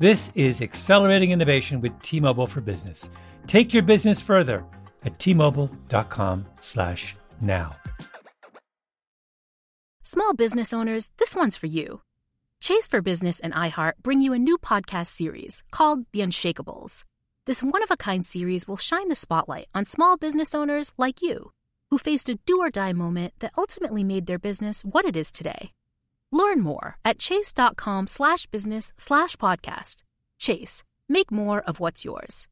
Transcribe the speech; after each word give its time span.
This 0.00 0.32
is 0.34 0.60
accelerating 0.60 1.30
innovation 1.30 1.80
with 1.80 1.96
T-Mobile 2.02 2.48
for 2.48 2.60
Business. 2.60 3.08
Take 3.46 3.72
your 3.72 3.84
business 3.84 4.20
further 4.20 4.64
at 5.04 5.20
t-mobile.com/now. 5.20 7.76
Small 10.02 10.34
business 10.34 10.72
owners, 10.72 11.12
this 11.18 11.36
one's 11.36 11.56
for 11.56 11.68
you. 11.68 12.00
Chase 12.60 12.88
for 12.88 13.02
Business 13.02 13.38
and 13.38 13.54
iHeart 13.54 13.92
bring 14.02 14.20
you 14.20 14.32
a 14.32 14.38
new 14.38 14.58
podcast 14.58 15.06
series 15.06 15.62
called 15.70 16.06
The 16.10 16.22
Unshakables. 16.22 17.04
This 17.46 17.62
one 17.62 17.84
of 17.84 17.90
a 17.92 17.96
kind 17.96 18.26
series 18.26 18.66
will 18.66 18.76
shine 18.76 19.08
the 19.08 19.14
spotlight 19.14 19.68
on 19.76 19.84
small 19.84 20.16
business 20.16 20.56
owners 20.56 20.92
like 20.98 21.22
you 21.22 21.52
who 21.90 21.98
faced 21.98 22.28
a 22.28 22.34
do 22.46 22.58
or 22.58 22.70
die 22.70 22.92
moment 22.92 23.34
that 23.38 23.52
ultimately 23.56 24.02
made 24.02 24.26
their 24.26 24.40
business 24.40 24.84
what 24.84 25.04
it 25.04 25.14
is 25.14 25.30
today. 25.30 25.70
Learn 26.34 26.62
more 26.62 26.98
at 27.04 27.20
chase.com 27.20 28.08
slash 28.08 28.46
business 28.46 28.92
slash 28.98 29.36
podcast. 29.36 30.02
Chase, 30.40 30.82
make 31.08 31.30
more 31.30 31.60
of 31.60 31.78
what's 31.78 32.04
yours. 32.04 32.48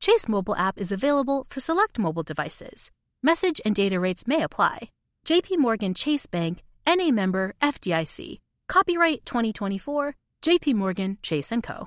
Chase 0.00 0.28
mobile 0.28 0.56
app 0.56 0.78
is 0.78 0.92
available 0.92 1.44
for 1.50 1.60
select 1.60 1.98
mobile 1.98 2.22
devices. 2.22 2.90
Message 3.22 3.60
and 3.66 3.74
data 3.74 4.00
rates 4.00 4.26
may 4.26 4.42
apply. 4.42 4.90
JP 5.26 5.58
Morgan 5.58 5.92
Chase 5.92 6.24
Bank, 6.24 6.62
NA 6.86 7.10
member 7.10 7.54
FDIC. 7.60 8.38
Copyright 8.66 9.26
2024, 9.26 10.14
JP 10.40 10.74
Morgan 10.74 11.18
Chase 11.20 11.52
& 11.58 11.62
Co. 11.62 11.86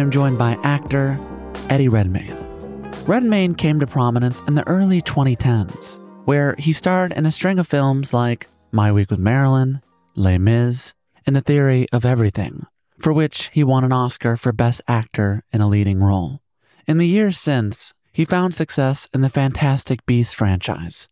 I'm 0.00 0.10
joined 0.10 0.38
by 0.38 0.58
actor 0.62 1.20
Eddie 1.68 1.90
Redmayne. 1.90 2.34
Redmayne 3.06 3.54
came 3.54 3.78
to 3.80 3.86
prominence 3.86 4.40
in 4.48 4.54
the 4.54 4.66
early 4.66 5.02
2010s, 5.02 5.98
where 6.24 6.54
he 6.58 6.72
starred 6.72 7.12
in 7.12 7.26
a 7.26 7.30
string 7.30 7.58
of 7.58 7.68
films 7.68 8.14
like 8.14 8.48
My 8.72 8.90
Week 8.90 9.10
with 9.10 9.18
Marilyn, 9.18 9.82
Les 10.14 10.38
Mis, 10.38 10.94
and 11.26 11.36
The 11.36 11.42
Theory 11.42 11.86
of 11.92 12.06
Everything, 12.06 12.64
for 12.98 13.12
which 13.12 13.50
he 13.52 13.62
won 13.62 13.84
an 13.84 13.92
Oscar 13.92 14.38
for 14.38 14.52
Best 14.52 14.80
Actor 14.88 15.44
in 15.52 15.60
a 15.60 15.68
Leading 15.68 16.02
Role. 16.02 16.40
In 16.86 16.96
the 16.96 17.06
years 17.06 17.38
since, 17.38 17.92
he 18.10 18.24
found 18.24 18.54
success 18.54 19.06
in 19.12 19.20
the 19.20 19.28
Fantastic 19.28 20.06
Beasts 20.06 20.32
franchise. 20.32 21.10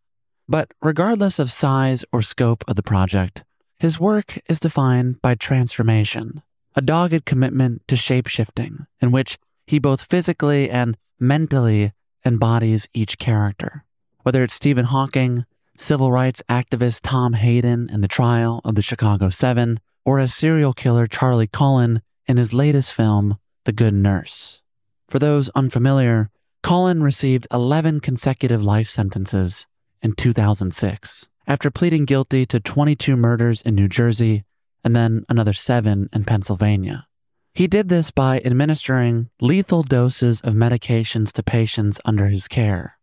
But 0.48 0.72
regardless 0.81 1.38
of 1.38 1.53
size 1.53 2.06
or 2.10 2.22
scope 2.22 2.65
of 2.66 2.77
the 2.77 2.82
project, 2.82 3.44
his 3.78 4.00
work 4.00 4.41
is 4.48 4.59
defined 4.59 5.21
by 5.21 5.34
transformation 5.34 6.43
a 6.75 6.81
dogged 6.81 7.25
commitment 7.25 7.87
to 7.89 7.95
shapeshifting, 7.95 8.87
in 9.01 9.11
which 9.11 9.39
he 9.67 9.79
both 9.79 10.03
physically 10.03 10.71
and 10.71 10.97
mentally 11.19 11.93
embodies 12.25 12.89
each 12.95 13.19
character. 13.19 13.84
Whether 14.23 14.43
it's 14.43 14.55
Stephen 14.55 14.87
Hawking, 14.87 15.45
civil 15.77 16.12
rights 16.12 16.43
activist 16.49 17.01
Tom 17.03 17.34
Hayden 17.34 17.89
in 17.91 18.01
the 18.01 18.09
trial 18.09 18.61
of 18.65 18.75
the 18.75 18.83
Chicago 18.83 19.28
Seven, 19.28 19.81
or 20.05 20.19
as 20.19 20.34
serial 20.34 20.73
killer 20.73 21.07
Charlie 21.07 21.47
Cullen 21.47 22.03
in 22.27 22.37
his 22.37 22.53
latest 22.55 22.93
film, 22.93 23.39
The 23.65 23.73
Good 23.73 23.95
Nurse. 23.95 24.62
For 25.07 25.19
those 25.19 25.49
unfamiliar, 25.51 26.31
Cullen 26.62 27.03
received 27.03 27.47
11 27.53 28.01
consecutive 28.01 28.62
life 28.62 28.89
sentences 28.89 29.67
in 30.03 30.12
2006 30.12 31.27
after 31.47 31.71
pleading 31.71 32.05
guilty 32.05 32.45
to 32.47 32.61
22 32.61 33.17
murders 33.17 33.62
in 33.62 33.75
New 33.75 33.89
Jersey 33.89 34.45
and 34.84 34.94
then 34.94 35.25
another 35.28 35.53
seven 35.53 36.09
in 36.12 36.25
Pennsylvania. 36.25 37.06
He 37.55 37.66
did 37.66 37.89
this 37.89 38.11
by 38.11 38.41
administering 38.44 39.31
lethal 39.41 39.83
doses 39.83 40.41
of 40.43 40.55
medications 40.55 41.33
to 41.33 41.43
patients 41.43 41.99
under 42.05 42.28
his 42.28 42.47
care. 42.47 42.99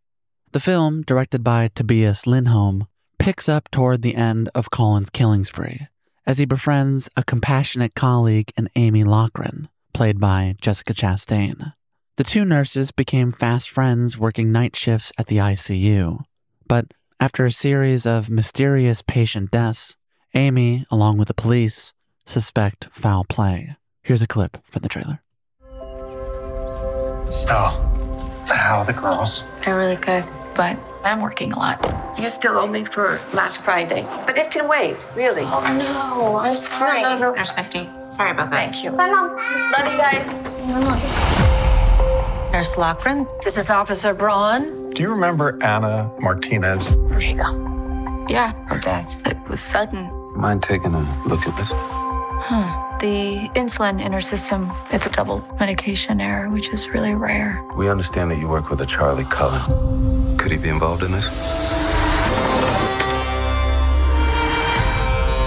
The 0.51 0.59
film, 0.59 1.01
directed 1.01 1.43
by 1.43 1.69
Tobias 1.75 2.25
Lindholm, 2.25 2.87
picks 3.19 3.49
up 3.49 3.69
toward 3.71 4.01
the 4.01 4.15
end 4.15 4.49
of 4.55 4.71
Cullen's 4.71 5.09
killing 5.09 5.43
spree 5.43 5.87
as 6.25 6.37
he 6.37 6.45
befriends 6.45 7.09
a 7.15 7.23
compassionate 7.23 7.95
colleague 7.95 8.51
in 8.57 8.69
Amy 8.75 9.03
Loughren, 9.03 9.67
played 9.93 10.19
by 10.19 10.55
Jessica 10.59 10.93
Chastain. 10.93 11.73
The 12.17 12.23
two 12.23 12.45
nurses 12.45 12.91
became 12.91 13.31
fast 13.31 13.69
friends 13.69 14.17
working 14.17 14.51
night 14.51 14.75
shifts 14.75 15.11
at 15.17 15.27
the 15.27 15.37
ICU. 15.37 16.23
But 16.67 16.93
after 17.19 17.45
a 17.45 17.51
series 17.51 18.05
of 18.05 18.29
mysterious 18.29 19.01
patient 19.01 19.51
deaths, 19.51 19.97
Amy, 20.35 20.85
along 20.91 21.17
with 21.17 21.29
the 21.29 21.33
police, 21.33 21.93
suspect 22.25 22.89
foul 22.91 23.23
play. 23.23 23.69
Here's 24.03 24.21
a 24.21 24.27
clip 24.27 24.57
from 24.65 24.81
the 24.81 24.89
trailer. 24.89 25.21
So, 27.31 27.55
how 28.45 28.79
are 28.79 28.85
the 28.85 28.93
girls? 28.93 29.43
They're 29.63 29.77
really 29.77 29.95
good, 29.95 30.25
but 30.53 30.77
I'm 31.05 31.21
working 31.21 31.53
a 31.53 31.57
lot. 31.57 32.19
You 32.19 32.27
still 32.27 32.57
owe 32.57 32.67
me 32.67 32.83
for 32.83 33.19
last 33.33 33.61
Friday, 33.61 34.05
but 34.25 34.37
it 34.37 34.51
can 34.51 34.67
wait, 34.67 35.07
really. 35.15 35.43
Oh 35.43 35.61
no, 35.77 36.37
I'm 36.37 36.57
sorry. 36.57 37.01
No, 37.01 37.17
no, 37.17 37.29
no. 37.29 37.35
There's 37.35 37.51
50. 37.51 37.89
Sorry 38.07 38.31
about 38.31 38.51
that. 38.51 38.73
Thank 38.73 38.83
you. 38.83 38.91
Bye, 38.91 39.09
Mom. 39.09 39.37
Love 39.37 39.91
you 39.91 39.97
guys. 39.97 40.41
Bye, 40.41 41.25
Nurse 42.51 42.75
Loughren, 42.75 43.27
this 43.43 43.57
is 43.57 43.69
Officer 43.69 44.13
Braun. 44.13 44.91
Do 44.91 45.01
you 45.01 45.09
remember 45.09 45.61
Anna 45.63 46.11
Martinez? 46.19 46.87
Here 46.87 47.19
you 47.19 47.35
go. 47.35 48.25
Yeah, 48.29 48.53
her 48.67 48.79
death. 48.79 49.25
It 49.27 49.37
was 49.47 49.59
sudden. 49.59 50.09
Mind 50.35 50.61
taking 50.61 50.93
a 50.93 50.99
look 51.25 51.47
at 51.47 51.55
this? 51.55 51.69
Huh. 51.71 52.81
The 52.99 53.49
insulin 53.55 54.05
in 54.05 54.11
her 54.11 54.21
system, 54.21 54.69
it's 54.91 55.05
a 55.05 55.09
double 55.09 55.43
medication 55.59 56.19
error, 56.19 56.49
which 56.49 56.69
is 56.69 56.89
really 56.89 57.15
rare. 57.15 57.65
We 57.77 57.89
understand 57.89 58.31
that 58.31 58.37
you 58.37 58.47
work 58.47 58.69
with 58.69 58.81
a 58.81 58.85
Charlie 58.85 59.23
Cullen. 59.25 60.37
Could 60.37 60.51
he 60.51 60.57
be 60.57 60.69
involved 60.69 61.03
in 61.03 61.13
this? 61.13 61.25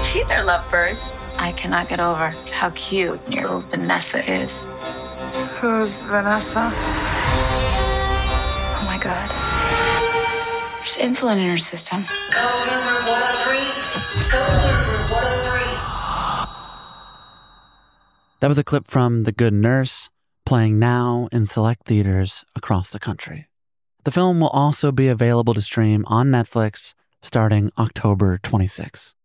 She 0.08 0.25
they're 0.25 0.43
lovebirds. 0.43 1.19
I 1.37 1.52
cannot 1.52 1.88
get 1.88 2.00
over 2.00 2.35
how 2.50 2.70
cute 2.70 3.20
your 3.31 3.61
Vanessa 3.61 4.20
is. 4.31 4.70
Who's 5.61 6.00
Vanessa? 6.00 6.73
Oh 8.75 8.85
my 8.87 8.99
god. 8.99 9.29
There's 10.79 10.96
insulin 10.96 11.37
in 11.37 11.50
her 11.50 11.58
system. 11.58 12.06
That 18.40 18.49
was 18.49 18.58
a 18.58 18.64
clip 18.64 18.87
from 18.88 19.25
The 19.25 19.32
Good 19.32 19.52
Nurse, 19.52 20.11
playing 20.46 20.79
now 20.79 21.29
in 21.32 21.44
select 21.44 21.87
theaters 21.87 22.44
across 22.55 22.90
the 22.93 23.00
country. 23.00 23.49
The 24.05 24.12
film 24.12 24.38
will 24.38 24.49
also 24.49 24.93
be 24.93 25.08
available 25.08 25.55
to 25.55 25.61
stream 25.61 26.05
on 26.06 26.29
Netflix 26.29 26.94
starting 27.20 27.73
October 27.76 28.38
26. 28.38 29.17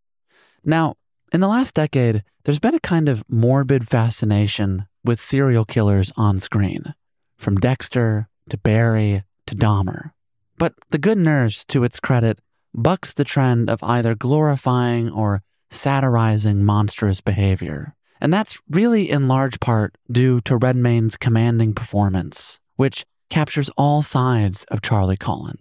Now, 0.65 0.95
in 1.31 1.41
the 1.41 1.47
last 1.47 1.75
decade, 1.75 2.23
there's 2.43 2.59
been 2.59 2.73
a 2.73 2.79
kind 2.79 3.07
of 3.07 3.23
morbid 3.29 3.87
fascination 3.87 4.87
with 5.03 5.21
serial 5.21 5.63
killers 5.63 6.11
on 6.17 6.39
screen, 6.39 6.95
from 7.37 7.57
Dexter 7.57 8.29
to 8.49 8.57
Barry 8.57 9.23
to 9.45 9.55
Dahmer. 9.55 10.13
But 10.57 10.73
The 10.89 10.97
Good 10.97 11.19
Nurse, 11.19 11.63
to 11.65 11.83
its 11.83 11.99
credit, 11.99 12.39
bucks 12.73 13.13
the 13.13 13.23
trend 13.23 13.69
of 13.69 13.83
either 13.83 14.15
glorifying 14.15 15.11
or 15.11 15.43
satirizing 15.69 16.65
monstrous 16.65 17.21
behavior. 17.21 17.95
And 18.23 18.33
that's 18.33 18.57
really 18.69 19.11
in 19.11 19.27
large 19.27 19.59
part 19.59 19.95
due 20.09 20.39
to 20.41 20.55
Redmayne's 20.55 21.17
commanding 21.17 21.73
performance, 21.73 22.57
which 22.77 23.05
captures 23.29 23.69
all 23.77 24.01
sides 24.01 24.63
of 24.65 24.81
Charlie 24.81 25.17
Cullen 25.17 25.57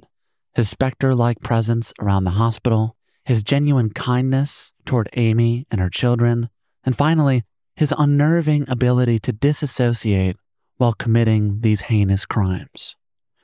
his 0.55 0.69
specter 0.69 1.15
like 1.15 1.41
presence 1.41 1.93
around 1.99 2.25
the 2.25 2.33
hospital, 2.33 2.95
his 3.25 3.43
genuine 3.43 3.91
kindness 3.91 4.73
toward 4.85 5.09
Amy 5.15 5.67
and 5.71 5.81
her 5.81 5.89
children, 5.89 6.51
and 6.85 6.97
finally, 6.97 7.43
his 7.75 7.95
unnerving 7.97 8.69
ability 8.69 9.19
to 9.19 9.33
disassociate 9.33 10.37
while 10.77 10.93
committing 10.93 11.61
these 11.61 11.83
heinous 11.83 12.27
crimes. 12.27 12.97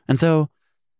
And 0.07 0.19
so, 0.19 0.51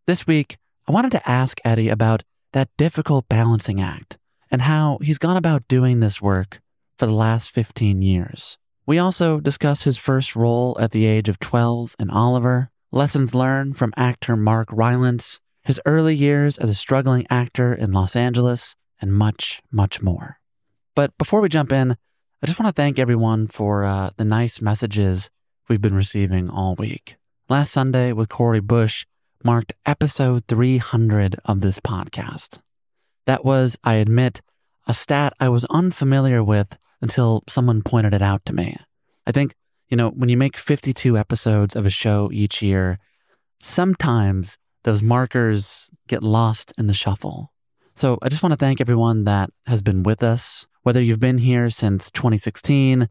this 0.07 0.27
week, 0.27 0.57
I 0.87 0.93
wanted 0.93 1.13
to 1.13 1.29
ask 1.29 1.61
Eddie 1.65 1.91
about 1.91 2.23
that 2.53 2.71
difficult 2.79 3.29
balancing 3.29 3.81
act 3.81 4.17
and 4.51 4.63
how 4.63 4.99
he's 5.03 5.19
gone 5.19 5.37
about 5.37 5.69
doing 5.69 6.01
this 6.01 6.23
work 6.23 6.61
for 6.99 7.07
the 7.07 7.13
last 7.13 7.51
15 7.51 8.03
years. 8.03 8.59
We 8.85 8.99
also 8.99 9.39
discuss 9.41 9.83
his 9.83 9.99
first 9.99 10.35
role 10.35 10.77
at 10.81 10.91
the 10.91 11.07
age 11.07 11.29
of 11.29 11.39
12 11.39 11.95
in 11.99 12.11
Oliver, 12.11 12.71
lessons 12.91 13.35
learned 13.35 13.77
from 13.77 13.95
actor 13.97 14.37
Mark 14.37 14.69
Rylance, 14.73 15.41
his 15.63 15.81
early 15.87 16.15
years 16.15 16.59
as 16.59 16.71
a 16.71 16.75
struggling 16.75 17.27
actor 17.31 17.73
in 17.73 17.93
Los 17.93 18.17
Angeles, 18.17 18.75
and 19.01 19.13
much, 19.13 19.63
much 19.71 20.03
more. 20.03 20.39
But 20.95 21.17
before 21.19 21.41
we 21.41 21.49
jump 21.49 21.71
in, 21.71 21.93
I 22.43 22.47
just 22.47 22.59
want 22.59 22.75
to 22.75 22.81
thank 22.81 22.99
everyone 22.99 23.47
for 23.47 23.85
uh, 23.85 24.11
the 24.17 24.25
nice 24.25 24.61
messages 24.61 25.31
we've 25.69 25.83
been 25.83 25.95
receiving 25.95 26.51
all 26.51 26.75
week. 26.75 27.17
Last 27.49 27.71
Sunday 27.73 28.13
with 28.13 28.29
Cori 28.29 28.61
Bush 28.61 29.07
marked 29.45 29.73
episode 29.87 30.45
300 30.49 31.37
of 31.45 31.61
this 31.61 31.79
podcast. 31.79 32.59
That 33.27 33.45
was, 33.45 33.77
I 33.85 33.95
admit, 33.95 34.41
a 34.87 34.95
stat 34.95 35.35
I 35.39 35.49
was 35.51 35.65
unfamiliar 35.67 36.43
with 36.43 36.79
until 37.01 37.43
someone 37.49 37.83
pointed 37.83 38.15
it 38.15 38.23
out 38.23 38.45
to 38.47 38.55
me. 38.55 38.77
I 39.27 39.33
think, 39.33 39.55
you 39.89 39.97
know, 39.97 40.11
when 40.11 40.29
you 40.29 40.37
make 40.37 40.57
52 40.57 41.17
episodes 41.17 41.77
of 41.77 41.87
a 41.87 41.91
show 41.91 42.31
each 42.33 42.63
year, 42.63 42.99
sometimes 43.61 44.59
those 44.85 45.03
markers 45.03 45.91
get 46.07 46.23
lost 46.23 46.73
in 46.79 46.87
the 46.87 46.95
shuffle. 46.95 47.53
So 47.95 48.19
I 48.23 48.29
just 48.29 48.43
want 48.43 48.53
to 48.53 48.57
thank 48.57 48.81
everyone 48.81 49.25
that 49.25 49.51
has 49.67 49.83
been 49.83 50.03
with 50.03 50.23
us, 50.23 50.67
whether 50.83 51.03
you've 51.03 51.21
been 51.21 51.39
here 51.39 51.69
since 51.69 52.11
2016 52.11 53.09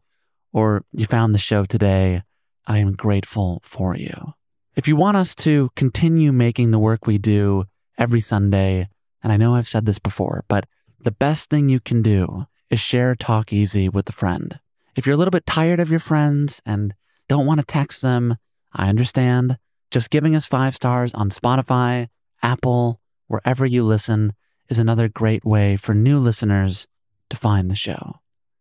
or 0.52 0.84
you 0.92 1.06
found 1.06 1.34
the 1.34 1.38
show 1.38 1.64
today. 1.64 2.22
I 2.66 2.78
am 2.78 2.92
grateful 2.92 3.60
for 3.64 3.96
you. 3.96 4.34
If 4.76 4.86
you 4.86 4.96
want 4.96 5.16
us 5.16 5.34
to 5.36 5.70
continue 5.74 6.32
making 6.32 6.70
the 6.70 6.78
work 6.78 7.06
we 7.06 7.18
do 7.18 7.64
every 7.96 8.20
Sunday, 8.20 8.88
and 9.22 9.32
I 9.32 9.36
know 9.36 9.54
I've 9.54 9.68
said 9.68 9.86
this 9.86 9.98
before, 9.98 10.44
but 10.48 10.66
the 11.00 11.10
best 11.10 11.50
thing 11.50 11.68
you 11.68 11.80
can 11.80 12.02
do 12.02 12.46
is 12.70 12.80
share 12.80 13.14
Talk 13.14 13.52
Easy 13.52 13.88
with 13.88 14.08
a 14.08 14.12
friend. 14.12 14.58
If 14.94 15.06
you're 15.06 15.14
a 15.14 15.16
little 15.16 15.30
bit 15.30 15.46
tired 15.46 15.80
of 15.80 15.90
your 15.90 16.00
friends 16.00 16.60
and 16.66 16.94
don't 17.28 17.46
want 17.46 17.60
to 17.60 17.66
text 17.66 18.02
them, 18.02 18.36
I 18.72 18.88
understand. 18.88 19.58
Just 19.90 20.10
giving 20.10 20.34
us 20.34 20.44
five 20.44 20.74
stars 20.74 21.14
on 21.14 21.30
Spotify, 21.30 22.08
Apple, 22.42 23.00
wherever 23.26 23.64
you 23.64 23.82
listen 23.82 24.34
is 24.68 24.78
another 24.78 25.08
great 25.08 25.44
way 25.44 25.76
for 25.76 25.94
new 25.94 26.18
listeners 26.18 26.86
to 27.30 27.36
find 27.36 27.70
the 27.70 27.76
show. 27.76 28.16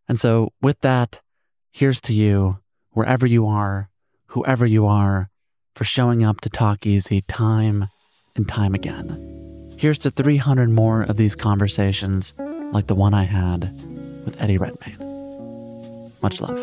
And 0.08 0.20
so, 0.20 0.54
with 0.62 0.80
that, 0.82 1.22
here's 1.72 2.00
to 2.02 2.14
you, 2.14 2.60
wherever 2.92 3.28
you 3.28 3.46
are, 3.46 3.90
whoever 4.28 4.66
you 4.66 4.86
are, 4.86 5.30
for 5.76 5.84
showing 5.84 6.24
up 6.24 6.40
to 6.42 6.50
Talk 6.50 6.86
Easy 6.86 7.22
time 7.22 7.90
and 8.36 8.48
time 8.48 8.74
again. 8.74 9.76
Here's 9.78 10.00
to 10.00 10.12
300 10.12 10.70
more 10.70 11.02
of 11.02 11.18
these 11.18 11.36
conversations 11.36 12.34
like 12.72 12.88
the 12.88 12.96
one 12.96 13.14
I 13.14 13.24
had 13.24 13.97
with 14.28 14.42
Eddie 14.42 14.58
Redmayne. 14.58 16.12
Much 16.22 16.42
love. 16.42 16.60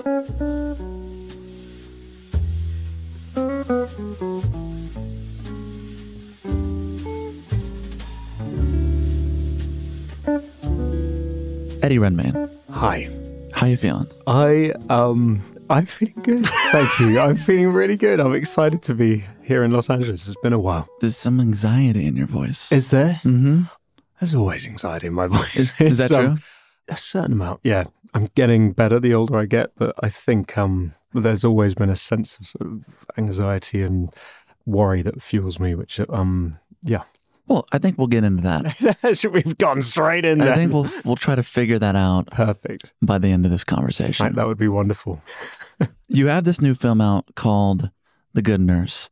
Eddie 11.83 11.99
Redmayne. 11.99 12.51
Hi. 12.71 13.09
How 13.53 13.67
you 13.67 13.79
feeling? 13.79 14.07
I 14.27 14.75
um 14.91 15.41
I'm 15.71 15.87
feeling 15.87 16.21
good. 16.23 16.47
Thank 16.73 17.01
you. 17.01 17.19
I'm 17.19 17.37
feeling 17.37 17.73
really 17.73 17.97
good. 17.97 18.21
I'm 18.21 18.35
excited 18.35 18.83
to 18.83 18.95
be 18.95 19.25
here 19.43 19.65
in 19.65 19.71
Los 19.71 19.89
Angeles. 19.89 20.29
It's 20.29 20.37
been 20.43 20.53
a 20.53 20.59
while. 20.59 20.87
There's 21.01 21.17
some 21.17 21.41
anxiety 21.41 22.07
in 22.07 22.15
your 22.15 22.27
voice. 22.27 22.71
Is 22.71 22.91
there? 22.91 23.21
Mm-hmm. 23.25 23.63
There's 24.21 24.35
always 24.35 24.67
anxiety 24.67 25.07
in 25.07 25.15
my 25.15 25.29
voice. 25.29 25.57
Is, 25.57 25.81
is 25.81 25.99
that 25.99 26.13
um, 26.19 26.37
true? 26.37 26.45
A 26.89 26.97
certain 26.97 27.33
amount. 27.33 27.61
Yeah. 27.63 27.85
I'm 28.13 28.31
getting 28.35 28.73
better 28.73 29.01
the 29.01 29.15
older 29.15 29.37
I 29.39 29.47
get, 29.47 29.73
but 29.77 29.95
I 30.03 30.09
think 30.09 30.57
um 30.59 30.95
there's 31.13 31.45
always 31.45 31.75
been 31.75 31.91
a 31.91 31.97
sense 31.97 32.39
of, 32.39 32.47
sort 32.47 32.67
of 32.73 32.85
anxiety 33.17 33.83
and 33.83 34.13
worry 34.67 35.03
that 35.03 35.23
fuels 35.23 35.59
me, 35.61 35.75
which 35.75 36.01
um 36.09 36.59
yeah. 36.83 37.03
Well, 37.47 37.67
I 37.73 37.79
think 37.79 37.99
we'll 37.99 38.07
get 38.07 38.25
into 38.25 38.43
that. 38.43 39.17
Should 39.19 39.33
we've 39.35 39.59
gone 39.59 39.83
straight 39.83 40.25
in 40.25 40.39
there? 40.39 40.53
I 40.53 40.57
think 40.57 40.73
we'll 40.73 40.89
we'll 41.05 41.17
try 41.17 41.35
to 41.35 41.43
figure 41.43 41.79
that 41.79 41.95
out 41.97 42.29
Perfect. 42.31 42.93
by 43.03 43.19
the 43.19 43.29
end 43.29 43.45
of 43.45 43.51
this 43.51 43.65
conversation. 43.65 44.25
Right, 44.25 44.35
that 44.35 44.47
would 44.47 44.59
be 44.59 44.69
wonderful. 44.69 45.23
You 46.07 46.29
have 46.29 46.45
this 46.45 46.61
new 46.61 46.75
film 46.75 47.01
out 47.01 47.35
called 47.35 47.91
The 48.35 48.43
Good 48.43 48.61
Nurse. 48.61 49.11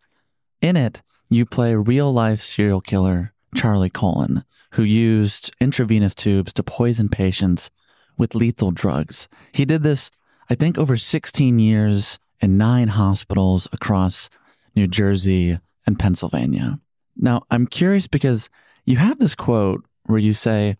In 0.60 0.76
it, 0.76 1.02
you 1.28 1.44
play 1.44 1.75
real 1.75 2.12
life 2.12 2.40
serial 2.40 2.80
killer 2.80 3.32
Charlie 3.56 3.90
Cullen, 3.90 4.44
who 4.72 4.82
used 4.82 5.54
intravenous 5.60 6.14
tubes 6.14 6.52
to 6.54 6.62
poison 6.62 7.08
patients 7.08 7.70
with 8.16 8.34
lethal 8.34 8.70
drugs. 8.70 9.28
He 9.52 9.64
did 9.64 9.82
this, 9.82 10.10
I 10.48 10.54
think, 10.54 10.78
over 10.78 10.96
16 10.96 11.58
years 11.58 12.19
in 12.40 12.56
nine 12.58 12.88
hospitals 12.88 13.69
across 13.72 14.30
New 14.74 14.86
Jersey 14.86 15.58
and 15.86 15.98
Pennsylvania. 15.98 16.78
Now, 17.16 17.42
I'm 17.50 17.66
curious 17.66 18.06
because 18.06 18.49
you 18.85 18.97
have 18.97 19.18
this 19.18 19.35
quote 19.35 19.85
where 20.06 20.18
you 20.18 20.32
say, 20.32 20.76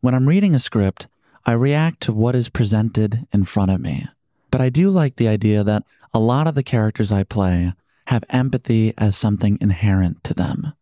When 0.00 0.14
I'm 0.14 0.28
reading 0.28 0.54
a 0.54 0.58
script, 0.60 1.06
I 1.46 1.52
react 1.52 2.00
to 2.02 2.12
what 2.12 2.34
is 2.34 2.48
presented 2.48 3.26
in 3.32 3.44
front 3.44 3.70
of 3.70 3.80
me. 3.80 4.08
But 4.50 4.60
I 4.60 4.68
do 4.68 4.90
like 4.90 5.16
the 5.16 5.28
idea 5.28 5.62
that 5.62 5.84
a 6.12 6.18
lot 6.18 6.46
of 6.46 6.54
the 6.54 6.62
characters 6.62 7.12
I 7.12 7.22
play 7.22 7.72
have 8.08 8.24
empathy 8.28 8.92
as 8.98 9.16
something 9.16 9.56
inherent 9.60 10.24
to 10.24 10.34
them. 10.34 10.72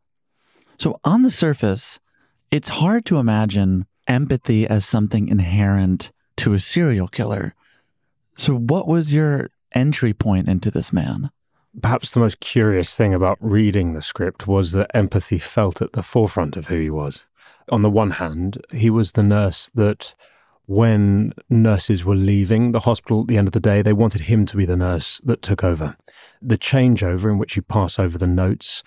So, 0.78 0.98
on 1.04 1.22
the 1.22 1.30
surface, 1.30 2.00
it's 2.50 2.68
hard 2.68 3.04
to 3.06 3.18
imagine 3.18 3.86
empathy 4.06 4.66
as 4.66 4.86
something 4.86 5.28
inherent 5.28 6.10
to 6.36 6.54
a 6.54 6.60
serial 6.60 7.08
killer. 7.08 7.54
So, 8.36 8.54
what 8.54 8.86
was 8.86 9.12
your 9.12 9.50
entry 9.72 10.14
point 10.14 10.48
into 10.48 10.70
this 10.70 10.92
man? 10.92 11.30
Perhaps 11.80 12.12
the 12.12 12.20
most 12.20 12.40
curious 12.40 12.96
thing 12.96 13.12
about 13.12 13.38
reading 13.40 13.92
the 13.92 14.02
script 14.02 14.46
was 14.46 14.72
that 14.72 14.90
empathy 14.94 15.38
felt 15.38 15.82
at 15.82 15.92
the 15.92 16.02
forefront 16.02 16.56
of 16.56 16.68
who 16.68 16.78
he 16.78 16.90
was. 16.90 17.22
On 17.68 17.82
the 17.82 17.90
one 17.90 18.12
hand, 18.12 18.64
he 18.72 18.88
was 18.88 19.12
the 19.12 19.22
nurse 19.22 19.70
that 19.74 20.14
when 20.68 21.32
nurses 21.48 22.04
were 22.04 22.14
leaving 22.14 22.72
the 22.72 22.80
hospital 22.80 23.22
at 23.22 23.26
the 23.26 23.38
end 23.38 23.48
of 23.48 23.52
the 23.52 23.58
day, 23.58 23.80
they 23.80 23.94
wanted 23.94 24.20
him 24.22 24.44
to 24.44 24.54
be 24.54 24.66
the 24.66 24.76
nurse 24.76 25.18
that 25.24 25.40
took 25.40 25.64
over. 25.64 25.96
The 26.42 26.58
changeover 26.58 27.30
in 27.30 27.38
which 27.38 27.56
you 27.56 27.62
pass 27.62 27.98
over 27.98 28.18
the 28.18 28.26
notes 28.26 28.82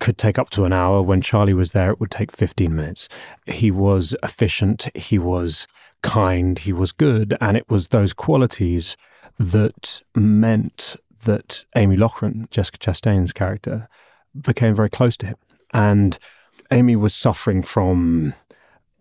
could 0.00 0.18
take 0.18 0.40
up 0.40 0.50
to 0.50 0.64
an 0.64 0.72
hour. 0.72 1.00
When 1.02 1.20
Charlie 1.20 1.54
was 1.54 1.70
there, 1.70 1.92
it 1.92 2.00
would 2.00 2.10
take 2.10 2.32
15 2.32 2.74
minutes. 2.74 3.08
He 3.46 3.70
was 3.70 4.16
efficient, 4.24 4.88
he 4.96 5.20
was 5.20 5.68
kind, 6.02 6.58
he 6.58 6.72
was 6.72 6.90
good, 6.90 7.36
and 7.40 7.56
it 7.56 7.70
was 7.70 7.88
those 7.88 8.12
qualities 8.12 8.96
that 9.38 10.02
meant 10.16 10.96
that 11.26 11.64
Amy 11.76 11.96
Loughren, 11.96 12.50
Jessica 12.50 12.78
Chastain's 12.78 13.32
character, 13.32 13.88
became 14.36 14.74
very 14.74 14.90
close 14.90 15.16
to 15.18 15.26
him. 15.26 15.36
And 15.72 16.18
Amy 16.72 16.96
was 16.96 17.14
suffering 17.14 17.62
from 17.62 18.34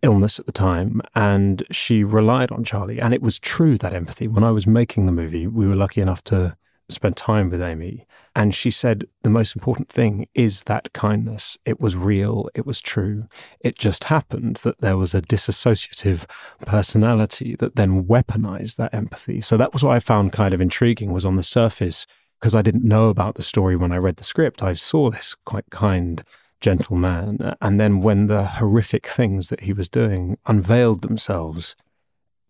illness 0.01 0.39
at 0.39 0.45
the 0.45 0.51
time 0.51 1.01
and 1.15 1.63
she 1.71 2.03
relied 2.03 2.51
on 2.51 2.63
Charlie. 2.63 2.99
And 2.99 3.13
it 3.13 3.21
was 3.21 3.39
true 3.39 3.77
that 3.77 3.93
empathy. 3.93 4.27
When 4.27 4.43
I 4.43 4.51
was 4.51 4.67
making 4.67 5.05
the 5.05 5.11
movie, 5.11 5.47
we 5.47 5.67
were 5.67 5.75
lucky 5.75 6.01
enough 6.01 6.23
to 6.25 6.55
spend 6.89 7.15
time 7.15 7.49
with 7.49 7.61
Amy. 7.61 8.05
And 8.35 8.53
she 8.53 8.71
said 8.71 9.05
the 9.21 9.29
most 9.29 9.55
important 9.55 9.89
thing 9.89 10.27
is 10.33 10.63
that 10.63 10.93
kindness. 10.93 11.57
It 11.65 11.79
was 11.79 11.95
real, 11.95 12.49
it 12.55 12.65
was 12.65 12.81
true. 12.81 13.27
It 13.59 13.77
just 13.77 14.05
happened 14.05 14.57
that 14.57 14.81
there 14.81 14.97
was 14.97 15.13
a 15.13 15.21
disassociative 15.21 16.25
personality 16.65 17.55
that 17.57 17.75
then 17.75 18.05
weaponized 18.05 18.77
that 18.77 18.93
empathy. 18.93 19.41
So 19.41 19.57
that 19.57 19.73
was 19.73 19.83
what 19.83 19.95
I 19.95 19.99
found 19.99 20.33
kind 20.33 20.53
of 20.53 20.61
intriguing 20.61 21.11
was 21.11 21.25
on 21.25 21.35
the 21.35 21.43
surface, 21.43 22.07
because 22.39 22.55
I 22.55 22.61
didn't 22.61 22.85
know 22.85 23.09
about 23.09 23.35
the 23.35 23.43
story 23.43 23.75
when 23.75 23.91
I 23.91 23.97
read 23.97 24.17
the 24.17 24.23
script. 24.23 24.63
I 24.63 24.73
saw 24.73 25.09
this 25.09 25.35
quite 25.45 25.69
kind, 25.69 26.23
gentle 26.61 26.95
man. 26.95 27.55
And 27.61 27.79
then 27.79 28.01
when 28.01 28.27
the 28.27 28.45
horrific 28.45 29.07
things 29.07 29.49
that 29.49 29.61
he 29.61 29.73
was 29.73 29.89
doing 29.89 30.37
unveiled 30.45 31.01
themselves, 31.01 31.75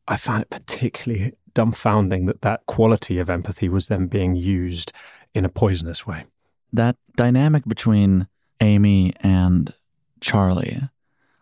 I 0.08 0.16
found 0.18 0.44
it 0.44 0.50
particularly 0.50 1.34
dumbfounding 1.54 2.26
that 2.28 2.42
that 2.42 2.66
quality 2.66 3.20
of 3.20 3.30
empathy 3.30 3.70
was 3.70 3.88
then 3.88 4.08
being 4.08 4.36
used 4.36 4.92
in 5.34 5.46
a 5.46 5.50
poisonous 5.50 6.06
way. 6.06 6.26
That 6.72 6.96
dynamic 7.16 7.66
between 7.66 8.28
Amy 8.62 9.14
and 9.22 9.74
Charlie, 10.22 10.82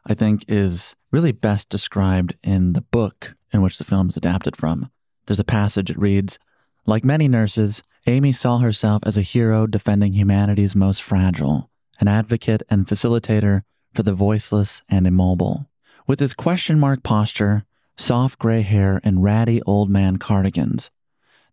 I 0.06 0.14
think, 0.14 0.46
is 0.48 0.96
really 1.12 1.32
best 1.32 1.70
described 1.70 2.36
in 2.44 2.74
the 2.74 2.82
book 2.82 3.36
in 3.54 3.62
which 3.62 3.78
the 3.78 3.84
film 3.84 4.10
is 4.10 4.18
adapted 4.18 4.56
from. 4.58 4.92
There's 5.26 5.40
a 5.40 5.46
passage 5.46 5.88
that 5.88 5.98
reads 5.98 6.40
Like 6.86 7.04
many 7.04 7.28
nurses, 7.28 7.84
Amy 8.06 8.32
saw 8.32 8.60
herself 8.60 9.04
as 9.06 9.18
a 9.18 9.22
hero 9.22 9.68
defending 9.68 10.14
humanity's 10.14 10.76
most 10.76 11.02
fragile, 11.02 11.70
an 12.00 12.08
advocate 12.08 12.64
and 12.70 12.88
facilitator 12.88 13.64
for 13.94 14.04
the 14.04 14.14
voiceless 14.14 14.82
and 14.90 15.08
immobile. 15.08 15.68
With 16.06 16.20
his 16.20 16.34
question 16.34 16.80
mark 16.80 17.04
posture, 17.04 17.66
soft 17.98 18.40
gray 18.40 18.62
hair, 18.62 19.02
and 19.04 19.24
ratty 19.24 19.62
old 19.64 19.90
man 19.90 20.18
cardigans, 20.18 20.92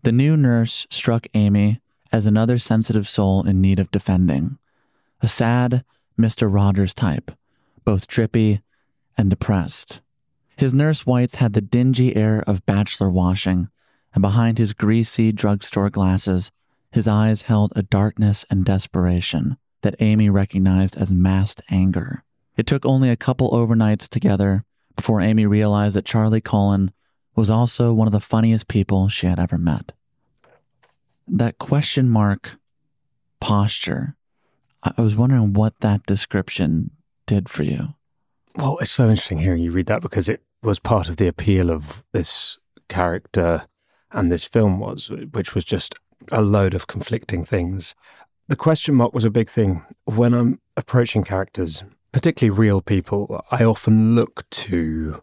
the 0.02 0.12
new 0.12 0.36
nurse 0.36 0.86
struck 0.90 1.26
Amy 1.34 1.80
as 2.12 2.26
another 2.26 2.58
sensitive 2.58 3.08
soul 3.08 3.46
in 3.46 3.60
need 3.60 3.78
of 3.78 3.90
defending. 3.90 4.58
A 5.22 5.28
sad 5.28 5.84
Mr. 6.18 6.52
Rogers 6.52 6.94
type, 6.94 7.32
both 7.84 8.06
trippy 8.06 8.60
and 9.16 9.30
depressed. 9.30 10.00
His 10.56 10.74
nurse 10.74 11.06
whites 11.06 11.36
had 11.36 11.54
the 11.54 11.60
dingy 11.60 12.14
air 12.14 12.44
of 12.46 12.66
bachelor 12.66 13.10
washing, 13.10 13.68
and 14.14 14.22
behind 14.22 14.58
his 14.58 14.74
greasy 14.74 15.32
drugstore 15.32 15.90
glasses, 15.90 16.52
his 16.92 17.08
eyes 17.08 17.42
held 17.42 17.72
a 17.74 17.82
darkness 17.82 18.44
and 18.50 18.64
desperation 18.64 19.56
that 19.84 19.94
Amy 20.00 20.28
recognized 20.28 20.96
as 20.96 21.12
masked 21.12 21.62
anger. 21.70 22.24
It 22.56 22.66
took 22.66 22.84
only 22.84 23.10
a 23.10 23.16
couple 23.16 23.50
overnights 23.50 24.08
together 24.08 24.64
before 24.96 25.20
Amy 25.20 25.46
realized 25.46 25.94
that 25.94 26.04
Charlie 26.04 26.40
Cullen 26.40 26.90
was 27.36 27.50
also 27.50 27.92
one 27.92 28.08
of 28.08 28.12
the 28.12 28.20
funniest 28.20 28.66
people 28.66 29.08
she 29.08 29.26
had 29.26 29.38
ever 29.38 29.58
met. 29.58 29.92
That 31.28 31.58
question 31.58 32.08
mark 32.08 32.56
posture, 33.40 34.16
I 34.82 35.00
was 35.00 35.14
wondering 35.14 35.52
what 35.52 35.80
that 35.80 36.06
description 36.06 36.90
did 37.26 37.48
for 37.48 37.62
you. 37.62 37.94
Well, 38.56 38.78
it's 38.80 38.90
so 38.90 39.08
interesting 39.08 39.38
hearing 39.38 39.62
you 39.62 39.72
read 39.72 39.86
that 39.86 40.02
because 40.02 40.28
it 40.28 40.42
was 40.62 40.78
part 40.78 41.08
of 41.08 41.16
the 41.16 41.26
appeal 41.26 41.70
of 41.70 42.02
this 42.12 42.58
character 42.88 43.66
and 44.12 44.30
this 44.30 44.44
film 44.44 44.78
was, 44.78 45.10
which 45.32 45.54
was 45.54 45.64
just 45.64 45.96
a 46.32 46.40
load 46.40 46.72
of 46.72 46.86
conflicting 46.86 47.44
things. 47.44 47.94
The 48.46 48.56
question 48.56 48.94
mark 48.94 49.14
was 49.14 49.24
a 49.24 49.30
big 49.30 49.48
thing. 49.48 49.84
When 50.04 50.34
I'm 50.34 50.60
approaching 50.76 51.24
characters, 51.24 51.82
particularly 52.12 52.56
real 52.56 52.82
people, 52.82 53.42
I 53.50 53.64
often 53.64 54.14
look 54.14 54.48
to 54.50 55.22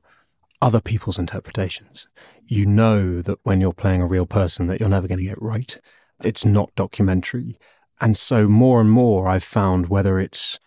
other 0.60 0.82
people's 0.82 1.20
interpretations. 1.20 2.08
You 2.46 2.66
know 2.66 3.22
that 3.22 3.38
when 3.44 3.62
you're 3.62 3.74
playing 3.74 4.02
a 4.02 4.08
real 4.08 4.26
person 4.26 4.66
that 4.68 4.80
you're 4.80 4.90
never 4.90 5.08
going 5.08 5.20
to 5.20 5.24
get 5.24 5.40
right. 5.40 5.80
It's 6.24 6.46
not 6.46 6.74
documentary. 6.76 7.60
And 8.00 8.18
so 8.18 8.48
more 8.48 8.82
and 8.82 8.90
more 8.90 9.28
I've 9.28 9.44
found 9.44 9.88
whether 9.88 10.20
it's 10.20 10.58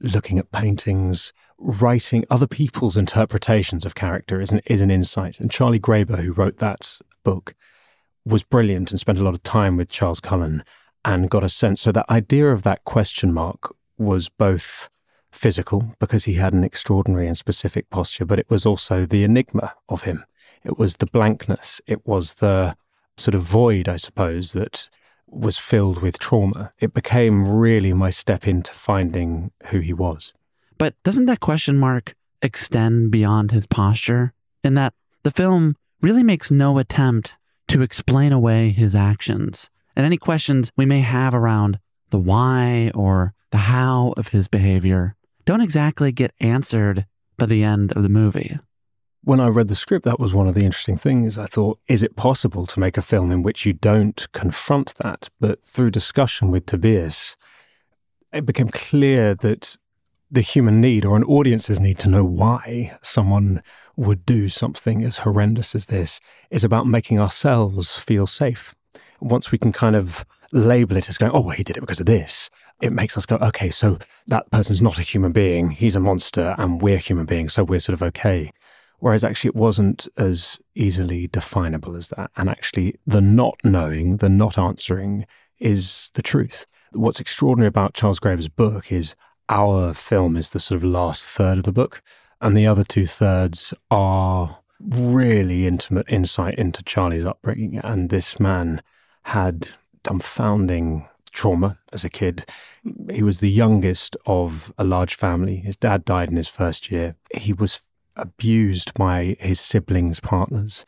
looking 0.00 0.38
at 0.38 0.50
paintings, 0.50 1.34
writing 1.58 2.24
other 2.30 2.46
people's 2.46 2.96
interpretations 2.96 3.84
of 3.84 3.94
character 3.94 4.40
is 4.40 4.50
an, 4.50 4.62
is 4.64 4.80
an 4.80 4.90
insight. 4.90 5.40
And 5.40 5.50
Charlie 5.50 5.78
Graeber, 5.78 6.20
who 6.20 6.32
wrote 6.32 6.56
that 6.56 6.96
book, 7.22 7.54
was 8.24 8.44
brilliant 8.44 8.90
and 8.90 8.98
spent 8.98 9.18
a 9.18 9.22
lot 9.22 9.34
of 9.34 9.42
time 9.42 9.76
with 9.76 9.90
Charles 9.90 10.20
Cullen 10.20 10.64
and 11.08 11.30
got 11.30 11.42
a 11.42 11.48
sense. 11.48 11.80
So 11.80 11.90
that 11.92 12.10
idea 12.10 12.48
of 12.48 12.64
that 12.64 12.84
question 12.84 13.32
mark 13.32 13.74
was 13.96 14.28
both 14.28 14.90
physical 15.32 15.94
because 15.98 16.26
he 16.26 16.34
had 16.34 16.52
an 16.52 16.62
extraordinary 16.62 17.26
and 17.26 17.36
specific 17.36 17.88
posture, 17.88 18.26
but 18.26 18.38
it 18.38 18.50
was 18.50 18.66
also 18.66 19.06
the 19.06 19.24
enigma 19.24 19.74
of 19.88 20.02
him. 20.02 20.24
It 20.64 20.78
was 20.78 20.96
the 20.96 21.06
blankness. 21.06 21.80
It 21.86 22.06
was 22.06 22.34
the 22.34 22.76
sort 23.16 23.34
of 23.34 23.42
void, 23.42 23.88
I 23.88 23.96
suppose, 23.96 24.52
that 24.52 24.90
was 25.26 25.56
filled 25.56 26.02
with 26.02 26.18
trauma. 26.18 26.72
It 26.78 26.92
became 26.92 27.48
really 27.48 27.94
my 27.94 28.10
step 28.10 28.46
into 28.46 28.72
finding 28.72 29.50
who 29.68 29.78
he 29.78 29.94
was. 29.94 30.34
But 30.76 30.94
doesn't 31.04 31.24
that 31.24 31.40
question 31.40 31.78
mark 31.78 32.16
extend 32.42 33.10
beyond 33.10 33.50
his 33.50 33.64
posture? 33.64 34.34
In 34.62 34.74
that 34.74 34.92
the 35.22 35.30
film 35.30 35.76
really 36.02 36.22
makes 36.22 36.50
no 36.50 36.76
attempt 36.76 37.34
to 37.68 37.80
explain 37.80 38.30
away 38.30 38.70
his 38.72 38.94
actions. 38.94 39.70
And 39.98 40.06
any 40.06 40.16
questions 40.16 40.70
we 40.76 40.86
may 40.86 41.00
have 41.00 41.34
around 41.34 41.80
the 42.10 42.20
why 42.20 42.92
or 42.94 43.34
the 43.50 43.58
how 43.58 44.14
of 44.16 44.28
his 44.28 44.46
behavior 44.46 45.16
don't 45.44 45.60
exactly 45.60 46.12
get 46.12 46.32
answered 46.38 47.04
by 47.36 47.46
the 47.46 47.64
end 47.64 47.90
of 47.92 48.04
the 48.04 48.08
movie. 48.08 48.60
When 49.24 49.40
I 49.40 49.48
read 49.48 49.66
the 49.66 49.74
script, 49.74 50.04
that 50.04 50.20
was 50.20 50.32
one 50.32 50.46
of 50.46 50.54
the 50.54 50.64
interesting 50.64 50.96
things. 50.96 51.36
I 51.36 51.46
thought, 51.46 51.80
is 51.88 52.04
it 52.04 52.14
possible 52.14 52.64
to 52.66 52.78
make 52.78 52.96
a 52.96 53.02
film 53.02 53.32
in 53.32 53.42
which 53.42 53.66
you 53.66 53.72
don't 53.72 54.24
confront 54.30 54.94
that? 54.96 55.30
But 55.40 55.64
through 55.64 55.90
discussion 55.90 56.52
with 56.52 56.66
Tobias, 56.66 57.36
it 58.32 58.46
became 58.46 58.68
clear 58.68 59.34
that 59.34 59.78
the 60.30 60.42
human 60.42 60.80
need 60.80 61.04
or 61.04 61.16
an 61.16 61.24
audience's 61.24 61.80
need 61.80 61.98
to 61.98 62.08
know 62.08 62.24
why 62.24 62.96
someone 63.02 63.64
would 63.96 64.24
do 64.24 64.48
something 64.48 65.02
as 65.02 65.18
horrendous 65.18 65.74
as 65.74 65.86
this 65.86 66.20
is 66.50 66.62
about 66.62 66.86
making 66.86 67.18
ourselves 67.18 67.96
feel 67.96 68.28
safe. 68.28 68.76
Once 69.20 69.50
we 69.50 69.58
can 69.58 69.72
kind 69.72 69.96
of 69.96 70.24
label 70.52 70.96
it 70.96 71.08
as 71.08 71.18
going, 71.18 71.32
oh, 71.32 71.40
well, 71.40 71.56
he 71.56 71.64
did 71.64 71.76
it 71.76 71.80
because 71.80 72.00
of 72.00 72.06
this, 72.06 72.50
it 72.80 72.92
makes 72.92 73.16
us 73.18 73.26
go, 73.26 73.36
okay, 73.36 73.70
so 73.70 73.98
that 74.26 74.50
person's 74.50 74.80
not 74.80 74.98
a 74.98 75.02
human 75.02 75.32
being. 75.32 75.70
He's 75.70 75.96
a 75.96 76.00
monster 76.00 76.54
and 76.58 76.80
we're 76.80 76.98
human 76.98 77.26
beings. 77.26 77.52
So 77.52 77.64
we're 77.64 77.80
sort 77.80 77.94
of 77.94 78.02
okay. 78.02 78.52
Whereas 79.00 79.24
actually 79.24 79.48
it 79.48 79.56
wasn't 79.56 80.08
as 80.16 80.58
easily 80.74 81.26
definable 81.26 81.96
as 81.96 82.08
that. 82.08 82.30
And 82.36 82.48
actually 82.48 82.96
the 83.06 83.20
not 83.20 83.58
knowing, 83.64 84.18
the 84.18 84.28
not 84.28 84.58
answering 84.58 85.26
is 85.58 86.10
the 86.14 86.22
truth. 86.22 86.66
What's 86.92 87.20
extraordinary 87.20 87.68
about 87.68 87.94
Charles 87.94 88.20
Graeber's 88.20 88.48
book 88.48 88.90
is 88.90 89.14
our 89.48 89.94
film 89.94 90.36
is 90.36 90.50
the 90.50 90.60
sort 90.60 90.76
of 90.76 90.84
last 90.84 91.26
third 91.28 91.58
of 91.58 91.64
the 91.64 91.72
book, 91.72 92.02
and 92.40 92.56
the 92.56 92.66
other 92.66 92.84
two 92.84 93.06
thirds 93.06 93.74
are 93.90 94.58
really 94.80 95.66
intimate 95.66 96.06
insight 96.08 96.58
into 96.58 96.82
Charlie's 96.82 97.24
upbringing. 97.24 97.78
And 97.78 98.10
this 98.10 98.38
man 98.38 98.82
had 99.24 99.68
dumbfounding 100.04 101.08
trauma 101.30 101.78
as 101.92 102.04
a 102.04 102.10
kid. 102.10 102.46
He 103.10 103.22
was 103.22 103.40
the 103.40 103.50
youngest 103.50 104.16
of 104.26 104.72
a 104.78 104.84
large 104.84 105.14
family. 105.14 105.56
His 105.56 105.76
dad 105.76 106.04
died 106.04 106.30
in 106.30 106.36
his 106.36 106.48
first 106.48 106.90
year. 106.90 107.16
He 107.34 107.52
was 107.52 107.86
abused 108.16 108.94
by 108.94 109.36
his 109.38 109.60
siblings' 109.60 110.20
partners 110.20 110.84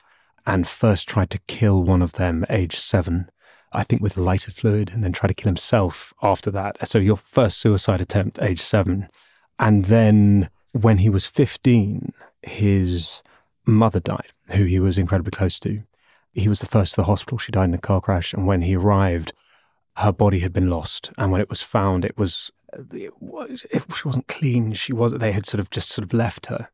and 0.46 0.66
first 0.66 1.08
tried 1.08 1.30
to 1.30 1.40
kill 1.46 1.82
one 1.82 2.02
of 2.02 2.14
them 2.14 2.44
age 2.48 2.76
seven 2.76 3.30
I 3.72 3.84
think, 3.84 4.02
with 4.02 4.16
lighter 4.16 4.50
fluid 4.50 4.90
and 4.92 5.04
then 5.04 5.12
tried 5.12 5.28
to 5.28 5.34
kill 5.34 5.48
himself 5.48 6.12
after 6.22 6.50
that. 6.50 6.88
So 6.88 6.98
your 6.98 7.16
first 7.16 7.58
suicide 7.58 8.00
attempt, 8.00 8.42
age 8.42 8.60
seven. 8.60 9.08
And 9.58 9.84
then 9.84 10.50
when 10.72 10.98
he 10.98 11.08
was 11.08 11.26
15, 11.26 12.12
his 12.42 13.22
mother 13.64 14.00
died, 14.00 14.32
who 14.52 14.64
he 14.64 14.80
was 14.80 14.98
incredibly 14.98 15.30
close 15.30 15.60
to. 15.60 15.82
He 16.32 16.48
was 16.48 16.60
the 16.60 16.66
first 16.66 16.92
to 16.92 17.00
the 17.00 17.06
hospital. 17.06 17.38
She 17.38 17.52
died 17.52 17.68
in 17.68 17.74
a 17.74 17.78
car 17.78 18.00
crash. 18.00 18.32
And 18.32 18.46
when 18.46 18.62
he 18.62 18.76
arrived, 18.76 19.32
her 19.96 20.12
body 20.12 20.40
had 20.40 20.52
been 20.52 20.70
lost. 20.70 21.12
And 21.18 21.32
when 21.32 21.40
it 21.40 21.50
was 21.50 21.62
found, 21.62 22.04
it 22.04 22.16
was, 22.16 22.50
it 22.92 23.12
was 23.20 23.66
she 23.70 24.08
wasn't 24.08 24.28
clean. 24.28 24.72
She 24.72 24.92
was, 24.92 25.12
they 25.12 25.32
had 25.32 25.46
sort 25.46 25.60
of 25.60 25.70
just 25.70 25.88
sort 25.88 26.04
of 26.04 26.12
left 26.12 26.46
her. 26.46 26.68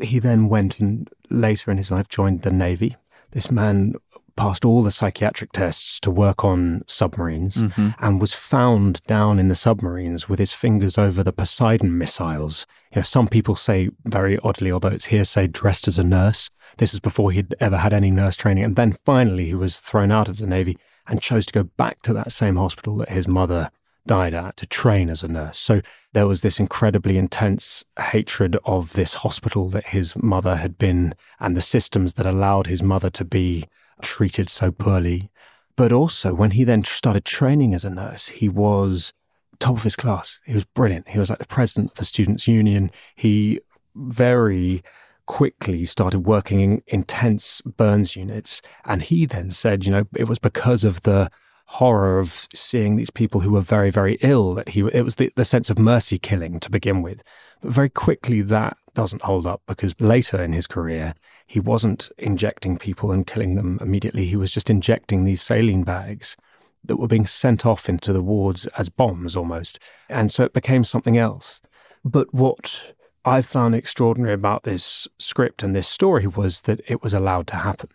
He 0.00 0.18
then 0.18 0.48
went 0.48 0.78
and 0.78 1.08
later 1.30 1.70
in 1.70 1.78
his 1.78 1.90
life 1.90 2.08
joined 2.08 2.42
the 2.42 2.50
Navy. 2.50 2.96
This 3.32 3.50
man 3.50 3.94
passed 4.36 4.64
all 4.64 4.82
the 4.82 4.90
psychiatric 4.90 5.52
tests 5.52 6.00
to 6.00 6.10
work 6.10 6.44
on 6.44 6.82
submarines 6.86 7.56
mm-hmm. 7.56 7.90
and 7.98 8.20
was 8.20 8.32
found 8.32 9.02
down 9.04 9.38
in 9.38 9.48
the 9.48 9.54
submarines 9.54 10.28
with 10.28 10.38
his 10.38 10.52
fingers 10.52 10.98
over 10.98 11.22
the 11.22 11.32
Poseidon 11.32 11.96
missiles. 11.96 12.66
You 12.92 13.00
know, 13.00 13.02
some 13.02 13.28
people 13.28 13.56
say 13.56 13.90
very 14.04 14.38
oddly, 14.38 14.72
although 14.72 14.88
it's 14.88 15.06
hearsay, 15.06 15.46
dressed 15.46 15.88
as 15.88 15.98
a 15.98 16.04
nurse. 16.04 16.50
This 16.78 16.94
is 16.94 17.00
before 17.00 17.32
he'd 17.32 17.54
ever 17.60 17.78
had 17.78 17.92
any 17.92 18.10
nurse 18.10 18.36
training. 18.36 18.64
And 18.64 18.76
then 18.76 18.96
finally 19.04 19.46
he 19.46 19.54
was 19.54 19.80
thrown 19.80 20.10
out 20.10 20.28
of 20.28 20.38
the 20.38 20.46
Navy 20.46 20.76
and 21.06 21.22
chose 21.22 21.46
to 21.46 21.52
go 21.52 21.64
back 21.64 22.02
to 22.02 22.12
that 22.12 22.32
same 22.32 22.56
hospital 22.56 22.96
that 22.96 23.10
his 23.10 23.26
mother 23.26 23.70
died 24.06 24.34
at 24.34 24.56
to 24.56 24.66
train 24.66 25.08
as 25.08 25.22
a 25.22 25.28
nurse. 25.28 25.58
So 25.58 25.80
there 26.12 26.26
was 26.26 26.42
this 26.42 26.58
incredibly 26.58 27.16
intense 27.16 27.84
hatred 27.98 28.56
of 28.64 28.94
this 28.94 29.14
hospital 29.14 29.68
that 29.70 29.86
his 29.86 30.16
mother 30.16 30.56
had 30.56 30.78
been 30.78 31.14
and 31.38 31.56
the 31.56 31.60
systems 31.60 32.14
that 32.14 32.26
allowed 32.26 32.66
his 32.66 32.82
mother 32.82 33.10
to 33.10 33.24
be 33.24 33.66
treated 34.02 34.48
so 34.48 34.70
poorly. 34.70 35.30
But 35.76 35.92
also, 35.92 36.34
when 36.34 36.52
he 36.52 36.64
then 36.64 36.82
started 36.82 37.24
training 37.24 37.74
as 37.74 37.84
a 37.84 37.90
nurse, 37.90 38.28
he 38.28 38.48
was 38.48 39.12
top 39.58 39.76
of 39.76 39.82
his 39.82 39.96
class. 39.96 40.40
He 40.44 40.54
was 40.54 40.64
brilliant. 40.64 41.08
He 41.08 41.18
was 41.18 41.30
like 41.30 41.38
the 41.38 41.46
president 41.46 41.92
of 41.92 41.96
the 41.96 42.04
Students' 42.04 42.48
Union. 42.48 42.90
He 43.14 43.60
very 43.94 44.82
quickly 45.26 45.84
started 45.84 46.20
working 46.20 46.60
in 46.60 46.82
intense 46.88 47.60
burns 47.62 48.16
units. 48.16 48.60
And 48.84 49.02
he 49.02 49.26
then 49.26 49.50
said, 49.50 49.84
you 49.86 49.92
know, 49.92 50.04
it 50.16 50.28
was 50.28 50.38
because 50.38 50.82
of 50.82 51.02
the 51.02 51.30
horror 51.74 52.18
of 52.18 52.48
seeing 52.52 52.96
these 52.96 53.10
people 53.10 53.42
who 53.42 53.52
were 53.52 53.60
very, 53.60 53.90
very 53.90 54.18
ill. 54.22 54.54
That 54.54 54.70
he, 54.70 54.80
it 54.92 55.02
was 55.02 55.14
the, 55.14 55.30
the 55.36 55.44
sense 55.44 55.70
of 55.70 55.78
mercy 55.78 56.18
killing 56.18 56.58
to 56.60 56.70
begin 56.70 57.00
with. 57.00 57.22
But 57.60 57.70
very 57.70 57.88
quickly, 57.88 58.40
that 58.42 58.76
doesn't 58.92 59.22
hold 59.22 59.46
up 59.46 59.62
because 59.68 59.98
later 60.00 60.42
in 60.42 60.52
his 60.52 60.66
career, 60.66 61.14
he 61.46 61.60
wasn't 61.60 62.10
injecting 62.18 62.76
people 62.76 63.12
and 63.12 63.24
killing 63.24 63.54
them 63.54 63.78
immediately. 63.80 64.26
He 64.26 64.34
was 64.34 64.50
just 64.50 64.68
injecting 64.68 65.24
these 65.24 65.42
saline 65.42 65.84
bags 65.84 66.36
that 66.82 66.96
were 66.96 67.06
being 67.06 67.26
sent 67.26 67.64
off 67.64 67.88
into 67.88 68.12
the 68.12 68.22
wards 68.22 68.66
as 68.78 68.88
bombs 68.88 69.36
almost. 69.36 69.78
And 70.08 70.28
so 70.28 70.42
it 70.42 70.52
became 70.52 70.82
something 70.82 71.16
else. 71.16 71.62
But 72.04 72.34
what 72.34 72.94
I 73.24 73.42
found 73.42 73.76
extraordinary 73.76 74.34
about 74.34 74.64
this 74.64 75.06
script 75.20 75.62
and 75.62 75.76
this 75.76 75.86
story 75.86 76.26
was 76.26 76.62
that 76.62 76.80
it 76.88 77.00
was 77.00 77.14
allowed 77.14 77.46
to 77.48 77.56
happen. 77.56 77.90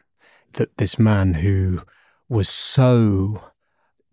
That 0.53 0.77
this 0.77 0.97
man 0.97 1.33
who 1.35 1.81
was 2.29 2.47
so 2.47 3.41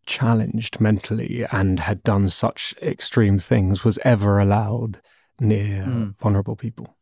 challenged 0.07 0.81
mentally 0.81 1.45
and 1.51 1.81
had 1.81 2.03
done 2.03 2.29
such 2.29 2.75
extreme 2.83 3.39
things 3.39 3.85
was 3.85 3.99
ever 4.05 4.39
allowed 4.39 5.01
near 5.41 5.85
mm. 5.85 6.19
vulnerable 6.19 6.57
people. 6.57 6.97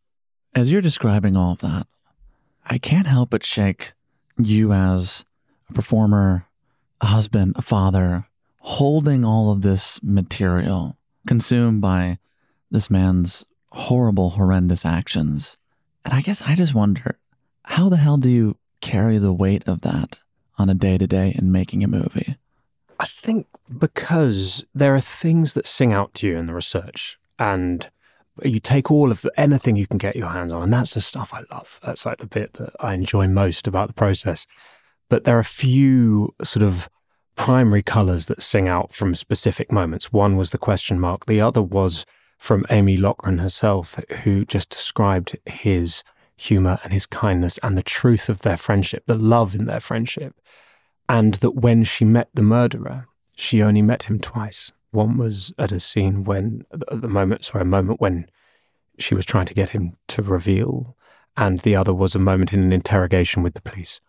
As 0.55 0.71
you're 0.71 0.81
describing 0.81 1.37
all 1.37 1.53
of 1.53 1.59
that, 1.59 1.87
I 2.67 2.79
can't 2.79 3.07
help 3.07 3.31
but 3.31 3.45
shake 3.45 3.93
you 4.39 4.73
as 4.73 5.25
a 5.69 5.73
performer, 5.73 6.47
a 7.01 7.07
husband, 7.07 7.55
a 7.57 7.63
father, 7.63 8.27
holding 8.61 9.25
all 9.25 9.53
of 9.53 9.63
this 9.63 10.01
material 10.03 10.97
consumed 11.27 11.81
by 11.81 12.19
this 12.71 12.91
man's 12.91 13.45
horrible, 13.73 14.31
horrendous 14.31 14.85
actions. 14.85 15.57
And 16.05 16.15
I 16.15 16.21
guess 16.21 16.43
I 16.43 16.55
just 16.55 16.75
wonder 16.75 17.19
how 17.65 17.89
the 17.89 17.97
hell 17.97 18.17
do 18.17 18.29
you 18.29 18.57
carry 18.81 19.19
the 19.19 19.33
weight 19.33 19.67
of 19.69 19.83
that 19.83 20.19
on 20.59 20.69
a 20.69 20.75
day 20.75 20.99
to 20.99 21.07
day 21.07 21.35
in 21.37 21.53
making 21.53 21.85
a 21.85 21.89
movie? 21.89 22.37
I 23.01 23.07
think 23.07 23.47
because 23.79 24.63
there 24.75 24.95
are 24.95 25.01
things 25.01 25.55
that 25.55 25.67
sing 25.67 25.91
out 25.95 26.13
to 26.17 26.27
you 26.29 26.37
in 26.37 26.47
the 26.47 26.53
research, 26.53 27.19
and 27.39 27.89
you 28.45 28.61
take 28.61 28.91
all 28.91 29.11
of 29.11 29.23
the, 29.23 29.33
anything 29.41 29.77
you 29.77 29.87
can 29.87 29.97
get 29.97 30.17
your 30.17 30.29
hands 30.29 30.53
on, 30.53 30.65
and 30.65 30.73
that's 30.73 30.93
the 30.93 31.01
stuff 31.01 31.33
I 31.33 31.41
love. 31.51 31.81
That's 31.83 32.05
like 32.05 32.19
the 32.19 32.27
bit 32.27 32.53
that 32.55 32.75
I 32.79 32.93
enjoy 32.93 33.27
most 33.27 33.67
about 33.67 33.89
the 33.89 33.95
process. 33.95 34.47
But 35.09 35.25
there 35.25 35.39
are 35.39 35.41
a 35.41 35.45
few 35.45 36.35
sort 36.43 36.63
of 36.63 36.91
primary 37.37 37.83
colors 37.83 38.27
that 38.27 38.43
sing 38.43 38.69
out 38.69 38.93
from 38.93 39.15
specific 39.15 39.73
moments. 39.73 40.13
One 40.13 40.37
was 40.37 40.51
the 40.51 40.59
question 40.59 41.01
mark. 41.01 41.25
The 41.25 41.41
other 41.41 41.63
was 41.63 42.05
from 42.37 42.67
Amy 42.69 42.99
Loughren 42.99 43.41
herself, 43.41 43.99
who 44.25 44.45
just 44.45 44.69
described 44.69 45.39
his 45.47 46.05
humor 46.37 46.79
and 46.85 46.93
his 46.93 47.07
kindness 47.07 47.59
and 47.63 47.79
the 47.79 47.83
truth 47.83 48.29
of 48.29 48.43
their 48.43 48.59
friendship, 48.59 49.05
the 49.07 49.15
love 49.15 49.55
in 49.55 49.65
their 49.65 49.81
friendship 49.81 50.35
and 51.11 51.35
that 51.35 51.57
when 51.57 51.83
she 51.83 52.05
met 52.05 52.29
the 52.33 52.43
murderer, 52.43 53.09
she 53.35 53.61
only 53.61 53.83
met 53.83 54.05
him 54.05 54.21
twice. 54.21 54.71
One 54.93 55.19
was 55.19 55.53
at 55.59 55.73
a 55.73 55.81
scene 55.81 56.23
when, 56.23 56.65
at 56.73 57.01
the 57.01 57.09
moment, 57.09 57.45
sorry, 57.45 57.63
a 57.63 57.65
moment 57.65 58.01
when 58.01 58.31
she 58.97 59.17
was 59.17 59.27
trying 59.27 59.47
to 59.47 59.55
get 59.55 59.71
him 59.71 59.97
to 60.07 60.23
reveal, 60.23 60.97
and 61.37 61.59
the 61.61 61.75
other 61.75 61.93
was 61.93 62.15
a 62.15 62.21
moment 62.21 62.53
in 62.53 62.63
an 62.63 62.73
interrogation 62.73 63.43
with 63.43 63.55
the 63.55 63.61
police 63.61 64.01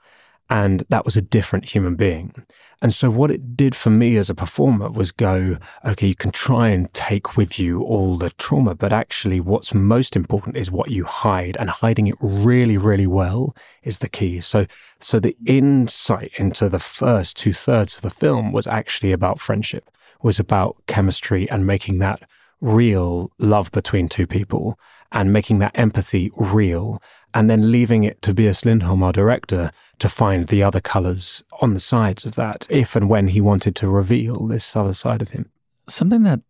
and 0.51 0.83
that 0.89 1.05
was 1.05 1.15
a 1.15 1.21
different 1.21 1.69
human 1.69 1.95
being. 1.95 2.35
And 2.81 2.93
so 2.93 3.09
what 3.09 3.31
it 3.31 3.55
did 3.55 3.73
for 3.73 3.89
me 3.89 4.17
as 4.17 4.29
a 4.29 4.35
performer 4.35 4.91
was 4.91 5.13
go, 5.13 5.57
okay, 5.85 6.07
you 6.07 6.15
can 6.15 6.31
try 6.31 6.67
and 6.67 6.93
take 6.93 7.37
with 7.37 7.57
you 7.57 7.83
all 7.83 8.17
the 8.17 8.31
trauma, 8.31 8.75
but 8.75 8.91
actually 8.91 9.39
what's 9.39 9.73
most 9.73 10.13
important 10.13 10.57
is 10.57 10.69
what 10.69 10.89
you 10.89 11.05
hide 11.05 11.55
and 11.57 11.69
hiding 11.69 12.07
it 12.07 12.15
really, 12.19 12.77
really 12.77 13.07
well 13.07 13.55
is 13.83 13.99
the 13.99 14.09
key. 14.09 14.41
So, 14.41 14.65
so 14.99 15.21
the 15.21 15.37
insight 15.45 16.33
into 16.37 16.67
the 16.67 16.79
first 16.79 17.37
two 17.37 17.53
thirds 17.53 17.95
of 17.95 18.01
the 18.01 18.09
film 18.09 18.51
was 18.51 18.67
actually 18.67 19.13
about 19.13 19.39
friendship, 19.39 19.89
was 20.21 20.37
about 20.37 20.75
chemistry 20.85 21.49
and 21.49 21.65
making 21.65 21.99
that 21.99 22.27
real 22.59 23.31
love 23.39 23.71
between 23.71 24.09
two 24.09 24.27
people 24.27 24.77
and 25.11 25.33
making 25.33 25.59
that 25.59 25.71
empathy 25.75 26.31
real 26.35 27.01
and 27.33 27.49
then 27.49 27.71
leaving 27.71 28.03
it 28.03 28.21
to 28.21 28.31
Tobias 28.31 28.65
Lindholm, 28.65 29.03
our 29.03 29.11
director, 29.11 29.71
to 29.99 30.09
find 30.09 30.47
the 30.47 30.63
other 30.63 30.81
colours 30.81 31.43
on 31.61 31.73
the 31.73 31.79
sides 31.79 32.25
of 32.25 32.35
that 32.35 32.65
if 32.69 32.95
and 32.95 33.09
when 33.09 33.29
he 33.29 33.41
wanted 33.41 33.75
to 33.77 33.89
reveal 33.89 34.47
this 34.47 34.75
other 34.75 34.93
side 34.93 35.21
of 35.21 35.29
him. 35.29 35.49
Something 35.87 36.23
that 36.23 36.41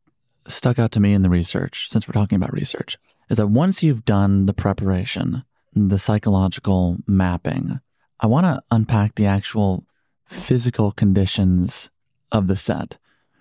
stuck 0.48 0.80
out 0.80 0.92
to 0.94 1.00
me 1.00 1.14
in 1.14 1.22
the 1.22 1.30
research, 1.30 1.88
since 1.90 2.08
we're 2.08 2.14
talking 2.14 2.36
about 2.36 2.54
research, 2.54 2.98
is 3.30 3.38
that 3.38 3.48
once 3.48 3.84
you've 3.84 4.06
done 4.06 4.46
the 4.46 4.54
preparation, 4.54 5.44
the 5.74 6.00
psychological 6.00 6.98
mapping, 7.08 7.80
I 8.20 8.28
want 8.28 8.46
to 8.46 8.62
unpack 8.72 9.16
the 9.16 9.26
actual 9.26 9.86
physical 10.26 10.92
conditions 10.92 11.90
of 12.32 12.48
the 12.48 12.56
set, 12.56 12.98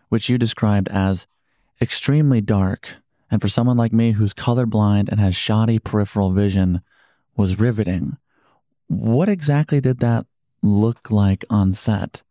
which 0.08 0.28
you 0.28 0.38
described 0.38 0.88
as 0.88 1.26
extremely 1.80 2.40
dark. 2.40 2.88
And 3.30 3.40
for 3.40 3.48
someone 3.48 3.76
like 3.76 3.92
me 3.92 4.12
who's 4.12 4.34
colorblind 4.34 5.08
and 5.08 5.20
has 5.20 5.36
shoddy 5.36 5.78
peripheral 5.78 6.32
vision, 6.32 6.82
was 7.36 7.58
riveting. 7.58 8.16
What 8.88 9.28
exactly 9.28 9.80
did 9.80 10.00
that 10.00 10.26
look 10.62 11.10
like 11.10 11.44
on 11.48 11.72
set? 11.72 12.22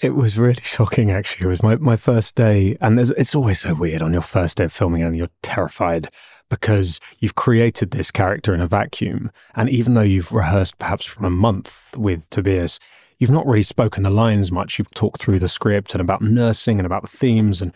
It 0.00 0.10
was 0.10 0.38
really 0.38 0.54
shocking, 0.62 1.10
actually. 1.10 1.46
It 1.46 1.50
was 1.50 1.62
my, 1.62 1.76
my 1.76 1.96
first 1.96 2.34
day, 2.34 2.76
and 2.80 2.98
it's 2.98 3.34
always 3.34 3.60
so 3.60 3.74
weird 3.74 4.02
on 4.02 4.12
your 4.12 4.22
first 4.22 4.58
day 4.58 4.64
of 4.64 4.72
filming, 4.72 5.02
and 5.02 5.16
you're 5.16 5.30
terrified 5.42 6.08
because 6.48 6.98
you've 7.18 7.34
created 7.34 7.90
this 7.90 8.10
character 8.10 8.54
in 8.54 8.60
a 8.60 8.66
vacuum. 8.66 9.30
And 9.54 9.68
even 9.68 9.94
though 9.94 10.00
you've 10.00 10.32
rehearsed 10.32 10.78
perhaps 10.78 11.04
for 11.04 11.26
a 11.26 11.30
month 11.30 11.94
with 11.96 12.28
Tobias, 12.30 12.80
you've 13.18 13.30
not 13.30 13.46
really 13.46 13.62
spoken 13.62 14.02
the 14.02 14.10
lines 14.10 14.50
much. 14.50 14.78
You've 14.78 14.90
talked 14.92 15.20
through 15.20 15.40
the 15.40 15.48
script 15.48 15.92
and 15.92 16.00
about 16.00 16.22
nursing 16.22 16.78
and 16.78 16.86
about 16.86 17.02
the 17.02 17.08
themes 17.08 17.60
and 17.60 17.72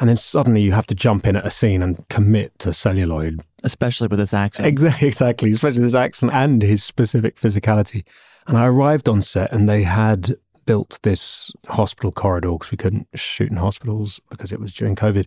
and 0.00 0.08
then 0.08 0.16
suddenly 0.16 0.62
you 0.62 0.72
have 0.72 0.86
to 0.86 0.94
jump 0.94 1.26
in 1.26 1.36
at 1.36 1.46
a 1.46 1.50
scene 1.50 1.82
and 1.82 2.06
commit 2.08 2.58
to 2.60 2.72
celluloid. 2.72 3.42
Especially 3.62 4.08
with 4.08 4.18
this 4.18 4.34
accent. 4.34 4.66
Exactly, 4.66 5.08
exactly. 5.08 5.50
Especially 5.50 5.80
this 5.80 5.94
accent 5.94 6.32
and 6.34 6.62
his 6.62 6.82
specific 6.82 7.36
physicality. 7.36 8.04
And 8.46 8.56
I 8.56 8.66
arrived 8.66 9.08
on 9.08 9.20
set 9.20 9.52
and 9.52 9.68
they 9.68 9.84
had 9.84 10.36
built 10.66 10.98
this 11.02 11.52
hospital 11.68 12.12
corridor 12.12 12.52
because 12.52 12.70
we 12.70 12.76
couldn't 12.76 13.08
shoot 13.14 13.50
in 13.50 13.56
hospitals 13.56 14.20
because 14.30 14.52
it 14.52 14.60
was 14.60 14.74
during 14.74 14.96
COVID. 14.96 15.26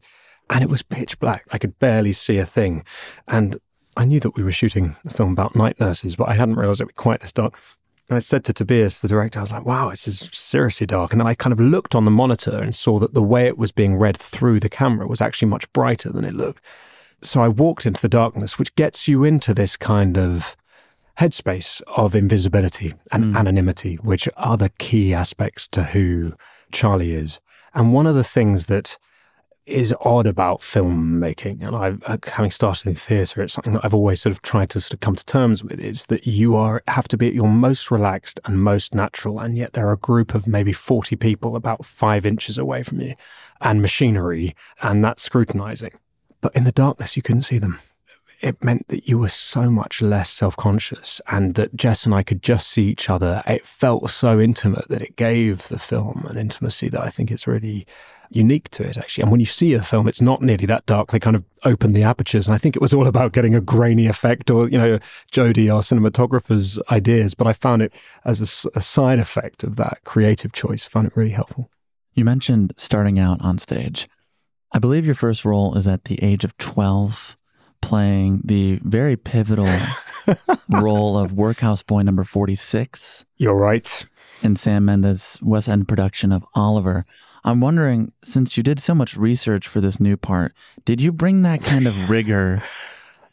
And 0.49 0.63
it 0.63 0.69
was 0.69 0.81
pitch 0.81 1.19
black. 1.19 1.45
I 1.51 1.57
could 1.57 1.77
barely 1.79 2.13
see 2.13 2.37
a 2.37 2.45
thing. 2.45 2.85
And 3.27 3.59
I 3.97 4.05
knew 4.05 4.19
that 4.19 4.35
we 4.35 4.43
were 4.43 4.51
shooting 4.51 4.95
a 5.05 5.09
film 5.09 5.33
about 5.33 5.55
night 5.55 5.79
nurses, 5.79 6.15
but 6.15 6.29
I 6.29 6.33
hadn't 6.33 6.55
realized 6.55 6.81
it 6.81 6.85
would 6.85 6.95
be 6.95 7.01
quite 7.01 7.21
this 7.21 7.33
dark. 7.33 7.57
I 8.09 8.19
said 8.19 8.45
to 8.45 8.53
Tobias, 8.53 9.01
the 9.01 9.07
director, 9.09 9.39
I 9.39 9.43
was 9.43 9.51
like, 9.51 9.65
wow, 9.65 9.89
this 9.89 10.07
is 10.07 10.29
seriously 10.31 10.87
dark. 10.87 11.11
And 11.11 11.19
then 11.19 11.27
I 11.27 11.33
kind 11.33 11.51
of 11.51 11.59
looked 11.59 11.93
on 11.93 12.05
the 12.05 12.11
monitor 12.11 12.57
and 12.57 12.73
saw 12.73 12.99
that 12.99 13.13
the 13.13 13.21
way 13.21 13.47
it 13.47 13.57
was 13.57 13.73
being 13.73 13.97
read 13.97 14.17
through 14.17 14.61
the 14.61 14.69
camera 14.69 15.07
was 15.07 15.19
actually 15.19 15.49
much 15.49 15.71
brighter 15.73 16.09
than 16.09 16.23
it 16.23 16.33
looked. 16.33 16.63
So 17.21 17.41
I 17.41 17.49
walked 17.49 17.85
into 17.85 18.01
the 18.01 18.07
darkness, 18.07 18.57
which 18.57 18.75
gets 18.75 19.07
you 19.07 19.23
into 19.25 19.53
this 19.53 19.75
kind 19.75 20.17
of 20.17 20.55
headspace 21.19 21.81
of 21.97 22.15
invisibility 22.15 22.93
and 23.11 23.35
mm. 23.35 23.37
anonymity, 23.37 23.95
which 23.95 24.29
are 24.37 24.55
the 24.55 24.69
key 24.77 25.13
aspects 25.13 25.67
to 25.69 25.83
who 25.83 26.33
Charlie 26.71 27.13
is. 27.13 27.39
And 27.73 27.91
one 27.91 28.07
of 28.07 28.15
the 28.15 28.23
things 28.23 28.67
that 28.67 28.97
is 29.67 29.93
odd 30.01 30.25
about 30.25 30.61
filmmaking, 30.61 31.61
and 31.61 31.75
I, 31.75 31.93
uh, 32.05 32.17
having 32.25 32.51
started 32.51 32.87
in 32.87 32.95
theatre, 32.95 33.41
it's 33.43 33.53
something 33.53 33.73
that 33.73 33.83
I've 33.83 33.93
always 33.93 34.21
sort 34.21 34.31
of 34.31 34.41
tried 34.41 34.69
to 34.71 34.79
sort 34.79 34.93
of 34.93 35.01
come 35.01 35.15
to 35.15 35.25
terms 35.25 35.63
with, 35.63 35.79
is 35.79 36.05
that 36.05 36.25
you 36.25 36.55
are 36.55 36.81
have 36.87 37.07
to 37.09 37.17
be 37.17 37.27
at 37.27 37.33
your 37.33 37.49
most 37.49 37.91
relaxed 37.91 38.39
and 38.45 38.63
most 38.63 38.95
natural, 38.95 39.39
and 39.39 39.57
yet 39.57 39.73
there 39.73 39.87
are 39.87 39.93
a 39.93 39.97
group 39.97 40.33
of 40.33 40.47
maybe 40.47 40.71
forty 40.73 41.15
people 41.15 41.55
about 41.55 41.85
five 41.85 42.25
inches 42.25 42.57
away 42.57 42.81
from 42.81 43.01
you, 43.01 43.15
and 43.59 43.81
machinery, 43.81 44.55
and 44.81 45.03
that's 45.03 45.23
scrutinising. 45.23 45.91
But 46.39 46.55
in 46.55 46.63
the 46.63 46.71
darkness, 46.71 47.15
you 47.15 47.21
couldn't 47.21 47.43
see 47.43 47.57
them. 47.57 47.79
It 48.39 48.63
meant 48.63 48.87
that 48.89 49.07
you 49.07 49.17
were 49.17 49.29
so 49.29 49.71
much 49.71 50.01
less 50.01 50.29
self 50.29 50.55
conscious, 50.55 51.19
and 51.27 51.55
that 51.55 51.75
Jess 51.75 52.05
and 52.05 52.15
I 52.15 52.23
could 52.23 52.41
just 52.43 52.67
see 52.67 52.87
each 52.87 53.09
other. 53.09 53.43
It 53.47 53.65
felt 53.65 54.09
so 54.11 54.39
intimate 54.39 54.87
that 54.89 55.01
it 55.01 55.15
gave 55.15 55.67
the 55.67 55.79
film 55.79 56.25
an 56.29 56.37
intimacy 56.37 56.87
that 56.89 57.01
I 57.01 57.09
think 57.09 57.31
it's 57.31 57.47
really 57.47 57.85
unique 58.29 58.69
to 58.71 58.83
it, 58.83 58.97
actually. 58.97 59.23
And 59.23 59.31
when 59.31 59.39
you 59.39 59.45
see 59.45 59.73
a 59.73 59.81
film, 59.81 60.07
it's 60.07 60.21
not 60.21 60.41
nearly 60.41 60.65
that 60.65 60.85
dark. 60.85 61.11
They 61.11 61.19
kind 61.19 61.35
of 61.35 61.43
open 61.63 61.93
the 61.93 62.03
apertures. 62.03 62.47
And 62.47 62.55
I 62.55 62.57
think 62.57 62.75
it 62.75 62.81
was 62.81 62.93
all 62.93 63.07
about 63.07 63.33
getting 63.33 63.55
a 63.55 63.61
grainy 63.61 64.07
effect 64.07 64.49
or, 64.49 64.69
you 64.69 64.77
know, 64.77 64.99
Jody, 65.31 65.69
our 65.69 65.81
cinematographer's 65.81 66.79
ideas. 66.91 67.33
But 67.33 67.47
I 67.47 67.53
found 67.53 67.81
it 67.81 67.93
as 68.25 68.41
a, 68.41 68.77
a 68.77 68.81
side 68.81 69.19
effect 69.19 69.63
of 69.63 69.75
that 69.77 70.03
creative 70.03 70.51
choice, 70.51 70.85
found 70.85 71.07
it 71.07 71.15
really 71.15 71.31
helpful. 71.31 71.69
You 72.13 72.25
mentioned 72.25 72.73
starting 72.77 73.19
out 73.19 73.41
on 73.41 73.57
stage. 73.57 74.07
I 74.71 74.79
believe 74.79 75.05
your 75.05 75.15
first 75.15 75.45
role 75.45 75.77
is 75.77 75.87
at 75.87 76.05
the 76.05 76.21
age 76.21 76.43
of 76.43 76.57
12, 76.57 77.37
playing 77.81 78.41
the 78.43 78.79
very 78.83 79.15
pivotal 79.15 79.69
role 80.69 81.17
of 81.17 81.33
workhouse 81.33 81.81
boy 81.81 82.01
number 82.01 82.23
46. 82.23 83.25
You're 83.37 83.55
right. 83.55 84.05
In 84.43 84.55
Sam 84.55 84.85
Mendes' 84.85 85.39
West 85.41 85.69
End 85.69 85.87
production 85.87 86.31
of 86.31 86.43
Oliver. 86.53 87.05
I'm 87.43 87.61
wondering, 87.61 88.11
since 88.23 88.57
you 88.57 88.63
did 88.63 88.79
so 88.79 88.93
much 88.93 89.15
research 89.15 89.67
for 89.67 89.81
this 89.81 89.99
new 89.99 90.17
part, 90.17 90.53
did 90.85 91.01
you 91.01 91.11
bring 91.11 91.43
that 91.43 91.61
kind 91.61 91.87
of 91.87 92.09
rigor 92.09 92.61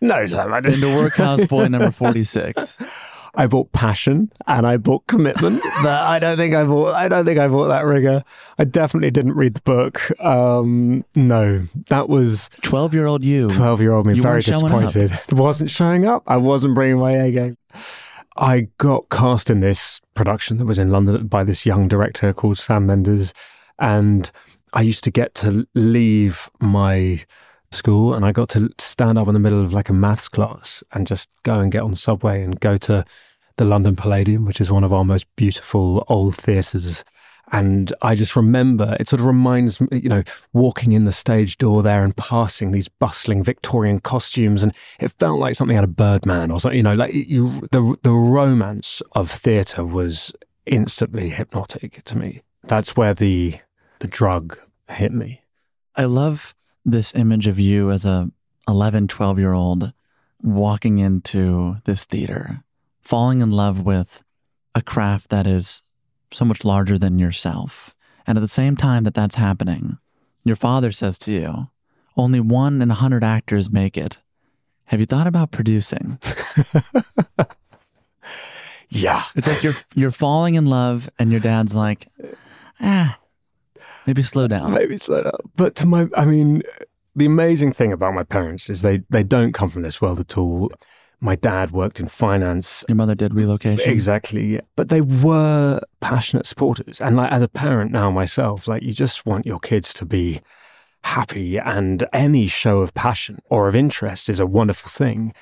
no, 0.05 0.27
Sam, 0.27 0.53
I 0.53 0.61
didn't. 0.61 0.85
into 0.85 0.97
Workhouse 0.97 1.47
Boy 1.47 1.67
number 1.69 1.91
46? 1.91 2.77
I 3.37 3.47
bought 3.49 3.73
passion 3.73 4.31
and 4.47 4.67
I 4.67 4.77
bought 4.77 5.07
commitment. 5.07 5.61
but 5.83 6.03
I 6.03 6.19
don't 6.19 6.37
think 6.37 6.55
I 6.55 6.65
bought. 6.65 6.95
I 6.95 7.09
don't 7.09 7.25
think 7.25 7.39
I 7.39 7.49
bought 7.49 7.67
that 7.69 7.85
rigor. 7.85 8.23
I 8.59 8.65
definitely 8.65 9.11
didn't 9.11 9.33
read 9.33 9.55
the 9.55 9.61
book. 9.63 10.21
Um, 10.21 11.05
no, 11.17 11.67
that 11.89 12.09
was 12.09 12.49
twelve-year-old 12.63 13.25
you. 13.25 13.49
Twelve-year-old 13.49 14.07
me, 14.07 14.15
You 14.15 14.23
very 14.23 14.41
disappointed. 14.41 15.11
Wasn't 15.33 15.71
showing 15.71 16.07
up. 16.07 16.23
I 16.29 16.37
wasn't 16.37 16.75
bringing 16.75 16.99
my 16.99 17.13
A 17.13 17.33
game. 17.33 17.57
I 18.37 18.69
got 18.79 19.09
cast 19.09 19.51
in 19.51 19.61
this 19.61 20.01
production 20.15 20.59
that 20.59 20.67
was 20.67 20.79
in 20.79 20.91
London 20.91 21.27
by 21.27 21.45
this 21.45 21.67
young 21.67 21.89
director 21.89 22.33
called 22.33 22.59
Sam 22.59 22.87
Mendes, 22.87 23.33
and 23.79 24.31
I 24.73 24.83
used 24.83 25.05
to 25.05 25.11
get 25.11 25.35
to 25.37 25.67
leave 25.75 26.51
my 26.61 27.25
school 27.71 28.15
and 28.15 28.25
I 28.25 28.33
got 28.33 28.49
to 28.51 28.71
stand 28.79 29.19
up 29.19 29.29
in 29.29 29.35
the 29.35 29.41
middle 29.41 29.63
of 29.63 29.73
like 29.73 29.89
a 29.89 29.93
maths 29.93 30.29
class 30.29 30.83
and 30.93 31.07
just 31.07 31.29
go 31.43 31.61
and 31.61 31.71
get 31.71 31.83
on 31.83 31.91
the 31.91 31.97
subway 31.97 32.43
and 32.43 32.59
go 32.59 32.79
to 32.79 33.05
the 33.57 33.65
London 33.65 33.97
Palladium, 33.97 34.45
which 34.45 34.61
is 34.61 34.71
one 34.71 34.85
of 34.85 34.93
our 34.93 35.05
most 35.05 35.27
beautiful 35.37 36.05
old 36.09 36.35
theatres. 36.35 37.05
And 37.53 37.93
I 38.03 38.15
just 38.15 38.37
remember 38.37 38.97
it 38.99 39.07
sort 39.07 39.21
of 39.21 39.27
reminds 39.27 39.81
me, 39.81 40.01
you 40.01 40.09
know, 40.09 40.23
walking 40.53 40.93
in 40.93 41.05
the 41.05 41.13
stage 41.13 41.59
door 41.59 41.83
there 41.83 42.03
and 42.03 42.17
passing 42.17 42.73
these 42.73 42.89
bustling 42.89 43.45
Victorian 43.45 44.01
costumes, 44.01 44.63
and 44.63 44.73
it 44.99 45.13
felt 45.13 45.39
like 45.39 45.55
something 45.55 45.77
out 45.77 45.85
of 45.85 45.95
Birdman 45.95 46.51
or 46.51 46.59
something. 46.59 46.79
You 46.79 46.83
know, 46.83 46.95
like 46.95 47.13
you, 47.13 47.69
the 47.71 47.97
the 48.03 48.13
romance 48.13 49.03
of 49.13 49.31
theatre 49.31 49.85
was 49.85 50.33
instantly 50.65 51.29
hypnotic 51.31 52.03
to 52.05 52.19
me. 52.19 52.41
That's 52.67 52.97
where 52.97 53.15
the 53.15 53.55
the 53.99 54.07
drug 54.07 54.59
hit 54.89 55.13
me. 55.13 55.43
I 55.97 56.05
love 56.05 56.55
this 56.85 57.15
image 57.15 57.47
of 57.47 57.59
you 57.59 57.91
as 57.91 58.05
a 58.05 58.31
11, 58.69 59.09
12 59.09 59.39
year 59.39 59.53
old 59.53 59.93
walking 60.43 60.99
into 60.99 61.77
this 61.85 62.05
theater, 62.05 62.65
falling 63.01 63.41
in 63.41 63.51
love 63.51 63.83
with 63.83 64.23
a 64.75 64.83
craft 64.83 65.31
that 65.31 65.47
is 65.47 65.83
so 66.33 66.45
much 66.45 66.65
larger 66.65 66.99
than 66.99 67.19
yourself. 67.19 67.95
And 68.27 68.37
at 68.37 68.41
the 68.41 68.49
same 68.49 68.77
time 68.77 69.05
that 69.05 69.15
that's 69.15 69.37
happening, 69.37 69.99
your 70.45 70.57
father 70.57 70.91
says 70.93 71.19
to 71.19 71.33
you, 71.33 71.69
only 72.17 72.41
one 72.41 72.81
in 72.83 72.91
a 72.91 72.95
hundred 72.95 73.25
actors 73.25 73.71
make 73.71 73.97
it. 73.97 74.19
Have 74.87 75.01
you 75.01 75.07
thought 75.07 75.27
about 75.27 75.51
producing? 75.51 76.19
Yeah. 78.95 79.25
It's 79.35 79.49
like 79.49 79.63
you're 79.65 79.75
you're 79.95 80.13
falling 80.13 80.55
in 80.55 80.67
love 80.67 81.11
and 81.19 81.33
your 81.33 81.41
dad's 81.41 81.75
like, 81.75 82.09
ah, 82.81 83.19
maybe 84.07 84.23
slow 84.23 84.49
down. 84.49 84.73
Maybe 84.73 84.97
slow 84.97 85.23
down. 85.23 85.39
But 85.57 85.75
to 85.77 85.87
my, 85.87 86.09
I 86.17 86.25
mean, 86.25 86.63
the 87.17 87.27
amazing 87.27 87.73
thing 87.73 87.93
about 87.93 88.15
my 88.15 88.25
parents 88.25 88.69
is 88.71 88.83
they 88.83 89.03
they 89.11 89.23
don't 89.23 89.53
come 89.53 89.69
from 89.69 89.83
this 89.83 90.01
world 90.01 90.21
at 90.21 90.37
all. 90.37 90.71
My 91.21 91.37
dad 91.37 91.71
worked 91.71 92.01
in 92.01 92.09
finance. 92.09 92.85
Your 92.89 92.97
mother 92.97 93.15
did 93.15 93.35
relocation. 93.35 93.91
Exactly. 93.91 94.61
But 94.77 94.89
they 94.91 95.01
were 95.01 95.81
passionate 96.01 96.47
supporters. 96.47 97.01
And 97.01 97.17
like 97.17 97.33
as 97.33 97.41
a 97.41 97.49
parent 97.49 97.93
now 97.93 98.11
myself, 98.11 98.69
like 98.69 98.83
you 98.83 98.93
just 98.93 99.25
want 99.25 99.47
your 99.47 99.59
kids 99.59 99.95
to 99.95 100.05
be 100.05 100.41
happy 101.05 101.59
and 101.59 102.07
any 102.13 102.47
show 102.47 102.81
of 102.81 102.93
passion 102.95 103.41
or 103.49 103.69
of 103.69 103.77
interest 103.77 104.29
is 104.29 104.41
a 104.41 104.47
wonderful 104.47 104.91
thing. 104.91 105.33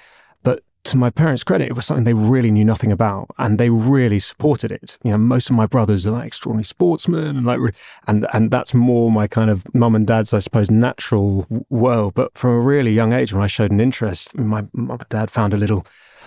To 0.84 0.96
my 0.96 1.10
parents' 1.10 1.44
credit, 1.44 1.68
it 1.68 1.76
was 1.76 1.86
something 1.86 2.04
they 2.04 2.12
really 2.12 2.50
knew 2.50 2.64
nothing 2.64 2.90
about, 2.90 3.28
and 3.38 3.56
they 3.56 3.70
really 3.70 4.18
supported 4.18 4.72
it. 4.72 4.98
You 5.04 5.12
know, 5.12 5.18
most 5.18 5.48
of 5.48 5.54
my 5.54 5.66
brothers 5.66 6.06
are 6.06 6.10
like 6.10 6.26
extraordinary 6.26 6.64
sportsmen, 6.64 7.36
and 7.36 7.46
like, 7.46 7.60
and 8.08 8.26
and 8.32 8.50
that's 8.50 8.74
more 8.74 9.10
my 9.10 9.28
kind 9.28 9.48
of 9.48 9.64
mum 9.74 9.94
and 9.94 10.06
dad's, 10.06 10.34
I 10.34 10.40
suppose, 10.40 10.70
natural 10.70 11.46
world. 11.70 12.14
But 12.14 12.36
from 12.36 12.50
a 12.50 12.60
really 12.60 12.92
young 12.92 13.12
age, 13.12 13.32
when 13.32 13.44
I 13.44 13.46
showed 13.46 13.70
an 13.70 13.80
interest, 13.80 14.36
my 14.36 14.66
and 14.74 15.04
dad 15.08 15.30
found 15.30 15.54
a 15.54 15.56
little 15.56 15.86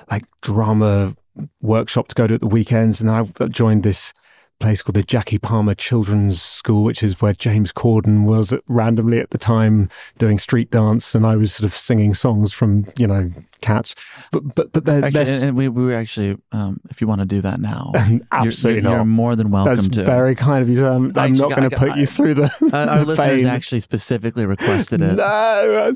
like 0.10 0.24
drama 0.42 1.16
workshop 1.62 2.08
to 2.08 2.16
go 2.16 2.28
to 2.28 2.36
at 2.36 2.40
the 2.40 2.48
weekends, 2.48 3.02
and 3.02 3.12
I 3.12 3.24
joined 3.50 3.84
this 3.84 4.14
place 4.60 4.82
called 4.82 4.96
the 4.96 5.04
Jackie 5.04 5.38
Palmer 5.38 5.76
Children's 5.76 6.42
School, 6.42 6.84
which 6.84 7.04
is 7.04 7.22
where 7.22 7.34
James 7.34 7.72
Corden 7.72 8.24
was 8.24 8.54
at, 8.54 8.62
randomly 8.68 9.20
at 9.20 9.32
the 9.32 9.38
time 9.38 9.90
doing 10.18 10.38
street 10.38 10.72
dance, 10.72 11.14
and 11.14 11.26
I 11.26 11.36
was 11.36 11.54
sort 11.54 11.66
of 11.66 11.76
singing 11.76 12.14
songs 12.14 12.54
from 12.54 12.88
you 12.98 13.06
know 13.08 13.30
Cats. 13.62 13.96
But 14.32 14.56
but 14.56 14.72
but 14.72 14.86
they're, 14.86 15.04
Actually, 15.06 15.24
they're 15.26 15.48
and 15.50 15.58
we, 15.58 15.68
we 15.68 15.84
were 15.86 15.94
actually, 15.94 16.38
um, 16.52 16.80
if 16.90 17.02
you 17.02 17.08
want 17.08 17.20
to 17.20 17.26
do 17.26 17.42
that 17.42 17.60
now, 17.60 17.92
you're- 18.08 18.22
absolutely 18.32 18.82
you're. 18.84 18.92
You're 18.94 19.06
more 19.06 19.36
than 19.36 19.52
welcome 19.52 19.76
That's 19.76 19.88
to. 19.90 20.04
very 20.04 20.36
kind 20.36 20.62
of 20.62 20.70
you. 20.70 20.78
Sam. 20.78 21.06
I'm 21.16 21.18
Actually, 21.18 21.40
not 21.40 21.50
going 21.58 21.70
to 21.70 21.78
put 21.78 21.92
I- 21.92 21.98
you 21.98 22.06
through 22.06 22.34
the, 22.36 22.44
Uh, 22.74 22.78
our 22.90 23.00
the 23.00 23.06
listeners 23.06 23.46
actually 23.46 23.80
specifically 23.82 24.46
requested 24.46 25.02
it. 25.02 25.16
No. 25.16 25.96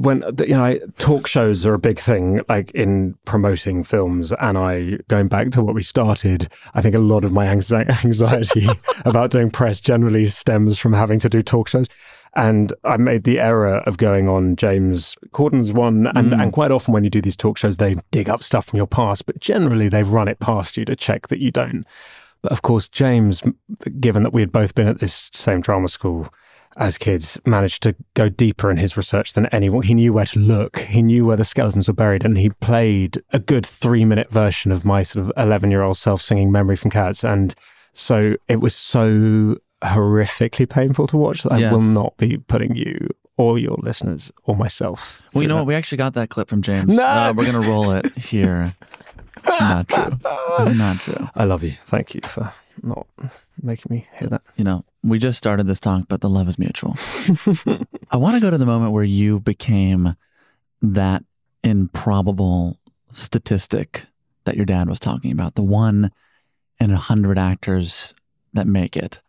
When 0.00 0.24
you 0.38 0.54
know, 0.54 0.64
I, 0.64 0.80
talk 0.96 1.26
shows 1.26 1.66
are 1.66 1.74
a 1.74 1.78
big 1.78 1.98
thing, 1.98 2.40
like 2.48 2.70
in 2.70 3.16
promoting 3.26 3.84
films, 3.84 4.32
and 4.40 4.56
I 4.56 4.98
going 5.08 5.28
back 5.28 5.50
to 5.50 5.62
what 5.62 5.74
we 5.74 5.82
started. 5.82 6.48
I 6.74 6.80
think 6.80 6.94
a 6.94 6.98
lot 6.98 7.22
of 7.22 7.32
my 7.32 7.46
anxiety 8.04 8.66
about 9.04 9.30
doing 9.30 9.50
press 9.50 9.80
generally 9.80 10.24
stems 10.26 10.78
from 10.78 10.94
having 10.94 11.18
to 11.20 11.28
do 11.28 11.42
talk 11.42 11.68
shows. 11.68 11.86
And 12.34 12.72
I 12.84 12.96
made 12.96 13.24
the 13.24 13.40
error 13.40 13.78
of 13.78 13.98
going 13.98 14.28
on 14.28 14.56
James 14.56 15.16
Corden's 15.32 15.72
one, 15.72 16.06
and, 16.14 16.30
Mm. 16.32 16.42
and 16.44 16.52
quite 16.52 16.70
often 16.70 16.94
when 16.94 17.04
you 17.04 17.10
do 17.10 17.20
these 17.20 17.36
talk 17.36 17.58
shows, 17.58 17.76
they 17.76 17.96
dig 18.10 18.30
up 18.30 18.42
stuff 18.42 18.66
from 18.66 18.76
your 18.78 18.86
past, 18.86 19.26
but 19.26 19.38
generally 19.40 19.88
they've 19.88 20.08
run 20.08 20.28
it 20.28 20.38
past 20.38 20.76
you 20.76 20.84
to 20.84 20.96
check 20.96 21.28
that 21.28 21.40
you 21.40 21.50
don't. 21.50 21.84
But 22.40 22.52
of 22.52 22.62
course, 22.62 22.88
James, 22.88 23.42
given 23.98 24.22
that 24.22 24.32
we 24.32 24.40
had 24.40 24.52
both 24.52 24.74
been 24.74 24.88
at 24.88 25.00
this 25.00 25.28
same 25.34 25.60
drama 25.60 25.88
school 25.88 26.32
as 26.76 26.98
kids, 26.98 27.38
managed 27.44 27.82
to 27.82 27.96
go 28.14 28.28
deeper 28.28 28.70
in 28.70 28.76
his 28.76 28.96
research 28.96 29.32
than 29.32 29.46
anyone. 29.46 29.82
He 29.82 29.94
knew 29.94 30.12
where 30.12 30.26
to 30.26 30.38
look. 30.38 30.78
He 30.78 31.02
knew 31.02 31.26
where 31.26 31.36
the 31.36 31.44
skeletons 31.44 31.88
were 31.88 31.94
buried, 31.94 32.24
and 32.24 32.38
he 32.38 32.50
played 32.50 33.22
a 33.32 33.38
good 33.38 33.66
three-minute 33.66 34.30
version 34.30 34.72
of 34.72 34.84
my 34.84 35.02
sort 35.02 35.26
of 35.26 35.32
eleven-year-old 35.36 35.96
self 35.96 36.22
singing 36.22 36.52
"Memory 36.52 36.76
from 36.76 36.90
Cats." 36.90 37.24
And 37.24 37.54
so 37.92 38.36
it 38.48 38.60
was 38.60 38.74
so 38.74 39.56
horrifically 39.82 40.68
painful 40.68 41.06
to 41.08 41.16
watch 41.16 41.42
that 41.42 41.52
I 41.52 41.72
will 41.72 41.80
not 41.80 42.16
be 42.16 42.36
putting 42.36 42.76
you 42.76 43.08
or 43.36 43.58
your 43.58 43.78
listeners 43.82 44.30
or 44.44 44.54
myself. 44.54 45.20
Well, 45.34 45.42
you 45.42 45.48
know 45.48 45.54
that. 45.54 45.60
what? 45.62 45.68
We 45.68 45.74
actually 45.74 45.98
got 45.98 46.14
that 46.14 46.28
clip 46.28 46.48
from 46.48 46.60
James. 46.62 46.94
No! 46.94 47.02
Uh, 47.02 47.32
we're 47.34 47.50
going 47.50 47.62
to 47.62 47.68
roll 47.68 47.90
it 47.92 48.12
here. 48.16 48.74
not 49.46 49.88
true. 49.88 50.18
It's 50.58 50.76
not 50.76 50.98
true. 50.98 51.28
I 51.34 51.44
love 51.44 51.62
you. 51.62 51.72
Thank 51.84 52.14
you 52.14 52.20
for 52.22 52.52
not 52.82 53.06
making 53.62 53.86
me 53.88 54.06
hear 54.18 54.28
that. 54.28 54.42
You 54.56 54.64
know, 54.64 54.84
we 55.02 55.18
just 55.18 55.38
started 55.38 55.66
this 55.66 55.80
talk, 55.80 56.04
but 56.08 56.20
the 56.20 56.28
love 56.28 56.48
is 56.48 56.58
mutual. 56.58 56.96
I 58.10 58.16
want 58.16 58.34
to 58.34 58.40
go 58.40 58.50
to 58.50 58.58
the 58.58 58.66
moment 58.66 58.92
where 58.92 59.04
you 59.04 59.40
became 59.40 60.16
that 60.82 61.24
improbable 61.62 62.78
statistic 63.12 64.06
that 64.44 64.56
your 64.56 64.66
dad 64.66 64.88
was 64.88 65.00
talking 65.00 65.32
about 65.32 65.54
the 65.54 65.62
one 65.62 66.10
in 66.78 66.90
a 66.90 66.96
hundred 66.96 67.38
actors 67.38 68.14
that 68.52 68.66
make 68.66 68.96
it. 68.96 69.20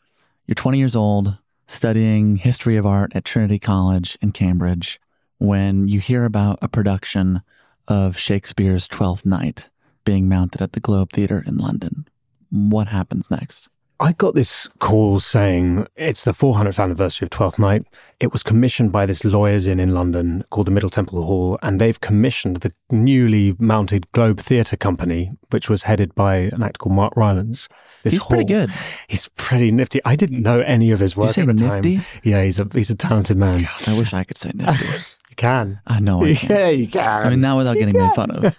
You're 0.45 0.55
20 0.55 0.77
years 0.77 0.95
old, 0.95 1.37
studying 1.67 2.37
history 2.37 2.77
of 2.77 2.85
art 2.85 3.11
at 3.15 3.25
Trinity 3.25 3.59
College 3.59 4.17
in 4.21 4.31
Cambridge, 4.31 4.99
when 5.37 5.87
you 5.87 5.99
hear 5.99 6.25
about 6.25 6.59
a 6.61 6.67
production 6.67 7.41
of 7.87 8.17
Shakespeare's 8.17 8.87
Twelfth 8.87 9.25
Night 9.25 9.67
being 10.05 10.29
mounted 10.29 10.61
at 10.61 10.73
the 10.73 10.79
Globe 10.79 11.11
Theatre 11.13 11.43
in 11.45 11.57
London. 11.57 12.07
What 12.49 12.87
happens 12.87 13.31
next? 13.31 13.69
I 14.01 14.13
got 14.13 14.33
this 14.33 14.67
call 14.79 15.19
saying 15.19 15.85
it's 15.95 16.23
the 16.23 16.31
400th 16.31 16.81
anniversary 16.81 17.27
of 17.27 17.29
Twelfth 17.29 17.59
Night. 17.59 17.85
It 18.19 18.33
was 18.33 18.41
commissioned 18.41 18.91
by 18.91 19.05
this 19.05 19.23
lawyers 19.23 19.67
inn 19.67 19.79
in 19.79 19.93
London 19.93 20.43
called 20.49 20.65
the 20.65 20.71
Middle 20.71 20.89
Temple 20.89 21.21
Hall, 21.21 21.59
and 21.61 21.79
they've 21.79 22.01
commissioned 22.01 22.57
the 22.57 22.73
newly 22.89 23.55
mounted 23.59 24.11
Globe 24.11 24.39
Theatre 24.39 24.75
Company, 24.75 25.33
which 25.51 25.69
was 25.69 25.83
headed 25.83 26.15
by 26.15 26.35
an 26.37 26.63
actor 26.63 26.79
called 26.79 26.95
Mark 26.95 27.15
Rylance. 27.15 27.69
This 28.01 28.13
He's 28.13 28.23
pretty 28.23 28.45
good. 28.45 28.71
He's 29.07 29.27
pretty 29.29 29.69
nifty. 29.69 30.01
I 30.03 30.15
didn't 30.15 30.41
know 30.41 30.61
any 30.61 30.89
of 30.89 30.99
his 30.99 31.15
work 31.15 31.37
at 31.37 31.45
the 31.45 31.53
nifty? 31.53 31.97
time. 31.97 32.05
Yeah, 32.23 32.43
he's 32.43 32.59
a 32.59 32.67
he's 32.73 32.89
a 32.89 32.95
talented 32.95 33.37
man. 33.37 33.69
I 33.85 33.95
wish 33.95 34.15
I 34.15 34.23
could 34.23 34.37
say 34.37 34.51
nifty. 34.55 34.85
You 35.31 35.35
can. 35.37 35.79
I 35.87 36.01
know 36.01 36.25
I 36.25 36.33
can. 36.35 36.49
Yeah, 36.49 36.67
you 36.67 36.87
can. 36.89 37.27
I 37.27 37.29
mean, 37.29 37.39
now 37.39 37.55
without 37.55 37.77
getting 37.77 37.97
made 37.97 38.13
fun 38.13 38.31
of. 38.31 38.53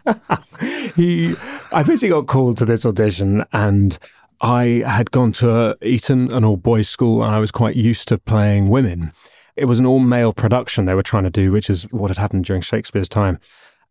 he, 0.96 1.34
I 1.70 1.82
basically 1.82 2.08
got 2.08 2.28
called 2.28 2.56
to 2.58 2.64
this 2.64 2.86
audition, 2.86 3.44
and 3.52 3.98
I 4.42 4.82
had 4.84 5.12
gone 5.12 5.32
to 5.34 5.78
Eton, 5.82 6.32
an 6.32 6.44
all 6.44 6.56
boys 6.56 6.88
school, 6.88 7.22
and 7.22 7.32
I 7.32 7.38
was 7.38 7.52
quite 7.52 7.76
used 7.76 8.08
to 8.08 8.18
playing 8.18 8.68
women. 8.68 9.12
It 9.54 9.66
was 9.66 9.78
an 9.78 9.86
all 9.86 10.00
male 10.00 10.32
production 10.32 10.84
they 10.84 10.94
were 10.94 11.02
trying 11.02 11.22
to 11.22 11.30
do, 11.30 11.52
which 11.52 11.70
is 11.70 11.84
what 11.92 12.10
had 12.10 12.18
happened 12.18 12.44
during 12.44 12.60
Shakespeare's 12.60 13.08
time. 13.08 13.38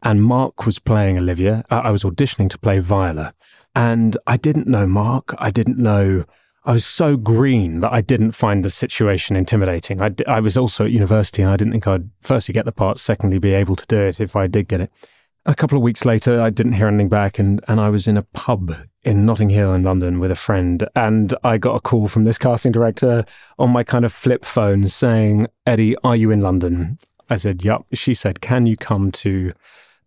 And 0.03 0.21
Mark 0.23 0.65
was 0.65 0.77
playing 0.77 1.17
Olivia. 1.17 1.63
Uh, 1.69 1.81
I 1.85 1.91
was 1.91 2.03
auditioning 2.03 2.49
to 2.49 2.57
play 2.57 2.79
Viola. 2.79 3.33
And 3.75 4.17
I 4.27 4.35
didn't 4.35 4.67
know 4.67 4.85
Mark. 4.85 5.33
I 5.37 5.51
didn't 5.51 5.77
know. 5.77 6.25
I 6.65 6.73
was 6.73 6.85
so 6.85 7.15
green 7.15 7.79
that 7.79 7.93
I 7.93 8.01
didn't 8.01 8.33
find 8.33 8.65
the 8.65 8.69
situation 8.69 9.37
intimidating. 9.37 10.01
I, 10.01 10.09
d- 10.09 10.25
I 10.25 10.41
was 10.41 10.57
also 10.57 10.83
at 10.83 10.91
university 10.91 11.41
and 11.41 11.51
I 11.51 11.55
didn't 11.55 11.71
think 11.71 11.87
I'd 11.87 12.09
firstly 12.21 12.53
get 12.53 12.65
the 12.65 12.73
part, 12.73 12.97
secondly 12.97 13.39
be 13.39 13.53
able 13.53 13.77
to 13.77 13.85
do 13.87 14.01
it 14.01 14.19
if 14.19 14.35
I 14.35 14.47
did 14.47 14.67
get 14.67 14.81
it. 14.81 14.91
A 15.45 15.55
couple 15.55 15.75
of 15.75 15.83
weeks 15.83 16.05
later, 16.05 16.39
I 16.39 16.51
didn't 16.51 16.73
hear 16.73 16.87
anything 16.87 17.09
back, 17.09 17.39
and, 17.39 17.63
and 17.67 17.79
I 17.79 17.89
was 17.89 18.07
in 18.07 18.15
a 18.15 18.21
pub 18.21 18.75
in 19.01 19.25
Notting 19.25 19.49
Hill 19.49 19.73
in 19.73 19.81
London 19.81 20.19
with 20.19 20.29
a 20.29 20.35
friend, 20.35 20.87
and 20.95 21.33
I 21.43 21.57
got 21.57 21.75
a 21.75 21.79
call 21.79 22.07
from 22.07 22.25
this 22.25 22.37
casting 22.37 22.71
director 22.71 23.25
on 23.57 23.71
my 23.71 23.83
kind 23.83 24.05
of 24.05 24.13
flip 24.13 24.45
phone 24.45 24.87
saying, 24.87 25.47
Eddie, 25.65 25.95
are 26.03 26.15
you 26.15 26.29
in 26.29 26.41
London? 26.41 26.99
I 27.27 27.37
said, 27.37 27.63
Yup. 27.63 27.87
She 27.93 28.13
said, 28.13 28.41
Can 28.41 28.67
you 28.67 28.77
come 28.77 29.11
to 29.13 29.53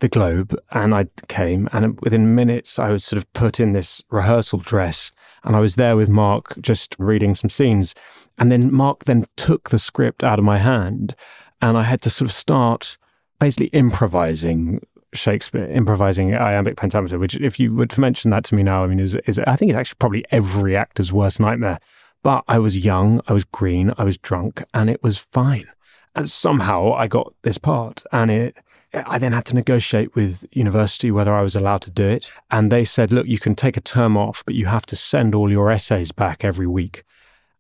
the 0.01 0.09
Globe 0.09 0.55
and 0.71 0.95
I 0.95 1.07
came 1.29 1.69
and 1.73 1.99
within 2.01 2.35
minutes 2.35 2.79
I 2.79 2.91
was 2.91 3.05
sort 3.05 3.17
of 3.17 3.33
put 3.33 3.59
in 3.59 3.73
this 3.73 4.03
rehearsal 4.11 4.59
dress 4.59 5.13
and 5.45 5.55
I 5.57 5.61
was 5.61 5.77
there 5.77 5.97
with 5.97 6.09
Mark 6.09 6.61
just 6.61 6.97
reading 6.99 7.35
some 7.35 7.49
scenes. 7.49 7.95
And 8.37 8.53
then 8.53 8.73
Mark 8.73 9.05
then 9.05 9.25
took 9.37 9.71
the 9.71 9.79
script 9.79 10.23
out 10.23 10.39
of 10.39 10.45
my 10.45 10.59
hand 10.59 11.15
and 11.63 11.79
I 11.79 11.85
had 11.85 12.03
to 12.03 12.11
sort 12.11 12.29
of 12.29 12.35
start 12.35 12.99
basically 13.39 13.69
improvising 13.69 14.81
Shakespeare, 15.15 15.67
improvising 15.67 16.35
iambic 16.35 16.77
pentameter, 16.77 17.19
which 17.19 17.37
if 17.37 17.59
you 17.61 17.75
would 17.75 17.97
mention 17.99 18.31
that 18.31 18.45
to 18.45 18.55
me 18.55 18.63
now, 18.63 18.85
I 18.85 18.87
mean, 18.87 19.01
is, 19.01 19.15
is 19.27 19.39
I 19.39 19.57
think 19.57 19.71
it's 19.71 19.79
actually 19.79 19.97
probably 19.99 20.25
every 20.31 20.77
actor's 20.77 21.13
worst 21.13 21.41
nightmare. 21.41 21.79
But 22.23 22.45
I 22.49 22.59
was 22.59 22.79
young, 22.79 23.21
I 23.29 23.35
was 23.35 23.45
green, 23.45 23.93
I 23.99 24.05
was 24.05 24.17
drunk, 24.17 24.65
and 24.73 24.89
it 24.89 25.03
was 25.03 25.19
fine. 25.19 25.67
And 26.15 26.29
somehow 26.29 26.95
I 26.95 27.07
got 27.07 27.35
this 27.43 27.59
part 27.59 28.03
and 28.13 28.31
it, 28.31 28.57
I 28.95 29.19
then 29.19 29.33
had 29.33 29.45
to 29.47 29.55
negotiate 29.55 30.15
with 30.15 30.47
university 30.53 31.11
whether 31.11 31.35
I 31.35 31.43
was 31.43 31.57
allowed 31.57 31.83
to 31.83 31.91
do 31.91 32.07
it. 32.07 32.31
And 32.51 32.71
they 32.71 32.85
said, 32.85 33.13
look, 33.13 33.27
you 33.27 33.39
can 33.39 33.55
take 33.55 33.77
a 33.77 33.81
term 33.81 34.17
off, 34.17 34.45
but 34.45 34.55
you 34.55 34.67
have 34.67 34.87
to 34.87 34.97
send 34.97 35.35
all 35.35 35.51
your 35.51 35.71
essays 35.71 36.13
back 36.13 36.45
every 36.45 36.67
week. 36.67 37.05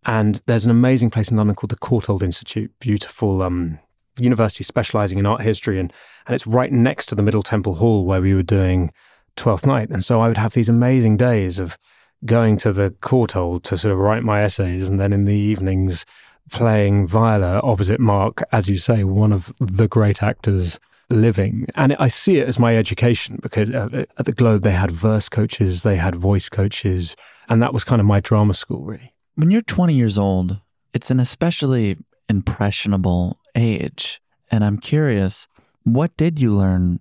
And 0.06 0.40
there's 0.46 0.64
an 0.64 0.70
amazing 0.70 1.10
place 1.10 1.30
in 1.30 1.36
London 1.36 1.56
called 1.56 1.70
the 1.70 1.76
Courtauld 1.76 2.22
Institute, 2.22 2.72
beautiful 2.78 3.42
um, 3.42 3.80
university 4.18 4.64
specializing 4.64 5.18
in 5.18 5.26
art 5.26 5.40
history. 5.40 5.78
And, 5.78 5.92
and 6.26 6.34
it's 6.34 6.46
right 6.46 6.72
next 6.72 7.06
to 7.06 7.14
the 7.14 7.22
Middle 7.22 7.42
Temple 7.42 7.74
Hall 7.74 8.04
where 8.04 8.22
we 8.22 8.34
were 8.34 8.42
doing 8.42 8.92
Twelfth 9.36 9.66
Night. 9.66 9.90
And 9.90 10.04
so 10.04 10.20
I 10.20 10.28
would 10.28 10.36
have 10.36 10.52
these 10.52 10.68
amazing 10.68 11.16
days 11.16 11.58
of 11.58 11.76
going 12.24 12.56
to 12.58 12.72
the 12.72 12.90
Courtauld 13.00 13.62
to 13.64 13.78
sort 13.78 13.92
of 13.92 13.98
write 13.98 14.22
my 14.22 14.42
essays. 14.42 14.88
And 14.88 15.00
then 15.00 15.12
in 15.12 15.24
the 15.24 15.34
evenings, 15.34 16.06
playing 16.50 17.06
Viola 17.06 17.60
opposite 17.62 18.00
Mark, 18.00 18.42
as 18.52 18.68
you 18.68 18.78
say, 18.78 19.04
one 19.04 19.32
of 19.32 19.52
the 19.58 19.88
great 19.88 20.22
actors 20.22 20.78
living. 21.10 21.66
And 21.74 21.94
I 21.98 22.08
see 22.08 22.38
it 22.38 22.48
as 22.48 22.58
my 22.58 22.76
education 22.76 23.38
because 23.42 23.70
uh, 23.70 24.04
at 24.18 24.24
the 24.24 24.32
Globe, 24.32 24.62
they 24.62 24.72
had 24.72 24.90
verse 24.90 25.28
coaches, 25.28 25.82
they 25.82 25.96
had 25.96 26.14
voice 26.14 26.48
coaches, 26.48 27.16
and 27.48 27.62
that 27.62 27.74
was 27.74 27.84
kind 27.84 28.00
of 28.00 28.06
my 28.06 28.20
drama 28.20 28.54
school, 28.54 28.84
really. 28.84 29.14
When 29.34 29.50
you're 29.50 29.62
20 29.62 29.94
years 29.94 30.16
old, 30.16 30.60
it's 30.92 31.10
an 31.10 31.20
especially 31.20 31.98
impressionable 32.28 33.38
age. 33.54 34.20
And 34.50 34.64
I'm 34.64 34.78
curious, 34.78 35.46
what 35.82 36.16
did 36.16 36.38
you 36.38 36.52
learn 36.52 37.00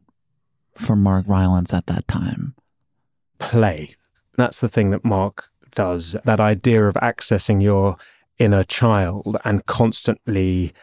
from 0.77 1.03
Mark 1.03 1.25
Rylance 1.27 1.73
at 1.73 1.87
that 1.87 2.07
time? 2.07 2.55
Play. 3.39 3.95
That's 4.37 4.59
the 4.59 4.69
thing 4.69 4.91
that 4.91 5.05
Mark 5.05 5.49
does. 5.75 6.15
That 6.25 6.39
idea 6.39 6.87
of 6.87 6.95
accessing 6.95 7.61
your 7.61 7.97
inner 8.39 8.63
child 8.63 9.37
and 9.45 9.65
constantly 9.65 10.73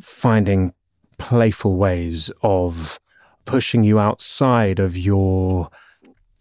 finding 0.00 0.74
playful 1.18 1.76
ways 1.76 2.30
of 2.42 2.98
pushing 3.44 3.84
you 3.84 3.98
outside 3.98 4.78
of 4.78 4.96
your 4.96 5.68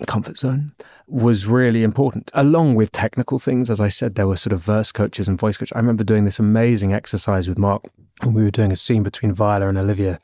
comfort 0.05 0.37
zone 0.37 0.73
was 1.07 1.47
really 1.47 1.83
important, 1.83 2.29
along 2.33 2.75
with 2.75 2.91
technical 2.91 3.39
things. 3.39 3.69
As 3.69 3.79
I 3.79 3.89
said, 3.89 4.15
there 4.15 4.27
were 4.27 4.35
sort 4.35 4.53
of 4.53 4.61
verse 4.61 4.91
coaches 4.91 5.27
and 5.27 5.39
voice 5.39 5.57
coaches. 5.57 5.73
I 5.73 5.79
remember 5.79 6.03
doing 6.03 6.25
this 6.25 6.39
amazing 6.39 6.93
exercise 6.93 7.47
with 7.47 7.57
Mark 7.57 7.83
when 8.23 8.33
we 8.33 8.43
were 8.43 8.51
doing 8.51 8.71
a 8.71 8.75
scene 8.75 9.03
between 9.03 9.33
Viola 9.33 9.69
and 9.69 9.77
Olivia. 9.77 10.19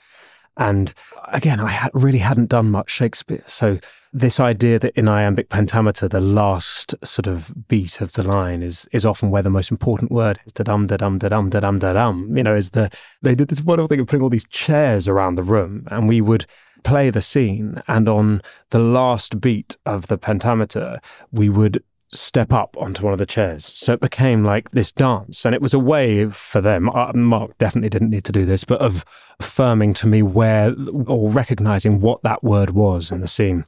And 0.57 0.93
again, 1.31 1.59
I 1.59 1.69
had, 1.69 1.89
really 1.93 2.19
hadn't 2.19 2.49
done 2.49 2.69
much 2.69 2.91
Shakespeare. 2.91 3.43
So 3.47 3.79
this 4.12 4.39
idea 4.39 4.77
that 4.77 4.95
in 4.95 5.07
iambic 5.07 5.49
pentameter, 5.49 6.07
the 6.07 6.21
last 6.21 6.93
sort 7.03 7.25
of 7.25 7.67
beat 7.67 7.99
of 8.01 8.12
the 8.12 8.21
line 8.21 8.62
is 8.62 8.88
is 8.91 9.05
often 9.05 9.31
where 9.31 9.41
the 9.41 9.49
most 9.49 9.71
important 9.71 10.12
word 10.12 10.39
is. 10.45 10.53
Da 10.53 10.63
dum 10.63 10.86
da 10.86 10.97
dum 10.97 11.17
da 11.17 11.29
dum 11.29 11.49
da 11.49 11.59
dum 11.59 11.79
da 11.79 11.93
dum. 11.93 12.38
You 12.38 12.43
know, 12.43 12.55
is 12.55 12.71
the 12.71 12.91
they 13.23 13.33
did 13.33 13.47
this 13.47 13.63
wonderful 13.63 13.88
thing 13.88 13.99
of 13.99 14.07
putting 14.07 14.21
all 14.21 14.29
these 14.29 14.47
chairs 14.47 15.07
around 15.07 15.36
the 15.36 15.43
room, 15.43 15.88
and 15.89 16.07
we 16.07 16.21
would 16.21 16.45
play 16.84 17.10
the 17.10 17.22
scene, 17.22 17.82
and 17.88 18.08
on 18.08 18.41
the 18.69 18.80
last 18.80 19.41
beat 19.41 19.78
of 19.86 20.08
the 20.08 20.17
pentameter, 20.17 21.00
we 21.32 21.50
would 21.50 21.84
step 22.12 22.54
up 22.54 22.78
onto 22.78 23.04
one 23.04 23.13
of 23.13 23.19
the 23.19 23.26
chairs. 23.26 23.65
So 23.65 23.93
it 23.93 24.00
became 24.00 24.43
like 24.43 24.72
this 24.72 24.91
dance. 24.91 25.46
And 25.46 25.56
it 25.56 25.62
was 25.62 25.74
a 25.74 25.80
way 25.80 26.30
for 26.30 26.62
them, 26.62 26.89
uh, 26.89 27.12
Mark 27.13 27.58
definitely 27.58 27.89
didn't 27.89 28.12
need 28.12 28.26
to 28.26 28.32
do 28.32 28.46
this, 28.46 28.63
but 28.63 28.80
of 28.82 29.04
affirming 29.39 29.93
to 29.96 30.08
me 30.08 30.22
where 30.22 30.76
or 31.08 31.30
recognizing 31.32 32.02
what 32.02 32.22
that 32.24 32.43
word 32.43 32.72
was 32.72 33.12
in 33.12 33.22
the 33.22 33.28
scene. 33.28 33.65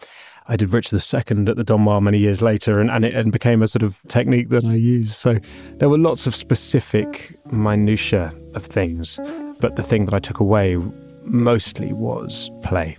I 0.48 0.56
did 0.56 0.72
Richard 0.72 0.94
II 0.94 1.48
at 1.50 1.56
the 1.56 1.64
Donmar 1.64 2.02
many 2.04 2.20
years 2.20 2.44
later, 2.44 2.80
and, 2.80 2.92
and 2.92 3.04
it 3.04 3.16
and 3.16 3.32
became 3.32 3.64
a 3.64 3.68
sort 3.68 3.82
of 3.82 4.00
technique 4.08 4.50
that 4.50 4.64
I 4.64 4.76
used. 4.76 5.14
So 5.14 5.40
there 5.78 5.90
were 5.90 5.98
lots 5.98 6.28
of 6.28 6.36
specific 6.36 7.36
minutiae 7.52 8.32
of 8.54 8.64
things, 8.64 9.20
but 9.60 9.76
the 9.76 9.82
thing 9.82 10.06
that 10.06 10.14
I 10.14 10.20
took 10.20 10.40
away 10.40 10.78
mostly 11.26 11.92
was 11.94 12.50
play. 12.62 12.98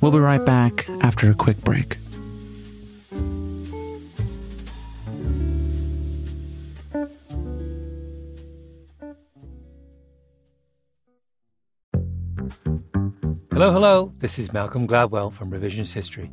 We'll 0.00 0.12
be 0.12 0.18
right 0.18 0.44
back 0.44 0.88
after 1.02 1.30
a 1.30 1.34
quick 1.34 1.58
break. 1.62 1.96
Hello, 13.52 13.72
hello. 13.72 14.12
This 14.16 14.38
is 14.38 14.54
Malcolm 14.54 14.88
Gladwell 14.88 15.30
from 15.30 15.50
Revisionist 15.50 15.92
History. 15.92 16.30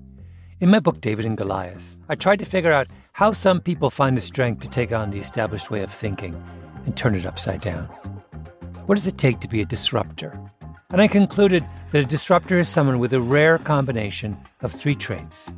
In 0.62 0.70
my 0.70 0.80
book, 0.80 1.02
David 1.02 1.26
and 1.26 1.38
Goliath, 1.38 1.98
I 2.08 2.16
tried 2.16 2.40
to 2.40 2.46
figure 2.46 2.72
out 2.72 2.88
how 3.12 3.34
some 3.34 3.60
people 3.60 3.90
find 3.90 4.16
the 4.16 4.22
strength 4.22 4.62
to 4.62 4.70
take 4.70 4.94
on 4.94 5.12
the 5.12 5.20
established 5.20 5.70
way 5.70 5.84
of 5.84 5.92
thinking 5.92 6.42
and 6.88 6.98
turn 6.98 7.14
it 7.14 7.26
upside 7.26 7.62
down. 7.62 7.86
What 8.88 8.96
does 8.96 9.08
it 9.08 9.18
take 9.18 9.42
to 9.42 9.48
be 9.48 9.62
a 9.62 9.66
disruptor? 9.66 10.40
And 10.90 11.02
I 11.02 11.08
concluded 11.10 11.66
that 11.92 12.04
a 12.04 12.06
disruptor 12.06 12.58
is 12.58 12.70
someone 12.70 12.98
with 12.98 13.12
a 13.12 13.20
rare 13.20 13.58
combination 13.58 14.38
of 14.62 14.72
three 14.72 14.96
traits. 14.96 15.52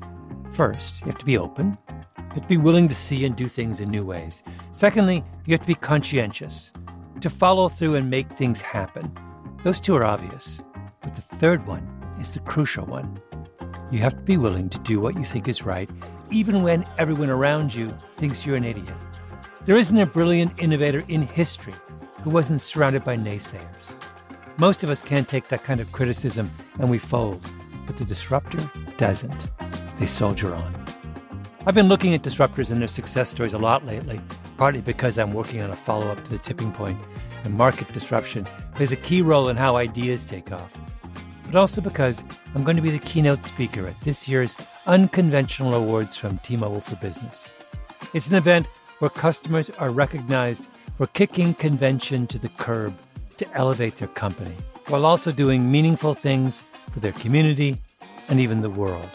First, 0.51 1.01
you 1.01 1.05
have 1.05 1.19
to 1.19 1.25
be 1.25 1.37
open. 1.37 1.77
You 1.87 2.23
have 2.33 2.41
to 2.41 2.47
be 2.47 2.57
willing 2.57 2.87
to 2.87 2.95
see 2.95 3.25
and 3.25 3.35
do 3.35 3.47
things 3.47 3.79
in 3.79 3.91
new 3.91 4.03
ways. 4.03 4.41
Secondly, 4.71 5.23
you 5.45 5.53
have 5.53 5.61
to 5.61 5.67
be 5.67 5.75
conscientious, 5.75 6.73
to 7.21 7.29
follow 7.29 7.67
through 7.67 7.95
and 7.95 8.09
make 8.09 8.29
things 8.29 8.59
happen. 8.59 9.13
Those 9.63 9.79
two 9.79 9.95
are 9.95 10.05
obvious. 10.05 10.63
But 11.01 11.15
the 11.15 11.21
third 11.21 11.67
one 11.67 11.87
is 12.19 12.31
the 12.31 12.39
crucial 12.39 12.85
one. 12.85 13.21
You 13.91 13.99
have 13.99 14.15
to 14.15 14.21
be 14.23 14.37
willing 14.37 14.69
to 14.69 14.79
do 14.79 14.99
what 14.99 15.15
you 15.15 15.23
think 15.23 15.47
is 15.47 15.63
right, 15.63 15.89
even 16.31 16.63
when 16.63 16.85
everyone 16.97 17.29
around 17.29 17.73
you 17.73 17.95
thinks 18.17 18.45
you're 18.45 18.55
an 18.55 18.63
idiot. 18.63 18.95
There 19.69 19.77
isn't 19.77 19.99
a 19.99 20.05
brilliant 20.07 20.53
innovator 20.57 21.03
in 21.09 21.21
history 21.21 21.75
who 22.23 22.31
wasn't 22.31 22.63
surrounded 22.63 23.03
by 23.03 23.15
naysayers. 23.15 23.93
Most 24.57 24.83
of 24.83 24.89
us 24.89 24.99
can't 24.99 25.27
take 25.27 25.47
that 25.49 25.63
kind 25.63 25.79
of 25.79 25.91
criticism 25.91 26.49
and 26.79 26.89
we 26.89 26.97
fold, 26.97 27.47
but 27.85 27.95
the 27.95 28.03
disruptor 28.03 28.67
doesn't. 28.97 29.51
They 29.99 30.07
soldier 30.07 30.55
on. 30.55 30.85
I've 31.67 31.75
been 31.75 31.87
looking 31.87 32.15
at 32.15 32.23
disruptors 32.23 32.71
and 32.71 32.81
their 32.81 32.87
success 32.87 33.29
stories 33.29 33.53
a 33.53 33.59
lot 33.59 33.85
lately, 33.85 34.19
partly 34.57 34.81
because 34.81 35.19
I'm 35.19 35.33
working 35.33 35.61
on 35.61 35.69
a 35.69 35.75
follow 35.75 36.07
up 36.07 36.23
to 36.23 36.31
the 36.31 36.39
tipping 36.39 36.71
point, 36.71 36.99
and 37.43 37.53
market 37.53 37.93
disruption 37.93 38.47
plays 38.73 38.91
a 38.91 38.95
key 38.95 39.21
role 39.21 39.49
in 39.49 39.55
how 39.55 39.75
ideas 39.75 40.25
take 40.25 40.51
off. 40.51 40.75
But 41.45 41.57
also 41.57 41.79
because 41.79 42.23
I'm 42.55 42.63
going 42.63 42.77
to 42.77 42.81
be 42.81 42.89
the 42.89 42.97
keynote 42.97 43.45
speaker 43.45 43.85
at 43.85 44.01
this 44.01 44.27
year's 44.27 44.57
Unconventional 44.87 45.75
Awards 45.75 46.17
from 46.17 46.39
T 46.39 46.57
Mobile 46.57 46.81
for 46.81 46.95
Business. 46.95 47.47
It's 48.15 48.31
an 48.31 48.35
event 48.35 48.67
where 48.99 49.09
customers 49.09 49.69
are 49.71 49.89
recognized 49.89 50.69
for 50.95 51.07
kicking 51.07 51.53
convention 51.53 52.27
to 52.27 52.37
the 52.37 52.49
curb 52.49 52.93
to 53.37 53.51
elevate 53.55 53.97
their 53.97 54.07
company 54.09 54.55
while 54.87 55.05
also 55.05 55.31
doing 55.31 55.71
meaningful 55.71 56.13
things 56.13 56.63
for 56.91 56.99
their 56.99 57.11
community 57.13 57.77
and 58.27 58.39
even 58.39 58.61
the 58.61 58.69
world. 58.69 59.09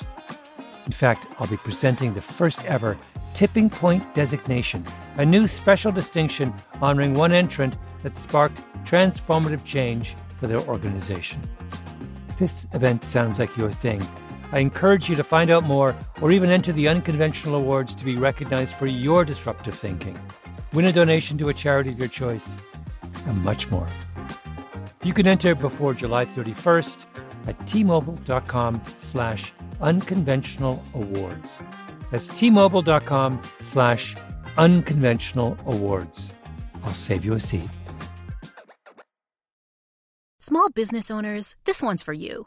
In 0.87 0.92
fact, 0.92 1.27
I'll 1.38 1.47
be 1.47 1.57
presenting 1.57 2.12
the 2.12 2.23
first 2.23 2.64
ever 2.64 2.97
Tipping 3.35 3.68
Point 3.68 4.14
designation, 4.14 4.85
a 5.16 5.27
new 5.27 5.47
special 5.49 5.90
distinction 5.90 6.55
honoring 6.81 7.14
one 7.14 7.33
entrant 7.33 7.77
that 8.03 8.16
sparked 8.16 8.62
transformative 8.85 9.64
change 9.64 10.14
for 10.37 10.47
their 10.47 10.61
organization. 10.61 11.40
If 12.29 12.37
this 12.37 12.66
event 12.73 13.03
sounds 13.03 13.40
like 13.40 13.57
your 13.57 13.73
thing, 13.73 14.07
I 14.52 14.61
encourage 14.61 15.09
you 15.09 15.16
to 15.16 15.24
find 15.24 15.50
out 15.50 15.64
more 15.64 15.96
or 16.20 16.30
even 16.30 16.50
enter 16.50 16.72
the 16.72 16.88
unconventional 16.88 17.57
awards 17.57 17.94
to 17.96 18.04
be 18.04 18.16
recognized 18.16 18.76
for 18.76 18.87
your 18.87 19.24
disruptive 19.24 19.74
thinking. 19.74 20.18
Win 20.72 20.87
a 20.87 20.92
donation 20.92 21.38
to 21.38 21.48
a 21.48 21.54
charity 21.54 21.90
of 21.90 21.98
your 21.98 22.09
choice, 22.09 22.59
and 23.26 23.44
much 23.44 23.70
more. 23.70 23.88
You 25.02 25.12
can 25.12 25.26
enter 25.26 25.54
before 25.54 25.94
July 25.94 26.24
31st 26.24 27.07
at 27.46 27.59
tmobile.com 27.61 28.83
slash 28.96 29.52
unconventional 29.80 30.83
awards. 30.94 31.61
That's 32.11 32.28
tmobile.com 32.28 33.42
slash 33.61 34.16
unconventional 34.57 35.59
awards. 35.66 36.35
I'll 36.85 36.94
save 36.94 37.24
you 37.24 37.35
a 37.35 37.40
seat. 37.40 37.68
Small 40.40 40.70
business 40.70 41.11
owners, 41.11 41.54
this 41.64 41.83
one's 41.83 42.02
for 42.02 42.12
you. 42.12 42.46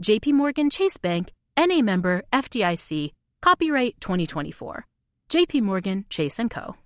JP 0.00 0.34
Morgan 0.34 0.70
Chase 0.70 0.96
Bank, 0.96 1.32
NA 1.58 1.80
member 1.80 2.22
FDIC, 2.32 3.14
copyright 3.42 4.00
2024. 4.00 4.86
JP 5.28 5.62
Morgan 5.62 6.04
Chase 6.08 6.38
& 6.44 6.50
Co. 6.50 6.76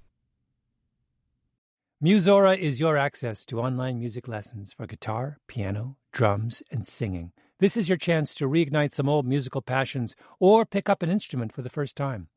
Musora 2.02 2.56
is 2.56 2.80
your 2.80 2.96
access 2.96 3.44
to 3.44 3.60
online 3.60 3.98
music 3.98 4.28
lessons 4.28 4.72
for 4.72 4.86
guitar, 4.86 5.38
piano, 5.46 5.98
drums, 6.10 6.62
and 6.70 6.86
singing. 6.86 7.32
This 7.58 7.76
is 7.76 7.86
your 7.86 7.98
chance 7.98 8.34
to 8.36 8.48
reignite 8.48 8.94
some 8.94 9.10
old 9.10 9.26
musical 9.26 9.60
passions 9.60 10.16
or 10.40 10.64
pick 10.64 10.88
up 10.88 11.02
an 11.02 11.10
instrument 11.10 11.52
for 11.52 11.60
the 11.60 11.68
first 11.68 11.96
time. 11.96 12.28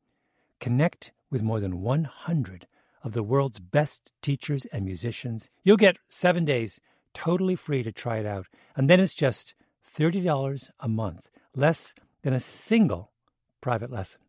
Connect 0.60 1.10
with 1.30 1.42
more 1.42 1.58
than 1.58 1.80
100 1.80 2.66
of 3.02 3.14
the 3.14 3.22
world's 3.22 3.60
best 3.60 4.12
teachers 4.20 4.66
and 4.66 4.84
musicians. 4.84 5.48
You'll 5.64 5.78
get 5.78 5.96
seven 6.10 6.44
days 6.44 6.80
totally 7.14 7.56
free 7.56 7.82
to 7.82 7.92
try 7.92 8.18
it 8.18 8.26
out. 8.26 8.46
And 8.76 8.90
then 8.90 9.00
it's 9.00 9.14
just 9.14 9.54
$30 9.96 10.70
a 10.80 10.88
month, 10.88 11.28
less 11.54 11.94
than 12.22 12.32
a 12.32 12.40
single 12.40 13.12
private 13.60 13.90
lesson. 13.90 14.20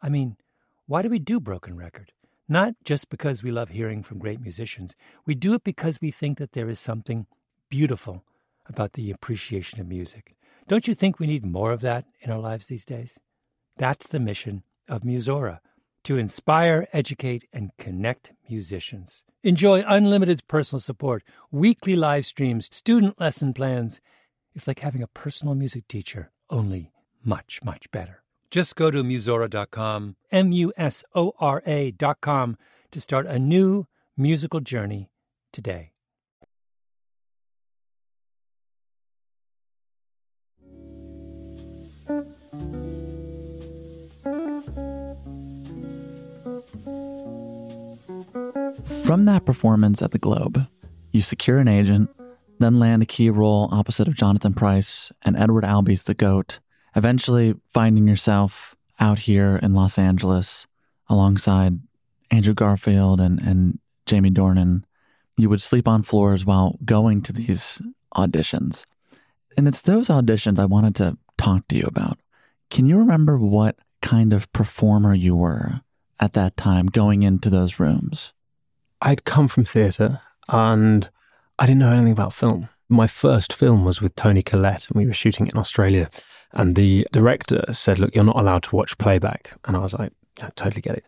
I 0.00 0.08
mean, 0.08 0.36
why 0.86 1.02
do 1.02 1.08
we 1.08 1.18
do 1.18 1.40
Broken 1.40 1.76
Record? 1.76 2.12
Not 2.48 2.74
just 2.84 3.10
because 3.10 3.42
we 3.42 3.50
love 3.50 3.70
hearing 3.70 4.02
from 4.02 4.18
great 4.18 4.40
musicians. 4.40 4.94
We 5.26 5.34
do 5.34 5.54
it 5.54 5.64
because 5.64 6.00
we 6.00 6.12
think 6.12 6.38
that 6.38 6.52
there 6.52 6.68
is 6.68 6.78
something 6.78 7.26
beautiful 7.68 8.24
about 8.68 8.92
the 8.92 9.10
appreciation 9.10 9.80
of 9.80 9.88
music. 9.88 10.36
Don't 10.68 10.86
you 10.86 10.94
think 10.94 11.18
we 11.18 11.26
need 11.26 11.44
more 11.44 11.72
of 11.72 11.80
that 11.80 12.04
in 12.20 12.30
our 12.30 12.38
lives 12.38 12.68
these 12.68 12.84
days? 12.84 13.18
That's 13.76 14.08
the 14.08 14.20
mission 14.20 14.62
of 14.88 15.02
Musora 15.02 15.58
to 16.04 16.16
inspire, 16.16 16.86
educate, 16.92 17.48
and 17.52 17.70
connect 17.78 18.32
musicians. 18.48 19.24
Enjoy 19.42 19.84
unlimited 19.86 20.46
personal 20.46 20.80
support, 20.80 21.24
weekly 21.50 21.96
live 21.96 22.26
streams, 22.26 22.68
student 22.74 23.20
lesson 23.20 23.52
plans. 23.52 24.00
It's 24.56 24.66
like 24.66 24.80
having 24.80 25.02
a 25.02 25.06
personal 25.06 25.54
music 25.54 25.86
teacher, 25.86 26.32
only 26.48 26.90
much, 27.22 27.60
much 27.62 27.90
better. 27.90 28.22
Just 28.50 28.74
go 28.74 28.90
to 28.90 29.04
Musora.com, 29.04 30.16
M 30.32 30.50
U 30.50 30.72
S 30.78 31.04
O 31.14 31.34
R 31.38 31.62
A.com, 31.66 32.56
to 32.90 33.00
start 33.00 33.26
a 33.26 33.38
new 33.38 33.86
musical 34.16 34.60
journey 34.60 35.10
today. 35.52 35.92
From 49.04 49.26
that 49.26 49.44
performance 49.44 50.00
at 50.00 50.12
the 50.12 50.18
Globe, 50.18 50.66
you 51.12 51.20
secure 51.20 51.58
an 51.58 51.68
agent, 51.68 52.08
then 52.58 52.78
land 52.78 53.02
a 53.02 53.06
key 53.06 53.30
role 53.30 53.68
opposite 53.72 54.08
of 54.08 54.14
Jonathan 54.14 54.54
Pryce 54.54 55.12
and 55.22 55.36
Edward 55.36 55.64
Albee's 55.64 56.04
The 56.04 56.14
Goat 56.14 56.60
eventually 56.96 57.54
finding 57.72 58.08
yourself 58.08 58.74
out 58.98 59.18
here 59.18 59.60
in 59.62 59.74
Los 59.74 59.98
Angeles 59.98 60.66
alongside 61.08 61.78
Andrew 62.30 62.54
Garfield 62.54 63.20
and, 63.20 63.38
and 63.40 63.78
Jamie 64.06 64.30
Dornan, 64.30 64.82
you 65.36 65.48
would 65.50 65.60
sleep 65.60 65.86
on 65.86 66.02
floors 66.02 66.44
while 66.44 66.78
going 66.84 67.22
to 67.22 67.32
these 67.32 67.80
auditions. 68.16 68.86
And 69.56 69.68
it's 69.68 69.82
those 69.82 70.08
auditions 70.08 70.58
I 70.58 70.64
wanted 70.64 70.94
to 70.96 71.18
talk 71.36 71.68
to 71.68 71.76
you 71.76 71.84
about. 71.84 72.18
Can 72.70 72.86
you 72.86 72.98
remember 72.98 73.38
what 73.38 73.76
kind 74.00 74.32
of 74.32 74.50
performer 74.52 75.14
you 75.14 75.36
were 75.36 75.82
at 76.18 76.32
that 76.32 76.56
time 76.56 76.86
going 76.86 77.22
into 77.22 77.50
those 77.50 77.78
rooms? 77.78 78.32
I'd 79.02 79.24
come 79.24 79.48
from 79.48 79.64
theatre 79.64 80.20
and 80.48 81.08
I 81.58 81.66
didn't 81.66 81.80
know 81.80 81.92
anything 81.92 82.12
about 82.12 82.34
film. 82.34 82.68
My 82.88 83.06
first 83.06 83.52
film 83.52 83.84
was 83.84 84.00
with 84.00 84.14
Toni 84.14 84.42
Collette 84.42 84.88
and 84.88 84.96
we 84.96 85.06
were 85.06 85.14
shooting 85.14 85.46
in 85.46 85.56
Australia. 85.56 86.10
And 86.52 86.76
the 86.76 87.06
director 87.12 87.64
said, 87.72 87.98
Look, 87.98 88.14
you're 88.14 88.24
not 88.24 88.38
allowed 88.38 88.62
to 88.64 88.76
watch 88.76 88.98
playback. 88.98 89.52
And 89.64 89.76
I 89.76 89.80
was 89.80 89.94
like, 89.94 90.12
I 90.40 90.50
totally 90.56 90.82
get 90.82 90.98
it. 90.98 91.04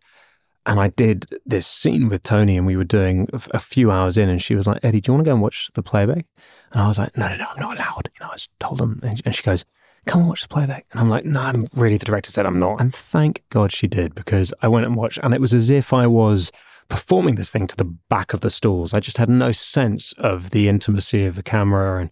And 0.66 0.78
I 0.78 0.88
did 0.88 1.26
this 1.46 1.66
scene 1.66 2.10
with 2.10 2.22
Toni, 2.22 2.58
and 2.58 2.66
we 2.66 2.76
were 2.76 2.84
doing 2.84 3.26
a 3.32 3.58
few 3.58 3.90
hours 3.90 4.18
in, 4.18 4.28
and 4.28 4.42
she 4.42 4.54
was 4.54 4.66
like, 4.66 4.84
Eddie, 4.84 5.00
do 5.00 5.10
you 5.10 5.14
want 5.14 5.24
to 5.24 5.28
go 5.30 5.32
and 5.32 5.40
watch 5.40 5.70
the 5.72 5.82
playback? 5.82 6.26
And 6.72 6.82
I 6.82 6.88
was 6.88 6.98
like, 6.98 7.16
No, 7.16 7.26
no, 7.26 7.36
no, 7.36 7.46
I'm 7.54 7.60
not 7.60 7.76
allowed. 7.76 8.10
You 8.14 8.26
know, 8.26 8.32
I 8.32 8.36
told 8.60 8.78
them, 8.78 9.00
and 9.02 9.34
she 9.34 9.42
goes, 9.42 9.64
Come 10.06 10.20
and 10.20 10.28
watch 10.28 10.42
the 10.42 10.48
playback. 10.48 10.84
And 10.92 11.00
I'm 11.00 11.08
like, 11.08 11.24
No, 11.24 11.40
I'm 11.40 11.68
really, 11.74 11.96
the 11.96 12.04
director 12.04 12.30
said 12.30 12.44
I'm 12.44 12.58
not. 12.58 12.82
And 12.82 12.94
thank 12.94 13.44
God 13.48 13.72
she 13.72 13.86
did, 13.86 14.14
because 14.14 14.52
I 14.60 14.68
went 14.68 14.84
and 14.84 14.94
watched, 14.94 15.18
and 15.22 15.32
it 15.32 15.40
was 15.40 15.54
as 15.54 15.70
if 15.70 15.94
I 15.94 16.06
was 16.06 16.52
performing 16.88 17.34
this 17.34 17.50
thing 17.50 17.66
to 17.66 17.76
the 17.76 17.84
back 17.84 18.32
of 18.32 18.40
the 18.40 18.50
stalls. 18.50 18.94
I 18.94 19.00
just 19.00 19.18
had 19.18 19.28
no 19.28 19.52
sense 19.52 20.12
of 20.18 20.50
the 20.50 20.68
intimacy 20.68 21.26
of 21.26 21.36
the 21.36 21.42
camera 21.42 22.00
and 22.00 22.10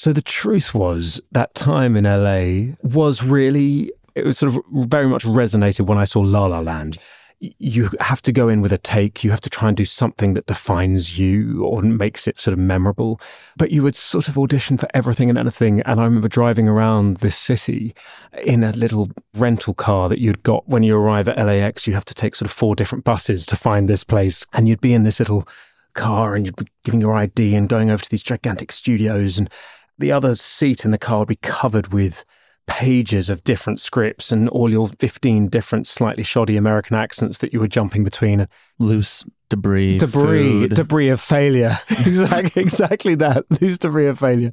so 0.00 0.14
the 0.14 0.22
truth 0.22 0.74
was 0.74 1.20
that 1.30 1.54
time 1.54 1.94
in 1.94 2.04
LA 2.04 2.74
was 2.82 3.22
really, 3.22 3.92
it 4.14 4.24
was 4.24 4.38
sort 4.38 4.54
of 4.54 4.62
very 4.88 5.06
much 5.06 5.24
resonated 5.24 5.84
when 5.84 5.98
I 5.98 6.04
saw 6.04 6.20
La 6.20 6.46
La 6.46 6.60
Land. 6.60 6.96
You 7.40 7.88
have 8.00 8.20
to 8.22 8.32
go 8.32 8.48
in 8.48 8.60
with 8.60 8.72
a 8.72 8.78
take. 8.78 9.24
You 9.24 9.30
have 9.30 9.40
to 9.40 9.50
try 9.50 9.68
and 9.68 9.76
do 9.76 9.86
something 9.86 10.34
that 10.34 10.46
defines 10.46 11.18
you 11.18 11.64
or 11.64 11.80
makes 11.80 12.28
it 12.28 12.36
sort 12.36 12.52
of 12.52 12.58
memorable. 12.58 13.18
But 13.56 13.70
you 13.70 13.82
would 13.82 13.96
sort 13.96 14.28
of 14.28 14.36
audition 14.36 14.76
for 14.76 14.88
everything 14.92 15.30
and 15.30 15.38
anything. 15.38 15.80
And 15.82 16.00
I 16.00 16.04
remember 16.04 16.28
driving 16.28 16.68
around 16.68 17.18
this 17.18 17.36
city 17.36 17.94
in 18.44 18.62
a 18.62 18.72
little 18.72 19.10
rental 19.34 19.72
car 19.72 20.10
that 20.10 20.20
you'd 20.20 20.42
got 20.42 20.68
when 20.68 20.82
you 20.82 20.96
arrive 20.96 21.28
at 21.28 21.38
LAX. 21.38 21.86
You 21.86 21.94
have 21.94 22.04
to 22.06 22.14
take 22.14 22.34
sort 22.34 22.50
of 22.50 22.54
four 22.54 22.76
different 22.76 23.04
buses 23.04 23.46
to 23.46 23.56
find 23.56 23.88
this 23.88 24.04
place. 24.04 24.46
And 24.52 24.68
you'd 24.68 24.82
be 24.82 24.92
in 24.92 25.04
this 25.04 25.18
little 25.18 25.48
car 25.94 26.34
and 26.34 26.46
you'd 26.46 26.56
be 26.56 26.66
giving 26.84 27.00
your 27.00 27.14
ID 27.14 27.54
and 27.54 27.68
going 27.68 27.90
over 27.90 28.02
to 28.02 28.10
these 28.10 28.22
gigantic 28.22 28.70
studios 28.70 29.38
and 29.38 29.50
the 29.98 30.12
other 30.12 30.34
seat 30.34 30.84
in 30.84 30.90
the 30.90 30.98
car 30.98 31.20
would 31.20 31.28
be 31.28 31.36
covered 31.36 31.92
with 31.92 32.24
pages 32.70 33.28
of 33.28 33.42
different 33.42 33.80
scripts 33.80 34.30
and 34.30 34.48
all 34.48 34.70
your 34.70 34.88
15 35.00 35.48
different 35.48 35.88
slightly 35.88 36.22
shoddy 36.22 36.56
American 36.56 36.96
accents 36.96 37.38
that 37.38 37.52
you 37.52 37.58
were 37.58 37.66
jumping 37.66 38.04
between. 38.04 38.46
Loose 38.78 39.24
debris. 39.48 39.98
Debris. 39.98 40.68
food. 40.68 40.74
Debris 40.76 41.08
of 41.08 41.20
failure. 41.20 41.76
exactly, 41.90 42.62
exactly 42.62 43.14
that. 43.16 43.44
Loose 43.60 43.76
debris 43.76 44.06
of 44.06 44.20
failure. 44.20 44.52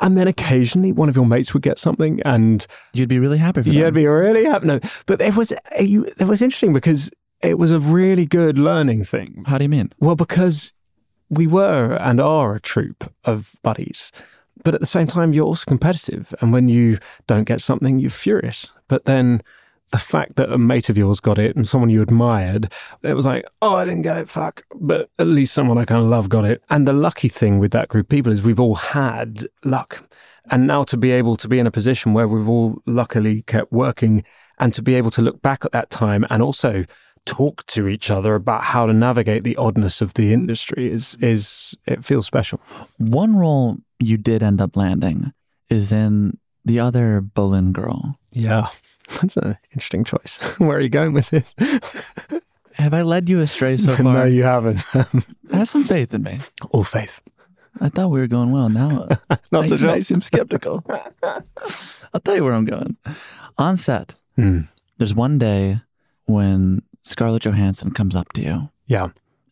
And 0.00 0.16
then 0.16 0.26
occasionally 0.26 0.92
one 0.92 1.10
of 1.10 1.14
your 1.14 1.26
mates 1.26 1.52
would 1.52 1.62
get 1.62 1.78
something 1.78 2.22
and 2.24 2.66
you'd 2.94 3.10
be 3.10 3.18
really 3.18 3.38
happy 3.38 3.62
for 3.62 3.68
You'd 3.68 3.84
them. 3.84 3.94
be 3.94 4.06
really 4.06 4.44
happy. 4.46 4.66
No, 4.66 4.80
but 5.06 5.20
it 5.20 5.36
was, 5.36 5.52
it 5.78 6.26
was 6.26 6.40
interesting 6.40 6.72
because 6.72 7.10
it 7.42 7.58
was 7.58 7.70
a 7.70 7.78
really 7.78 8.24
good 8.24 8.58
learning 8.58 9.04
thing. 9.04 9.44
How 9.46 9.58
do 9.58 9.64
you 9.64 9.68
mean? 9.68 9.92
Well, 10.00 10.16
because 10.16 10.72
we 11.28 11.46
were 11.46 11.96
and 12.00 12.18
are 12.18 12.54
a 12.54 12.60
troupe 12.60 13.12
of 13.24 13.52
buddies 13.62 14.10
but 14.64 14.74
at 14.74 14.80
the 14.80 14.86
same 14.86 15.06
time, 15.06 15.32
you're 15.32 15.46
also 15.46 15.64
competitive. 15.66 16.34
And 16.40 16.52
when 16.52 16.68
you 16.68 16.98
don't 17.26 17.44
get 17.44 17.60
something, 17.60 17.98
you're 17.98 18.10
furious. 18.10 18.70
But 18.88 19.04
then 19.04 19.42
the 19.90 19.98
fact 19.98 20.36
that 20.36 20.50
a 20.50 20.58
mate 20.58 20.88
of 20.88 20.96
yours 20.96 21.20
got 21.20 21.38
it 21.38 21.54
and 21.54 21.68
someone 21.68 21.90
you 21.90 22.02
admired, 22.02 22.72
it 23.02 23.14
was 23.14 23.26
like, 23.26 23.44
oh, 23.60 23.74
I 23.74 23.84
didn't 23.84 24.02
get 24.02 24.16
it, 24.16 24.28
fuck. 24.28 24.64
But 24.74 25.10
at 25.18 25.26
least 25.26 25.54
someone 25.54 25.78
I 25.78 25.84
kind 25.84 26.02
of 26.02 26.08
love 26.08 26.28
got 26.28 26.44
it. 26.44 26.62
And 26.70 26.88
the 26.88 26.92
lucky 26.92 27.28
thing 27.28 27.58
with 27.58 27.72
that 27.72 27.88
group 27.88 28.06
of 28.06 28.10
people 28.10 28.32
is 28.32 28.42
we've 28.42 28.60
all 28.60 28.74
had 28.74 29.46
luck. 29.64 30.08
And 30.50 30.66
now 30.66 30.82
to 30.84 30.96
be 30.96 31.12
able 31.12 31.36
to 31.36 31.48
be 31.48 31.58
in 31.58 31.66
a 31.66 31.70
position 31.70 32.14
where 32.14 32.26
we've 32.26 32.48
all 32.48 32.82
luckily 32.86 33.42
kept 33.42 33.72
working 33.72 34.24
and 34.58 34.74
to 34.74 34.82
be 34.82 34.94
able 34.94 35.10
to 35.12 35.22
look 35.22 35.42
back 35.42 35.64
at 35.64 35.72
that 35.72 35.90
time 35.90 36.26
and 36.30 36.42
also 36.42 36.84
talk 37.24 37.64
to 37.66 37.86
each 37.86 38.10
other 38.10 38.34
about 38.34 38.62
how 38.62 38.86
to 38.86 38.92
navigate 38.92 39.44
the 39.44 39.56
oddness 39.56 40.00
of 40.00 40.14
the 40.14 40.32
industry 40.32 40.90
is 40.90 41.16
is 41.20 41.76
it 41.86 42.04
feels 42.04 42.26
special. 42.26 42.60
One 42.98 43.36
role 43.36 43.78
you 44.06 44.16
did 44.16 44.42
end 44.42 44.60
up 44.60 44.76
landing 44.76 45.32
is 45.68 45.92
in 45.92 46.38
the 46.64 46.80
other 46.80 47.20
Boleyn 47.20 47.72
girl. 47.72 48.18
Yeah. 48.32 48.68
That's 49.20 49.36
an 49.36 49.58
interesting 49.72 50.04
choice. 50.04 50.38
Where 50.58 50.76
are 50.78 50.80
you 50.80 50.88
going 50.88 51.12
with 51.12 51.30
this? 51.30 51.54
Have 52.74 52.94
I 52.94 53.02
led 53.02 53.28
you 53.28 53.40
astray 53.40 53.76
so 53.76 53.94
far? 53.94 54.04
no, 54.14 54.24
you 54.24 54.42
haven't. 54.44 54.80
Have 55.52 55.68
some 55.68 55.84
faith 55.84 56.14
in 56.14 56.22
me. 56.22 56.40
All 56.70 56.84
faith. 56.84 57.20
I 57.80 57.88
thought 57.90 58.08
we 58.10 58.20
were 58.20 58.26
going 58.26 58.50
well. 58.50 58.68
Now, 58.70 59.08
Not 59.50 59.66
so 59.66 59.74
I, 59.74 59.78
sure. 59.78 59.90
I 59.90 60.00
seem 60.02 60.20
skeptical. 60.22 60.82
I'll 61.22 62.20
tell 62.24 62.36
you 62.36 62.44
where 62.44 62.54
I'm 62.54 62.64
going. 62.64 62.96
On 63.58 63.76
set, 63.76 64.14
Hmm. 64.36 64.60
there's 64.98 65.14
one 65.14 65.38
day 65.38 65.80
when 66.24 66.82
Scarlett 67.02 67.42
Johansson 67.44 67.90
comes 67.90 68.16
up 68.16 68.32
to 68.32 68.40
you 68.42 68.70
Yeah. 68.86 69.08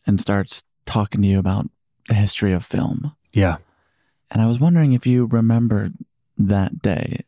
and 0.07 0.19
starts 0.19 0.63
talking 0.85 1.21
to 1.21 1.27
you 1.27 1.37
about 1.39 1.67
the 2.07 2.15
history 2.15 2.53
of 2.53 2.65
film. 2.65 3.15
Yeah. 3.33 3.57
And 4.31 4.41
I 4.41 4.47
was 4.47 4.59
wondering 4.59 4.93
if 4.93 5.05
you 5.05 5.25
remember 5.25 5.91
that 6.37 6.81
day. 6.81 7.25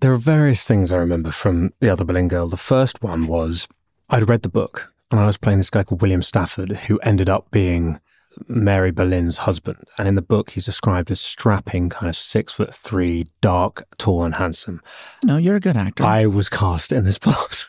There 0.00 0.12
are 0.12 0.16
various 0.16 0.64
things 0.64 0.90
I 0.90 0.96
remember 0.96 1.30
from 1.30 1.72
The 1.80 1.90
Other 1.90 2.04
Boleyn 2.04 2.28
Girl. 2.28 2.48
The 2.48 2.56
first 2.56 3.02
one 3.02 3.26
was 3.26 3.68
I'd 4.08 4.28
read 4.28 4.42
the 4.42 4.48
book 4.48 4.92
and 5.10 5.20
I 5.20 5.26
was 5.26 5.36
playing 5.36 5.58
this 5.58 5.70
guy 5.70 5.82
called 5.82 6.02
William 6.02 6.22
Stafford 6.22 6.70
who 6.70 6.98
ended 7.00 7.28
up 7.28 7.50
being 7.50 8.00
Mary 8.46 8.90
Boleyn's 8.90 9.38
husband. 9.38 9.84
And 9.98 10.08
in 10.08 10.14
the 10.14 10.22
book, 10.22 10.50
he's 10.50 10.64
described 10.64 11.10
as 11.10 11.20
strapping, 11.20 11.88
kind 11.88 12.08
of 12.08 12.16
six 12.16 12.52
foot 12.52 12.72
three, 12.72 13.26
dark, 13.40 13.84
tall, 13.98 14.24
and 14.24 14.36
handsome. 14.36 14.80
No, 15.24 15.36
you're 15.36 15.56
a 15.56 15.60
good 15.60 15.76
actor. 15.76 16.04
I 16.04 16.26
was 16.26 16.48
cast 16.48 16.92
in 16.92 17.04
this 17.04 17.18
part. 17.18 17.68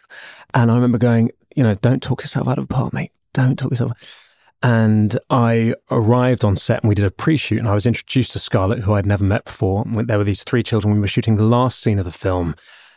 And 0.54 0.72
I 0.72 0.76
remember 0.76 0.98
going, 0.98 1.32
you 1.56 1.64
know, 1.64 1.76
don't 1.76 2.02
talk 2.02 2.22
yourself 2.22 2.48
out 2.48 2.58
of 2.58 2.66
a 2.66 2.68
part, 2.68 2.94
mate. 2.94 3.12
Don't 3.34 3.58
talk 3.58 3.72
yourself. 3.72 4.29
And 4.62 5.18
I 5.30 5.74
arrived 5.90 6.44
on 6.44 6.56
set 6.58 6.82
and 6.84 6.90
we 6.90 6.96
did 6.96 7.06
a 7.06 7.12
pre 7.12 7.38
shoot, 7.38 7.60
and 7.60 7.68
I 7.68 7.74
was 7.74 7.86
introduced 7.86 8.34
to 8.34 8.40
Scarlett, 8.40 8.80
who 8.80 8.94
I'd 8.94 9.06
never 9.06 9.24
met 9.24 9.46
before. 9.46 9.86
There 9.86 10.18
were 10.18 10.24
these 10.24 10.44
three 10.44 10.64
children. 10.64 10.94
We 10.94 11.00
were 11.00 11.08
shooting 11.08 11.36
the 11.36 11.44
last 11.44 11.80
scene 11.80 12.00
of 12.00 12.06
the 12.06 12.12
film. 12.12 12.56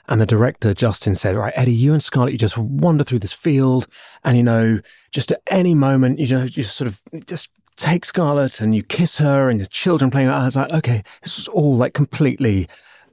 And 0.08 0.20
the 0.20 0.26
director, 0.26 0.74
Justin, 0.74 1.14
said, 1.14 1.36
Right, 1.36 1.52
Eddie, 1.54 1.72
you 1.72 1.92
and 1.92 2.02
Scarlett, 2.02 2.32
you 2.32 2.38
just 2.38 2.58
wander 2.58 3.04
through 3.04 3.20
this 3.20 3.32
field. 3.32 3.86
And, 4.24 4.36
you 4.36 4.42
know, 4.42 4.80
just 5.12 5.30
at 5.30 5.40
any 5.46 5.74
moment, 5.74 6.18
you 6.18 6.26
know, 6.28 6.42
you 6.42 6.48
just 6.48 6.76
sort 6.76 6.88
of 6.88 7.00
just 7.26 7.50
take 7.76 8.04
Scarlett 8.04 8.60
and 8.60 8.74
you 8.74 8.82
kiss 8.82 9.18
her 9.18 9.48
and 9.48 9.60
the 9.60 9.66
children 9.66 10.10
playing. 10.10 10.28
I 10.28 10.44
was 10.44 10.56
like, 10.56 10.72
okay, 10.72 11.02
this 11.22 11.36
was 11.36 11.48
all 11.48 11.76
like 11.76 11.94
completely 11.94 12.68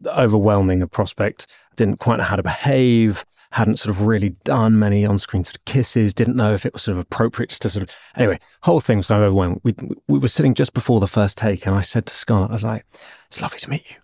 overwhelming 0.06 0.82
a 0.82 0.88
prospect. 0.88 1.48
Didn't 1.76 2.00
quite 2.00 2.18
know 2.18 2.24
how 2.24 2.36
to 2.36 2.44
behave. 2.44 3.24
Hadn't 3.52 3.78
sort 3.78 3.96
of 3.96 4.04
really 4.04 4.30
done 4.44 4.78
many 4.78 5.06
on-screen 5.06 5.44
sort 5.44 5.56
of 5.56 5.66
kisses. 5.66 6.14
Didn't 6.14 6.36
know 6.36 6.54
if 6.54 6.66
it 6.66 6.74
was 6.74 6.84
sort 6.84 6.98
of 6.98 7.00
appropriate 7.00 7.50
just 7.50 7.64
to 7.64 7.70
sort 7.70 7.90
of. 7.90 7.98
Anyway, 8.16 8.40
whole 8.62 8.80
thing 8.80 8.98
was 8.98 9.08
kind 9.08 9.24
of 9.24 9.28
overwhelming. 9.28 9.62
We 9.64 9.74
we 10.08 10.20
were 10.20 10.28
sitting 10.28 10.54
just 10.54 10.74
before 10.74 11.00
the 11.00 11.08
first 11.08 11.38
take, 11.38 11.66
and 11.66 11.76
I 11.76 11.82
said 11.82 12.06
to 12.08 12.14
Scarlett, 12.14 12.52
I 12.52 12.54
was 12.54 12.64
like, 12.64 12.86
"It's 13.28 13.42
lovely 13.42 13.60
to 13.60 13.70
meet 13.70 13.90
you. 13.90 13.98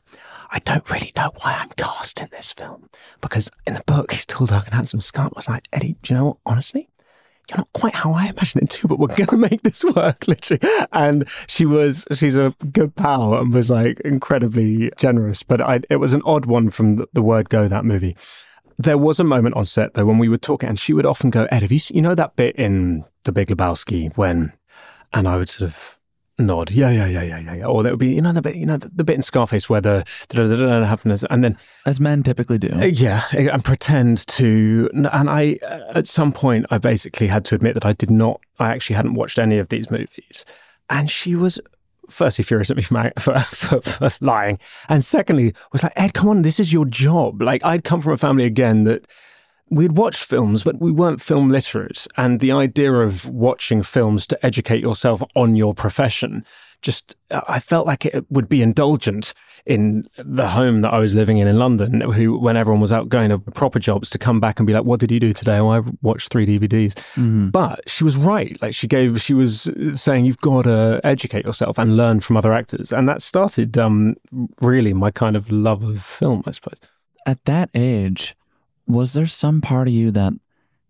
I 0.51 0.59
don't 0.59 0.89
really 0.89 1.11
know 1.15 1.31
why 1.41 1.53
I'm 1.53 1.69
cast 1.69 2.19
in 2.21 2.27
this 2.31 2.51
film 2.51 2.89
because 3.21 3.49
in 3.67 3.73
the 3.73 3.83
book 3.85 4.13
he's 4.13 4.25
tall, 4.25 4.47
dark, 4.47 4.65
and 4.65 4.73
handsome." 4.73 4.99
Scarlett 4.99 5.35
was 5.35 5.47
like, 5.47 5.67
"Eddie, 5.71 5.97
do 6.01 6.13
you 6.13 6.19
know 6.19 6.25
what? 6.25 6.37
Honestly, 6.45 6.89
you're 7.49 7.57
not 7.57 7.73
quite 7.73 7.93
how 7.93 8.13
I 8.13 8.29
imagine 8.29 8.63
it 8.63 8.69
too, 8.69 8.87
but 8.87 8.99
we're 8.99 9.07
going 9.07 9.27
to 9.27 9.37
make 9.37 9.61
this 9.61 9.83
work, 9.83 10.27
literally. 10.27 10.61
And 10.91 11.27
she 11.47 11.65
was, 11.65 12.05
she's 12.13 12.35
a 12.35 12.55
good 12.71 12.95
pal 12.95 13.35
and 13.35 13.53
was 13.53 13.69
like 13.69 13.99
incredibly 14.01 14.91
generous. 14.97 15.43
But 15.43 15.61
I, 15.61 15.81
it 15.89 15.97
was 15.97 16.13
an 16.13 16.21
odd 16.25 16.45
one 16.45 16.69
from 16.69 16.97
the, 16.97 17.07
the 17.13 17.21
word 17.21 17.49
go, 17.49 17.67
that 17.67 17.85
movie. 17.85 18.15
There 18.77 18.97
was 18.97 19.19
a 19.19 19.23
moment 19.23 19.55
on 19.55 19.65
set 19.65 19.93
though 19.93 20.05
when 20.05 20.17
we 20.17 20.29
would 20.29 20.41
talk, 20.41 20.63
and 20.63 20.79
she 20.79 20.93
would 20.93 21.05
often 21.05 21.29
go, 21.29 21.47
Ed, 21.51 21.61
have 21.61 21.71
you, 21.71 21.79
you 21.89 22.01
know 22.01 22.15
that 22.15 22.35
bit 22.35 22.55
in 22.55 23.05
The 23.23 23.31
Big 23.31 23.47
Lebowski 23.47 24.15
when, 24.17 24.53
and 25.13 25.27
I 25.27 25.37
would 25.37 25.49
sort 25.49 25.69
of 25.69 25.97
nod, 26.37 26.71
yeah, 26.71 26.89
yeah, 26.89 27.07
yeah, 27.07 27.23
yeah, 27.23 27.53
yeah. 27.53 27.65
Or 27.65 27.83
there 27.83 27.93
would 27.93 27.99
be, 27.99 28.13
you 28.13 28.21
know, 28.21 28.33
the 28.33 28.41
bit, 28.41 28.55
you 28.55 28.65
know, 28.65 28.77
the, 28.77 28.89
the 28.93 29.03
bit 29.03 29.15
in 29.15 29.21
Scarface 29.21 29.69
where 29.69 29.81
the, 29.81 30.03
happens, 30.85 31.23
and 31.25 31.43
then 31.43 31.57
As 31.85 31.99
men 31.99 32.23
typically 32.23 32.57
do. 32.57 32.69
uh, 32.73 32.85
Yeah, 32.85 33.21
and 33.31 33.63
pretend 33.63 34.27
to. 34.27 34.89
And 34.93 35.29
I, 35.29 35.57
uh, 35.63 35.93
at 35.95 36.07
some 36.07 36.33
point, 36.33 36.65
I 36.69 36.77
basically 36.77 37.27
had 37.27 37.45
to 37.45 37.55
admit 37.55 37.73
that 37.75 37.85
I 37.85 37.93
did 37.93 38.11
not. 38.11 38.41
I 38.59 38.71
actually 38.71 38.97
hadn't 38.97 39.13
watched 39.13 39.39
any 39.39 39.57
of 39.57 39.69
these 39.69 39.89
movies, 39.89 40.45
and 40.89 41.09
she 41.09 41.35
was 41.35 41.59
firstly 42.09 42.43
furious 42.43 42.69
at 42.69 42.77
me 42.77 42.83
for, 42.83 42.93
my, 42.93 43.11
for, 43.17 43.39
for, 43.39 43.81
for 43.81 44.09
lying, 44.21 44.59
and 44.89 45.03
secondly 45.03 45.53
was 45.71 45.83
like, 45.83 45.93
"Ed, 45.95 46.13
come 46.13 46.29
on, 46.29 46.41
this 46.41 46.59
is 46.59 46.73
your 46.73 46.85
job." 46.85 47.41
Like 47.41 47.63
I'd 47.63 47.83
come 47.83 48.01
from 48.01 48.13
a 48.13 48.17
family 48.17 48.45
again 48.45 48.83
that 48.85 49.07
we'd 49.69 49.97
watched 49.97 50.23
films, 50.23 50.63
but 50.63 50.79
we 50.79 50.91
weren't 50.91 51.21
film 51.21 51.49
literate. 51.49 52.07
And 52.17 52.39
the 52.39 52.51
idea 52.51 52.93
of 52.93 53.27
watching 53.27 53.83
films 53.83 54.27
to 54.27 54.45
educate 54.45 54.81
yourself 54.81 55.23
on 55.35 55.55
your 55.55 55.73
profession 55.73 56.45
just, 56.85 57.15
uh, 57.31 57.41
I 57.47 57.59
felt 57.59 57.87
like 57.87 58.05
it 58.05 58.25
would 58.29 58.47
be 58.47 58.61
indulgent 58.61 59.33
in 59.65 60.07
the 60.17 60.47
home 60.49 60.81
that 60.81 60.93
I 60.93 60.99
was 60.99 61.15
living 61.15 61.39
in 61.39 61.47
in 61.47 61.57
London, 61.57 62.01
who, 62.01 62.37
when 62.37 62.55
everyone 62.55 62.79
was 62.79 62.91
out 62.91 63.09
going 63.09 63.31
to 63.31 63.39
proper 63.39 63.79
jobs, 63.79 64.11
to 64.11 64.19
come 64.19 64.39
back 64.39 64.59
and 64.59 64.67
be 64.67 64.73
like, 64.73 64.85
what 64.85 64.99
did 64.99 65.11
you 65.11 65.19
do 65.19 65.33
today? 65.33 65.57
Oh, 65.57 65.69
I 65.69 65.81
watched 66.03 66.31
three 66.31 66.45
DVDs. 66.45 66.93
Mm-hmm. 67.15 67.49
But 67.49 67.89
she 67.89 68.03
was 68.03 68.15
right. 68.15 68.55
Like 68.61 68.75
she 68.75 68.87
gave, 68.87 69.19
she 69.19 69.33
was 69.33 69.67
uh, 69.67 69.95
saying, 69.95 70.25
you've 70.25 70.37
got 70.37 70.61
to 70.63 71.01
educate 71.03 71.43
yourself 71.43 71.79
and 71.79 71.97
learn 71.97 72.19
from 72.19 72.37
other 72.37 72.53
actors. 72.53 72.93
And 72.93 73.09
that 73.09 73.23
started 73.23 73.77
um, 73.77 74.15
really 74.61 74.93
my 74.93 75.09
kind 75.09 75.35
of 75.35 75.51
love 75.51 75.83
of 75.83 76.03
film, 76.03 76.43
I 76.45 76.51
suppose. 76.51 76.77
At 77.25 77.43
that 77.45 77.71
age, 77.73 78.35
was 78.87 79.13
there 79.13 79.25
some 79.25 79.59
part 79.59 79.87
of 79.87 79.93
you 79.95 80.11
that 80.11 80.33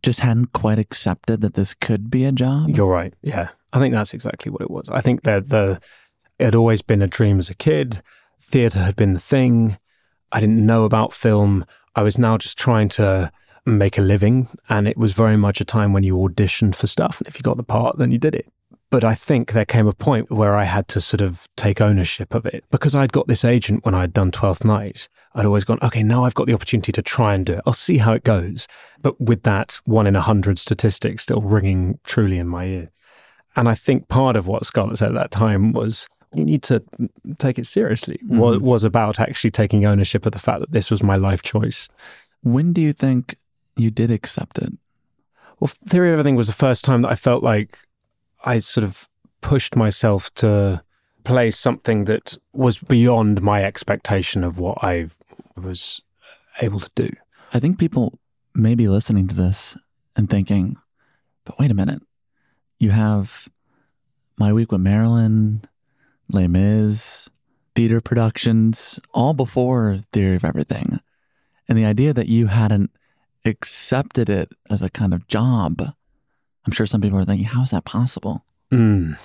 just 0.04 0.20
hadn't 0.20 0.52
quite 0.52 0.78
accepted 0.78 1.40
that 1.40 1.54
this 1.54 1.74
could 1.74 2.12
be 2.12 2.26
a 2.26 2.34
job? 2.34 2.70
You're 2.70 2.92
right. 2.92 3.14
Yeah. 3.22 3.50
I 3.76 3.80
think 3.80 3.94
that's 3.94 4.14
exactly 4.14 4.50
what 4.50 4.62
it 4.62 4.72
was. 4.72 4.88
I 4.90 5.02
think 5.02 5.24
that 5.24 5.50
the 5.50 5.82
it 6.40 6.46
had 6.46 6.56
always 6.56 6.82
been 6.82 7.02
a 7.02 7.08
dream 7.08 7.40
as 7.40 7.50
a 7.50 7.54
kid. 7.54 8.02
Theatre 8.40 8.80
had 8.80 8.96
been 8.96 9.14
the 9.14 9.20
thing. 9.20 9.78
I 10.32 10.40
didn't 10.40 10.66
know 10.66 10.86
about 10.86 11.14
film. 11.14 11.66
I 11.94 12.02
was 12.02 12.18
now 12.18 12.38
just 12.38 12.58
trying 12.58 12.88
to 12.90 13.32
make 13.66 13.98
a 13.98 14.02
living. 14.02 14.48
And 14.70 14.88
it 14.88 14.98
was 14.98 15.12
very 15.12 15.36
much 15.36 15.60
a 15.60 15.66
time 15.66 15.92
when 15.92 16.04
you 16.04 16.16
auditioned 16.16 16.76
for 16.76 16.88
stuff. 16.88 17.20
And 17.20 17.28
if 17.28 17.38
you 17.38 17.44
got 17.44 17.58
the 17.58 17.64
part, 17.64 17.98
then 17.98 18.12
you 18.12 18.18
did 18.18 18.34
it. 18.34 18.48
But 18.92 19.04
I 19.04 19.14
think 19.14 19.52
there 19.52 19.66
came 19.66 19.88
a 19.88 19.94
point 19.94 20.32
where 20.32 20.56
I 20.56 20.64
had 20.64 20.88
to 20.90 21.02
sort 21.02 21.22
of 21.22 21.48
take 21.58 21.82
ownership 21.82 22.34
of 22.34 22.46
it 22.46 22.64
because 22.72 22.96
I'd 22.96 23.12
got 23.12 23.28
this 23.28 23.44
agent 23.44 23.84
when 23.84 23.96
I'd 23.96 24.14
done 24.14 24.32
12th 24.32 24.64
Night. 24.64 25.10
I'd 25.34 25.46
always 25.46 25.66
gone, 25.66 25.80
okay, 25.84 26.04
now 26.04 26.24
I've 26.24 26.36
got 26.36 26.48
the 26.48 26.54
opportunity 26.54 26.94
to 26.94 27.02
try 27.02 27.34
and 27.34 27.46
do 27.46 27.54
it. 27.54 27.62
I'll 27.66 27.74
see 27.74 27.98
how 27.98 28.14
it 28.14 28.24
goes. 28.24 28.68
But 29.02 29.20
with 29.20 29.44
that 29.44 29.82
one 29.84 30.08
in 30.08 30.16
a 30.16 30.22
hundred 30.22 30.60
statistic 30.60 31.20
still 31.20 31.42
ringing 31.42 32.00
truly 32.06 32.38
in 32.38 32.48
my 32.48 32.66
ear. 32.66 32.92
And 33.56 33.70
I 33.70 33.76
think 33.76 34.08
part 34.08 34.36
of 34.36 34.48
what 34.48 34.66
Scarlett 34.66 34.98
said 34.98 35.10
at 35.10 35.16
that 35.16 35.32
time 35.32 35.72
was 35.72 36.08
you 36.34 36.44
need 36.44 36.64
to 36.64 36.84
take 37.38 37.58
it 37.58 37.66
seriously, 37.66 38.20
was, 38.28 38.58
hmm. 38.58 38.64
was 38.64 38.84
about 38.84 39.20
actually 39.20 39.52
taking 39.52 39.86
ownership 39.86 40.26
of 40.26 40.34
the 40.34 40.40
fact 40.40 40.60
that 40.60 40.72
this 40.72 40.92
was 40.92 41.02
my 41.02 41.16
life 41.16 41.42
choice. 41.42 41.88
When 42.44 42.74
do 42.74 42.82
you 42.82 42.94
think 42.94 43.38
you 43.78 43.90
did 43.90 44.12
accept 44.12 44.58
it? 44.58 44.74
Well, 45.60 45.70
Theory 45.88 46.10
of 46.10 46.14
Everything 46.14 46.36
was 46.36 46.48
the 46.48 46.54
first 46.54 46.84
time 46.84 47.02
that 47.04 47.12
I 47.12 47.16
felt 47.16 47.44
like 47.44 47.80
I 48.44 48.60
sort 48.60 48.84
of 48.84 49.08
pushed 49.42 49.76
myself 49.76 50.34
to 50.36 50.84
play 51.24 51.52
something 51.52 52.06
that 52.06 52.38
was 52.54 52.78
beyond 52.78 53.42
my 53.42 53.64
expectation 53.64 54.44
of 54.44 54.60
what 54.60 54.78
I 54.82 55.08
was 55.56 56.02
able 56.62 56.80
to 56.80 56.90
do. 56.96 57.10
I 57.54 57.60
think 57.60 57.80
people 57.80 58.20
may 58.54 58.76
be 58.76 58.88
listening 58.88 59.28
to 59.30 59.36
this 59.36 59.78
and 60.16 60.30
thinking, 60.30 60.76
but 61.46 61.58
wait 61.58 61.72
a 61.72 61.76
minute. 61.76 62.02
You 62.80 62.90
have 62.92 63.48
My 64.38 64.52
Week 64.52 64.72
with 64.72 64.82
Marilyn, 64.82 65.64
Les 66.30 66.48
Mis, 66.48 67.30
theater 67.76 68.02
productions, 68.02 69.00
all 69.14 69.34
before 69.34 70.00
Theory 70.12 70.36
of 70.36 70.44
Everything. 70.44 71.00
And 71.68 71.78
the 71.78 71.86
idea 71.86 72.14
that 72.14 72.28
you 72.28 72.48
hadn't 72.48 72.92
accepted 73.44 74.30
it 74.30 74.50
as 74.70 74.82
a 74.82 74.90
kind 74.90 75.14
of 75.14 75.28
job, 75.28 75.82
I'm 76.66 76.74
sure 76.74 76.86
some 76.86 77.02
people 77.02 77.20
are 77.20 77.26
thinking, 77.26 77.48
how 77.48 77.64
is 77.64 77.72
that 77.72 77.86
possible? 77.86 78.44
Mm. 78.72 79.18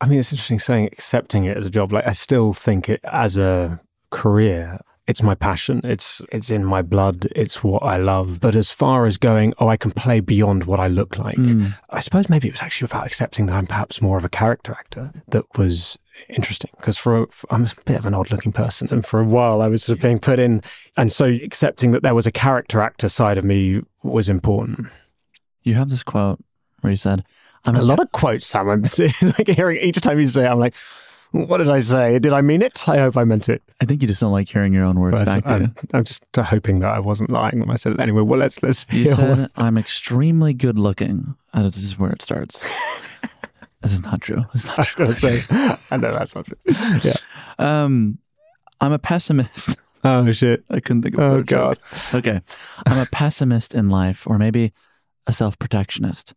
I 0.00 0.06
mean, 0.06 0.18
it's 0.18 0.32
interesting 0.32 0.58
saying 0.58 0.86
accepting 0.86 1.44
it 1.44 1.56
as 1.56 1.66
a 1.66 1.70
job. 1.70 1.92
Like, 1.92 2.06
I 2.06 2.12
still 2.12 2.52
think 2.52 2.88
it 2.88 3.00
as 3.04 3.36
a 3.36 3.80
career. 4.10 4.80
It's 5.08 5.22
my 5.22 5.34
passion. 5.34 5.80
It's 5.84 6.20
it's 6.30 6.50
in 6.50 6.64
my 6.66 6.82
blood. 6.82 7.28
It's 7.34 7.64
what 7.64 7.82
I 7.82 7.96
love. 7.96 8.40
But 8.40 8.54
as 8.54 8.70
far 8.70 9.06
as 9.06 9.16
going, 9.16 9.54
oh, 9.58 9.66
I 9.66 9.78
can 9.78 9.90
play 9.90 10.20
beyond 10.20 10.64
what 10.64 10.80
I 10.80 10.88
look 10.88 11.18
like. 11.18 11.38
Mm. 11.38 11.74
I 11.88 12.00
suppose 12.00 12.28
maybe 12.28 12.46
it 12.46 12.52
was 12.52 12.60
actually 12.60 12.86
about 12.86 13.06
accepting 13.06 13.46
that 13.46 13.56
I'm 13.56 13.66
perhaps 13.66 14.02
more 14.02 14.18
of 14.18 14.26
a 14.26 14.28
character 14.28 14.72
actor. 14.72 15.12
That 15.28 15.44
was 15.56 15.98
interesting 16.28 16.70
because 16.76 16.98
for, 16.98 17.26
for 17.28 17.46
I'm 17.50 17.64
a 17.64 17.70
bit 17.86 17.98
of 17.98 18.04
an 18.04 18.12
odd 18.12 18.30
looking 18.30 18.52
person, 18.52 18.86
and 18.90 19.04
for 19.04 19.18
a 19.18 19.24
while 19.24 19.62
I 19.62 19.68
was 19.68 19.82
sort 19.82 19.96
of 19.96 20.02
being 20.02 20.18
put 20.18 20.38
in, 20.38 20.62
and 20.98 21.10
so 21.10 21.24
accepting 21.24 21.92
that 21.92 22.02
there 22.02 22.14
was 22.14 22.26
a 22.26 22.32
character 22.32 22.82
actor 22.82 23.08
side 23.08 23.38
of 23.38 23.44
me 23.44 23.80
was 24.02 24.28
important. 24.28 24.88
You 25.62 25.74
have 25.74 25.88
this 25.88 26.02
quote 26.02 26.38
where 26.82 26.90
you 26.90 26.98
said, 26.98 27.24
I'm 27.64 27.76
a 27.76 27.82
lot 27.82 27.98
of 27.98 28.12
quotes, 28.12 28.46
Sam. 28.46 28.68
I'm 28.68 28.82
like 29.22 29.48
hearing 29.48 29.78
each 29.78 30.00
time 30.00 30.18
you 30.18 30.26
say, 30.26 30.44
it, 30.44 30.48
I'm 30.48 30.58
like, 30.58 30.74
what 31.32 31.58
did 31.58 31.68
I 31.68 31.80
say? 31.80 32.18
Did 32.18 32.32
I 32.32 32.40
mean 32.40 32.62
it? 32.62 32.88
I 32.88 32.98
hope 32.98 33.16
I 33.16 33.24
meant 33.24 33.48
it. 33.48 33.62
I 33.80 33.84
think 33.84 34.02
you 34.02 34.08
just 34.08 34.20
don't 34.20 34.32
like 34.32 34.48
hearing 34.48 34.72
your 34.72 34.84
own 34.84 34.98
words 34.98 35.20
But 35.22 35.26
back. 35.44 35.46
I'm, 35.46 35.74
I'm 35.92 36.04
just 36.04 36.24
hoping 36.36 36.80
that 36.80 36.90
I 36.94 36.98
wasn't 37.00 37.30
lying 37.30 37.60
when 37.60 37.70
I 37.70 37.76
said 37.76 37.92
it. 37.92 38.00
Anyway, 38.00 38.22
well, 38.22 38.38
let's 38.38 38.62
let's. 38.62 38.86
You 38.92 39.14
said 39.14 39.38
what- 39.38 39.50
I'm 39.56 39.76
extremely 39.78 40.54
good 40.54 40.78
looking. 40.78 41.36
This 41.54 41.76
is 41.76 41.98
where 41.98 42.10
it 42.10 42.22
starts. 42.22 42.60
this 43.82 43.92
is 43.92 44.02
not 44.02 44.20
true. 44.22 44.44
It's 44.54 44.68
I 44.68 44.72
not 44.72 44.78
was 44.78 44.94
going 44.94 45.10
to 45.10 45.16
say, 45.16 45.40
I 45.90 45.96
know 45.96 46.12
that's 46.12 46.34
not 46.34 46.46
true. 46.46 46.56
Yeah. 47.02 47.14
Um, 47.58 48.18
I'm 48.80 48.92
a 48.92 48.98
pessimist. 48.98 49.76
Oh 50.04 50.30
shit. 50.30 50.62
I 50.70 50.78
couldn't 50.78 51.02
think 51.02 51.16
of 51.16 51.20
Oh 51.20 51.42
god. 51.42 51.76
joke. 52.12 52.14
Okay, 52.14 52.40
I'm 52.86 52.98
a 53.00 53.06
pessimist 53.06 53.74
in 53.74 53.90
life, 53.90 54.28
or 54.28 54.38
maybe 54.38 54.72
a 55.26 55.32
self-protectionist. 55.32 56.34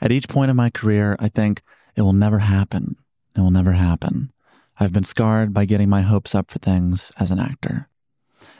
At 0.00 0.12
each 0.12 0.28
point 0.28 0.48
in 0.48 0.56
my 0.56 0.70
career, 0.70 1.16
I 1.18 1.28
think 1.28 1.60
it 1.96 2.02
will 2.02 2.12
never 2.12 2.38
happen. 2.38 2.94
It 3.36 3.40
will 3.40 3.50
never 3.50 3.72
happen. 3.72 4.32
I've 4.78 4.92
been 4.92 5.04
scarred 5.04 5.52
by 5.52 5.64
getting 5.66 5.88
my 5.88 6.00
hopes 6.02 6.34
up 6.34 6.50
for 6.50 6.58
things 6.58 7.12
as 7.18 7.30
an 7.30 7.38
actor. 7.38 7.88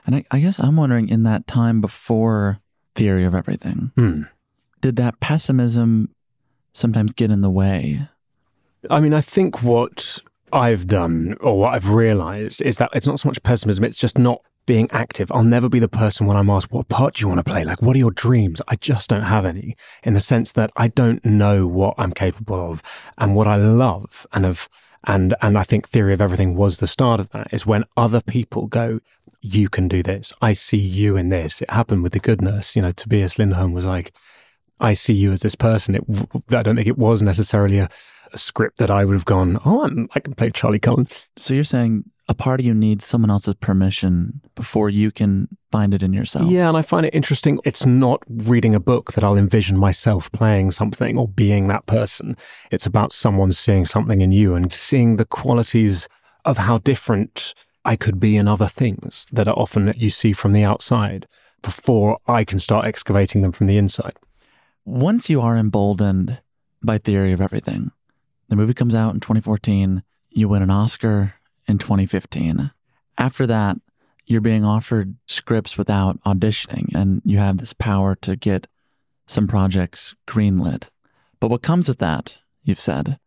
And 0.07 0.14
I, 0.16 0.25
I 0.31 0.41
guess 0.41 0.59
I'm 0.59 0.77
wondering 0.77 1.09
in 1.09 1.23
that 1.25 1.47
time 1.47 1.81
before 1.81 2.61
Theory 2.95 3.25
of 3.25 3.35
Everything, 3.35 3.93
Hmm. 3.97 4.23
did 4.81 4.97
that 4.97 5.21
pessimism 5.21 6.11
sometimes 6.73 7.12
get 7.12 7.31
in 7.31 7.41
the 7.41 7.51
way? 7.51 8.09
I 8.91 9.01
mean, 9.01 9.14
I 9.14 9.21
think 9.21 9.62
what 9.62 10.18
I've 10.53 10.87
done 10.87 11.37
or 11.41 11.59
what 11.59 11.75
I've 11.75 11.89
realized 11.91 12.62
is 12.62 12.77
that 12.79 12.91
it's 12.95 13.07
not 13.07 13.21
so 13.21 13.29
much 13.29 13.43
pessimism, 13.43 13.85
it's 13.85 13.97
just 13.97 14.18
not 14.18 14.41
being 14.67 14.89
active. 14.93 15.31
I'll 15.33 15.45
never 15.45 15.69
be 15.69 15.79
the 15.79 15.89
person 15.89 16.27
when 16.27 16.37
I'm 16.37 16.51
asked, 16.51 16.71
What 16.71 16.89
part 16.89 17.15
do 17.15 17.23
you 17.23 17.29
want 17.29 17.39
to 17.39 17.45
play? 17.51 17.65
Like, 17.65 17.83
what 17.83 17.97
are 17.97 17.99
your 17.99 18.11
dreams? 18.11 18.63
I 18.69 18.77
just 18.77 19.11
don't 19.11 19.23
have 19.23 19.45
any 19.45 19.77
in 20.03 20.15
the 20.15 20.21
sense 20.21 20.53
that 20.53 20.71
I 20.77 20.89
don't 20.89 21.25
know 21.25 21.67
what 21.67 21.95
I'm 21.99 22.13
capable 22.13 22.73
of 22.73 22.83
and 23.19 23.35
what 23.35 23.47
I 23.47 23.57
love 23.57 24.27
and 24.33 24.45
have. 24.45 24.69
And, 25.05 25.35
and 25.41 25.57
I 25.57 25.63
think 25.63 25.89
Theory 25.89 26.13
of 26.13 26.21
Everything 26.21 26.55
was 26.55 26.77
the 26.77 26.87
start 26.87 27.21
of 27.21 27.31
that 27.31 27.55
is 27.55 27.65
when 27.65 27.85
other 27.97 28.21
people 28.21 28.67
go, 28.67 29.01
you 29.41 29.71
can 29.71 29.89
do 29.89 30.03
this. 30.03 30.33
I 30.43 30.53
see 30.53 30.77
you 30.77 31.17
in 31.17 31.31
this. 31.31 31.63
It 31.63 31.71
happened 31.71 32.03
with 32.03 32.13
the 32.13 32.19
good 32.19 32.43
nurse. 32.43 32.77
You 32.77 32.83
know, 32.83 32.93
Tobias 32.93 33.39
Lindholm 33.39 33.73
was 33.73 33.87
like, 33.87 34.13
I 34.79 34.95
see 34.95 35.15
you 35.15 35.33
as 35.33 35.41
this 35.41 35.55
person. 35.55 35.95
It, 35.95 36.05
I 36.51 36.63
don't 36.63 36.77
think 36.77 36.89
it 36.89 36.99
was 36.99 37.23
necessarily 37.23 37.79
a, 37.79 37.89
a 38.33 38.39
script 38.39 38.79
that 38.79 38.91
I 38.91 39.05
would 39.05 39.15
have 39.15 39.25
gone, 39.25 39.59
oh, 39.65 39.85
I'm, 39.85 40.09
I 40.15 40.21
can 40.21 40.35
play 40.35 40.51
Charlie 40.51 40.79
Cullen. 40.79 41.09
So 41.37 41.55
you're 41.55 41.65
saying 41.65 42.05
a 42.31 42.35
part 42.35 42.61
of 42.61 42.64
you 42.64 42.72
needs 42.72 43.05
someone 43.05 43.28
else's 43.28 43.55
permission 43.55 44.41
before 44.55 44.89
you 44.89 45.11
can 45.11 45.49
find 45.72 45.93
it 45.93 46.01
in 46.01 46.12
yourself? 46.12 46.49
Yeah, 46.49 46.68
and 46.68 46.76
I 46.76 46.83
find 46.83 47.05
it 47.05 47.12
interesting. 47.12 47.59
It's 47.64 47.85
not 47.85 48.22
reading 48.28 48.72
a 48.72 48.78
book 48.78 49.12
that 49.12 49.24
I'll 49.24 49.37
envision 49.37 49.76
myself 49.76 50.31
playing 50.31 50.70
something 50.70 51.18
or 51.18 51.26
being 51.26 51.66
that 51.66 51.87
person. 51.87 52.37
It's 52.70 52.87
about 52.87 53.12
someone 53.12 53.51
seeing 53.51 53.85
something 53.85 54.20
in 54.20 54.31
you 54.31 54.55
and 54.55 54.72
seeing 54.72 55.16
the 55.16 55.24
qualities 55.24 56.09
of 56.45 56.57
how 56.57 56.78
different 56.78 57.53
I 57.85 57.97
could 57.97 58.20
be 58.20 58.37
in 58.37 58.47
other 58.47 58.68
things 58.68 59.26
that 59.33 59.49
are 59.49 59.59
often 59.59 59.87
that 59.87 59.99
you 59.99 60.09
see 60.09 60.33
from 60.33 60.53
the 60.53 60.62
outside 60.62 61.26
before 61.62 62.20
I 62.28 62.45
can 62.45 62.61
start 62.61 62.87
excavating 62.87 63.43
them 63.43 63.51
from 63.51 63.66
the 63.66 63.76
inside. 63.76 64.14
Once 64.85 65.28
you 65.28 65.41
are 65.41 65.57
emboldened 65.57 66.41
by 66.81 66.97
Theory 66.97 67.33
of 67.33 67.41
Everything, 67.41 67.91
the 68.47 68.55
movie 68.55 68.74
comes 68.74 68.95
out 68.95 69.14
in 69.14 69.20
2014, 69.20 70.05
you 70.28 70.49
win 70.49 70.62
an 70.62 70.70
Oscar 70.70 71.35
in 71.71 71.79
2015. 71.79 72.71
After 73.16 73.47
that, 73.47 73.79
you're 74.27 74.41
being 74.41 74.64
offered 74.64 75.16
scripts 75.27 75.79
without 75.79 76.21
auditioning, 76.23 76.95
and 76.95 77.23
you 77.25 77.39
have 77.39 77.59
this 77.59 77.73
power 77.73 78.14
to 78.16 78.37
get 78.37 78.66
some 79.27 79.49
projects 79.49 80.14
greenlit. 80.27 80.89
But 81.41 81.51
what 81.51 81.62
comes 81.62 81.89
with 81.89 81.99
that, 81.99 82.39
you've 82.64 82.81
said, 82.81 83.18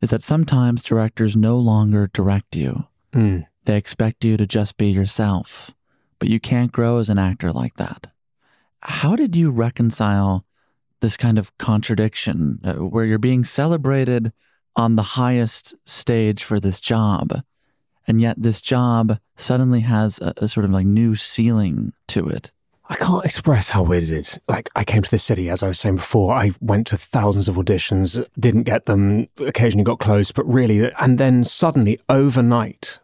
is 0.00 0.10
that 0.10 0.22
sometimes 0.22 0.84
directors 0.84 1.36
no 1.36 1.58
longer 1.58 2.08
direct 2.12 2.54
you. 2.54 2.86
Mm. 3.12 3.46
They 3.64 3.76
expect 3.76 4.24
you 4.24 4.36
to 4.36 4.46
just 4.46 4.76
be 4.76 4.88
yourself, 4.88 5.72
but 6.18 6.28
you 6.28 6.38
can't 6.38 6.72
grow 6.72 6.98
as 6.98 7.08
an 7.08 7.18
actor 7.18 7.52
like 7.52 7.76
that. 7.76 8.06
How 8.80 9.16
did 9.16 9.34
you 9.34 9.50
reconcile 9.50 10.44
this 11.00 11.16
kind 11.16 11.38
of 11.38 11.56
contradiction 11.58 12.60
uh, 12.64 12.74
where 12.74 13.04
you're 13.04 13.18
being 13.18 13.44
celebrated 13.44 14.32
on 14.76 14.96
the 14.96 15.02
highest 15.02 15.74
stage 15.86 16.44
for 16.44 16.60
this 16.60 16.80
job, 16.80 17.42
and 18.06 18.20
yet 18.20 18.40
this 18.40 18.60
job 18.60 19.18
suddenly 19.36 19.80
has 19.80 20.18
a, 20.20 20.32
a 20.38 20.48
sort 20.48 20.64
of 20.64 20.70
like 20.70 20.86
new 20.86 21.16
ceiling 21.16 21.92
to 22.08 22.28
it? 22.28 22.50
I 22.88 22.94
can't 22.94 23.24
express 23.24 23.70
how 23.70 23.82
weird 23.82 24.04
it 24.04 24.10
is. 24.10 24.38
Like, 24.48 24.70
I 24.76 24.84
came 24.84 25.02
to 25.02 25.10
this 25.10 25.24
city, 25.24 25.50
as 25.50 25.62
I 25.62 25.68
was 25.68 25.80
saying 25.80 25.96
before, 25.96 26.34
I 26.34 26.52
went 26.60 26.86
to 26.88 26.96
thousands 26.96 27.48
of 27.48 27.56
auditions, 27.56 28.24
didn't 28.38 28.62
get 28.62 28.86
them, 28.86 29.26
occasionally 29.38 29.82
got 29.82 29.98
close, 29.98 30.30
but 30.30 30.46
really, 30.46 30.90
and 31.00 31.18
then 31.18 31.42
suddenly, 31.42 31.98
overnight, 32.08 33.00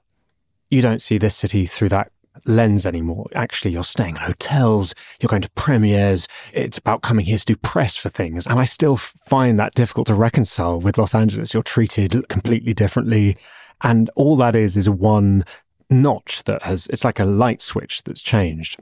you 0.71 0.83
don't 0.83 1.03
see 1.03 1.19
this 1.19 1.35
city 1.35 1.67
through 1.67 1.89
that 1.89 2.13
lens 2.47 2.87
anymore. 2.87 3.27
Actually, 3.35 3.73
you're 3.73 3.85
staying 3.85 4.17
in 4.17 4.23
hotels, 4.23 4.95
you're 5.21 5.29
going 5.29 5.43
to 5.43 5.51
premieres, 5.51 6.29
it's 6.53 6.79
about 6.79 7.03
coming 7.03 7.27
here 7.27 7.39
to 7.39 7.45
do 7.45 7.57
press 7.57 7.97
for 7.97 8.09
things. 8.09 8.47
And 8.47 8.59
I 8.59 8.65
still 8.65 8.97
find 8.97 9.59
that 9.59 9.75
difficult 9.75 10.07
to 10.07 10.15
reconcile 10.15 10.81
with 10.81 10.97
Los 10.97 11.15
Angeles. 11.15 11.53
You're 11.53 11.63
treated 11.63 12.29
completely 12.29 12.73
differently. 12.73 13.37
And 13.83 14.11
all 14.15 14.37
that 14.37 14.57
is, 14.57 14.77
is 14.77 14.89
one 14.89 15.45
notch 15.91 16.45
that 16.45 16.63
has, 16.63 16.87
it's 16.89 17.05
like 17.05 17.21
a 17.21 17.25
light 17.25 17.61
switch 17.61 18.03
that's 18.05 18.23
changed 18.23 18.81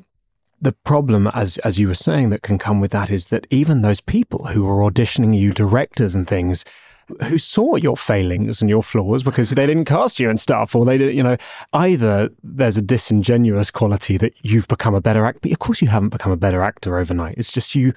the 0.61 0.73
problem, 0.73 1.27
as 1.29 1.59
as 1.59 1.79
you 1.79 1.89
were 1.89 1.95
saying, 1.95 2.31
that 2.31 2.43
can 2.43 2.59
come 2.59 2.81
with 2.81 2.91
that 2.91 3.11
is 3.11 3.27
that 3.29 3.47
even 3.51 3.83
those 3.83 4.01
people 4.01 4.47
who 4.49 4.69
are 4.69 4.91
auditioning 4.91 5.37
you, 5.37 5.53
directors 5.53 6.15
and 6.15 6.29
things, 6.29 6.65
who 7.25 7.39
saw 7.39 7.77
your 7.77 7.97
failings 7.97 8.61
and 8.61 8.69
your 8.69 8.83
flaws 8.83 9.23
because 9.23 9.51
they 9.51 9.67
didn't 9.67 9.87
cast 9.87 10.21
you 10.21 10.29
and 10.29 10.39
stuff, 10.39 10.75
or 10.75 10.85
they 10.85 10.99
didn't, 10.99 11.17
you 11.17 11.23
know, 11.23 11.37
either 11.73 12.29
there's 12.43 12.77
a 12.77 12.83
disingenuous 12.83 13.71
quality 13.71 14.17
that 14.17 14.35
you've 14.43 14.69
become 14.69 14.95
a 14.95 15.01
better 15.01 15.25
actor, 15.25 15.41
but 15.43 15.53
of 15.53 15.59
course 15.59 15.81
you 15.81 15.89
haven't 15.89 16.11
become 16.11 16.33
a 16.33 16.37
better 16.37 16.63
actor 16.63 16.99
overnight. 16.99 17.37
It's 17.39 17.53
just 17.53 17.75
you. 17.75 17.93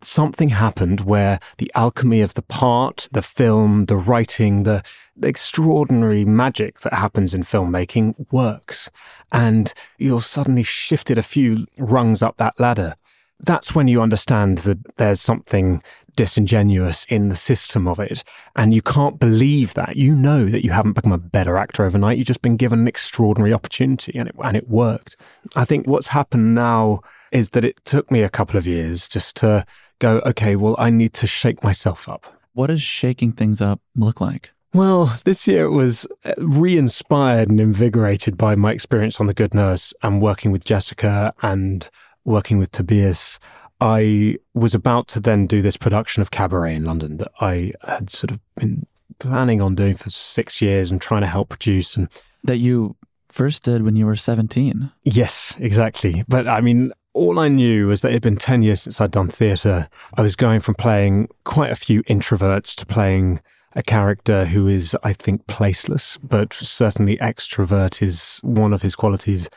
Something 0.00 0.50
happened 0.50 1.00
where 1.00 1.40
the 1.58 1.70
alchemy 1.74 2.20
of 2.20 2.34
the 2.34 2.42
part, 2.42 3.08
the 3.10 3.22
film, 3.22 3.86
the 3.86 3.96
writing, 3.96 4.62
the 4.62 4.82
extraordinary 5.22 6.24
magic 6.24 6.80
that 6.80 6.94
happens 6.94 7.34
in 7.34 7.42
filmmaking 7.42 8.14
works. 8.30 8.90
And 9.32 9.72
you're 9.98 10.22
suddenly 10.22 10.62
shifted 10.62 11.18
a 11.18 11.22
few 11.22 11.66
rungs 11.78 12.22
up 12.22 12.36
that 12.36 12.58
ladder. 12.60 12.94
That's 13.40 13.74
when 13.74 13.88
you 13.88 14.02
understand 14.02 14.58
that 14.58 14.96
there's 14.96 15.20
something 15.20 15.82
disingenuous 16.18 17.04
in 17.08 17.28
the 17.28 17.36
system 17.36 17.86
of 17.86 18.00
it. 18.00 18.24
And 18.56 18.74
you 18.74 18.82
can't 18.82 19.20
believe 19.20 19.74
that. 19.74 19.96
You 19.96 20.14
know 20.16 20.46
that 20.46 20.64
you 20.64 20.72
haven't 20.72 20.94
become 20.94 21.12
a 21.12 21.18
better 21.18 21.56
actor 21.56 21.84
overnight. 21.84 22.18
You've 22.18 22.26
just 22.26 22.42
been 22.42 22.56
given 22.56 22.80
an 22.80 22.88
extraordinary 22.88 23.52
opportunity 23.52 24.18
and 24.18 24.28
it, 24.28 24.34
and 24.42 24.56
it 24.56 24.68
worked. 24.68 25.16
I 25.54 25.64
think 25.64 25.86
what's 25.86 26.08
happened 26.08 26.56
now 26.56 27.02
is 27.30 27.50
that 27.50 27.64
it 27.64 27.84
took 27.84 28.10
me 28.10 28.22
a 28.22 28.28
couple 28.28 28.56
of 28.56 28.66
years 28.66 29.08
just 29.08 29.36
to 29.36 29.64
go, 29.98 30.20
okay, 30.26 30.56
well, 30.56 30.76
I 30.78 30.90
need 30.90 31.12
to 31.14 31.26
shake 31.26 31.62
myself 31.62 32.08
up. 32.08 32.26
What 32.52 32.68
does 32.68 32.82
shaking 32.82 33.32
things 33.32 33.60
up 33.60 33.80
look 33.94 34.20
like? 34.20 34.50
Well, 34.74 35.18
this 35.24 35.46
year 35.46 35.64
it 35.64 35.70
was 35.70 36.06
uh, 36.24 36.34
re 36.38 36.76
inspired 36.76 37.48
and 37.48 37.60
invigorated 37.60 38.36
by 38.36 38.54
my 38.54 38.72
experience 38.72 39.18
on 39.20 39.26
The 39.26 39.34
Good 39.34 39.54
Nurse 39.54 39.94
and 40.02 40.20
working 40.20 40.52
with 40.52 40.64
Jessica 40.64 41.32
and 41.42 41.88
working 42.24 42.58
with 42.58 42.70
Tobias. 42.70 43.40
I 43.80 44.36
was 44.54 44.74
about 44.74 45.08
to 45.08 45.20
then 45.20 45.46
do 45.46 45.62
this 45.62 45.76
production 45.76 46.20
of 46.20 46.30
Cabaret 46.30 46.74
in 46.74 46.84
London 46.84 47.16
that 47.18 47.30
I 47.40 47.72
had 47.84 48.10
sort 48.10 48.32
of 48.32 48.40
been 48.56 48.86
planning 49.18 49.60
on 49.60 49.74
doing 49.74 49.94
for 49.94 50.10
six 50.10 50.60
years 50.60 50.90
and 50.90 51.00
trying 51.00 51.22
to 51.22 51.28
help 51.28 51.48
produce. 51.48 51.96
And 51.96 52.08
that 52.44 52.58
you 52.58 52.96
first 53.28 53.62
did 53.62 53.82
when 53.82 53.96
you 53.96 54.04
were 54.04 54.16
17. 54.16 54.90
Yes, 55.04 55.56
exactly. 55.58 56.24
But 56.28 56.48
I 56.48 56.60
mean, 56.60 56.92
all 57.18 57.38
I 57.38 57.48
knew 57.48 57.88
was 57.88 58.00
that 58.00 58.10
it 58.10 58.14
had 58.14 58.22
been 58.22 58.36
10 58.36 58.62
years 58.62 58.82
since 58.82 59.00
I'd 59.00 59.10
done 59.10 59.28
theatre. 59.28 59.88
I 60.16 60.22
was 60.22 60.36
going 60.36 60.60
from 60.60 60.74
playing 60.74 61.28
quite 61.44 61.70
a 61.70 61.76
few 61.76 62.02
introverts 62.04 62.74
to 62.76 62.86
playing 62.86 63.40
a 63.74 63.82
character 63.82 64.46
who 64.46 64.66
is, 64.66 64.96
I 65.02 65.12
think, 65.12 65.46
placeless, 65.46 66.18
but 66.22 66.52
certainly 66.52 67.16
extrovert 67.18 68.02
is 68.02 68.40
one 68.42 68.72
of 68.72 68.82
his 68.82 68.94
qualities. 68.94 69.50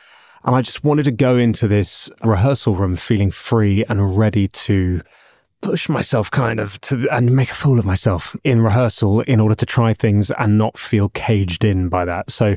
And 0.44 0.54
I 0.54 0.62
just 0.62 0.84
wanted 0.84 1.04
to 1.04 1.12
go 1.12 1.36
into 1.36 1.68
this 1.68 2.10
rehearsal 2.22 2.74
room 2.74 2.96
feeling 2.96 3.30
free 3.30 3.84
and 3.88 4.16
ready 4.16 4.48
to 4.48 5.02
push 5.60 5.88
myself 5.88 6.30
kind 6.30 6.58
of 6.58 6.80
to 6.80 7.08
and 7.10 7.34
make 7.34 7.50
a 7.50 7.54
fool 7.54 7.78
of 7.78 7.84
myself 7.84 8.36
in 8.42 8.60
rehearsal 8.60 9.20
in 9.20 9.38
order 9.38 9.54
to 9.54 9.64
try 9.64 9.94
things 9.94 10.32
and 10.32 10.58
not 10.58 10.76
feel 10.76 11.08
caged 11.10 11.64
in 11.64 11.88
by 11.88 12.04
that. 12.04 12.30
So 12.30 12.56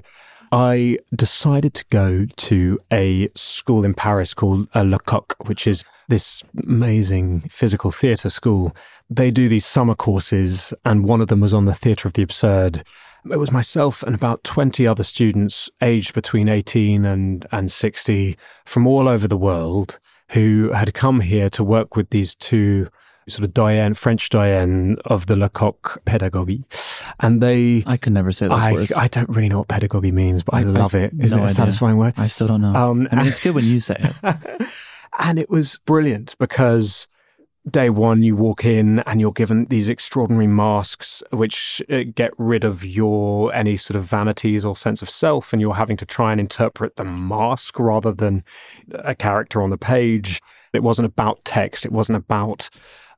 I 0.55 0.99
decided 1.13 1.73
to 1.73 1.85
go 1.89 2.25
to 2.25 2.79
a 2.89 3.27
school 3.35 3.83
in 3.83 3.93
Paris 3.93 4.33
called 4.33 4.69
uh, 4.73 4.83
Lecoq, 4.83 5.35
which 5.47 5.67
is 5.67 5.83
this 6.07 6.45
amazing 6.65 7.41
physical 7.49 7.91
theatre 7.91 8.29
school. 8.29 8.73
They 9.09 9.31
do 9.31 9.49
these 9.49 9.65
summer 9.65 9.95
courses, 9.95 10.73
and 10.85 11.03
one 11.03 11.19
of 11.19 11.27
them 11.27 11.41
was 11.41 11.53
on 11.53 11.65
the 11.65 11.73
theatre 11.73 12.07
of 12.07 12.13
the 12.13 12.21
absurd. 12.21 12.85
It 13.29 13.35
was 13.35 13.51
myself 13.51 14.01
and 14.01 14.15
about 14.15 14.45
20 14.45 14.87
other 14.87 15.03
students 15.03 15.69
aged 15.81 16.13
between 16.13 16.47
18 16.47 17.03
and, 17.03 17.45
and 17.51 17.69
60 17.69 18.37
from 18.63 18.87
all 18.87 19.09
over 19.09 19.27
the 19.27 19.35
world 19.35 19.99
who 20.29 20.71
had 20.71 20.93
come 20.93 21.19
here 21.19 21.49
to 21.49 21.65
work 21.65 21.97
with 21.97 22.11
these 22.11 22.33
two 22.33 22.87
sort 23.27 23.43
of 23.43 23.53
doyen, 23.53 23.93
French 23.93 24.29
doyen 24.29 24.97
of 25.05 25.25
the 25.25 25.35
Lecoq 25.35 26.03
pedagogy. 26.05 26.63
And 27.19 27.41
they. 27.41 27.83
I 27.85 27.97
can 27.97 28.13
never 28.13 28.31
say 28.31 28.47
those 28.47 28.59
I, 28.59 28.73
words. 28.73 28.93
I 28.93 29.07
don't 29.07 29.29
really 29.29 29.49
know 29.49 29.59
what 29.59 29.67
pedagogy 29.67 30.11
means, 30.11 30.43
but 30.43 30.55
I, 30.55 30.61
love 30.61 30.93
it. 30.93 31.13
Isn't 31.19 31.37
no 31.37 31.43
it 31.43 31.47
a 31.47 31.49
idea. 31.49 31.55
satisfying 31.55 31.97
word? 31.97 32.13
I 32.17 32.27
still 32.27 32.47
don't 32.47 32.61
know. 32.61 32.75
Um, 32.75 33.07
I 33.11 33.17
mean, 33.17 33.27
it's 33.27 33.41
good 33.41 33.55
when 33.55 33.65
you 33.65 33.79
say 33.79 33.95
it. 33.99 34.67
and 35.19 35.39
it 35.39 35.49
was 35.49 35.79
brilliant 35.85 36.35
because 36.39 37.07
day 37.69 37.89
one 37.89 38.21
you 38.21 38.35
walk 38.35 38.63
in 38.63 38.99
and 39.01 39.19
you're 39.19 39.31
given 39.31 39.65
these 39.65 39.89
extraordinary 39.89 40.45
masks 40.45 41.23
which 41.31 41.81
uh, 41.89 42.03
get 42.13 42.31
rid 42.37 42.63
of 42.63 42.85
your 42.85 43.51
any 43.55 43.75
sort 43.75 43.97
of 43.97 44.03
vanities 44.03 44.63
or 44.63 44.75
sense 44.75 45.01
of 45.01 45.09
self 45.09 45.51
and 45.51 45.61
you're 45.61 45.73
having 45.73 45.97
to 45.97 46.05
try 46.05 46.31
and 46.31 46.39
interpret 46.39 46.95
the 46.95 47.03
mask 47.03 47.79
rather 47.79 48.11
than 48.11 48.43
a 48.93 49.15
character 49.15 49.63
on 49.63 49.71
the 49.71 49.77
page 49.79 50.41
it 50.73 50.83
wasn't 50.83 51.05
about 51.05 51.43
text 51.43 51.85
it 51.85 51.91
wasn't 51.91 52.15
about 52.15 52.69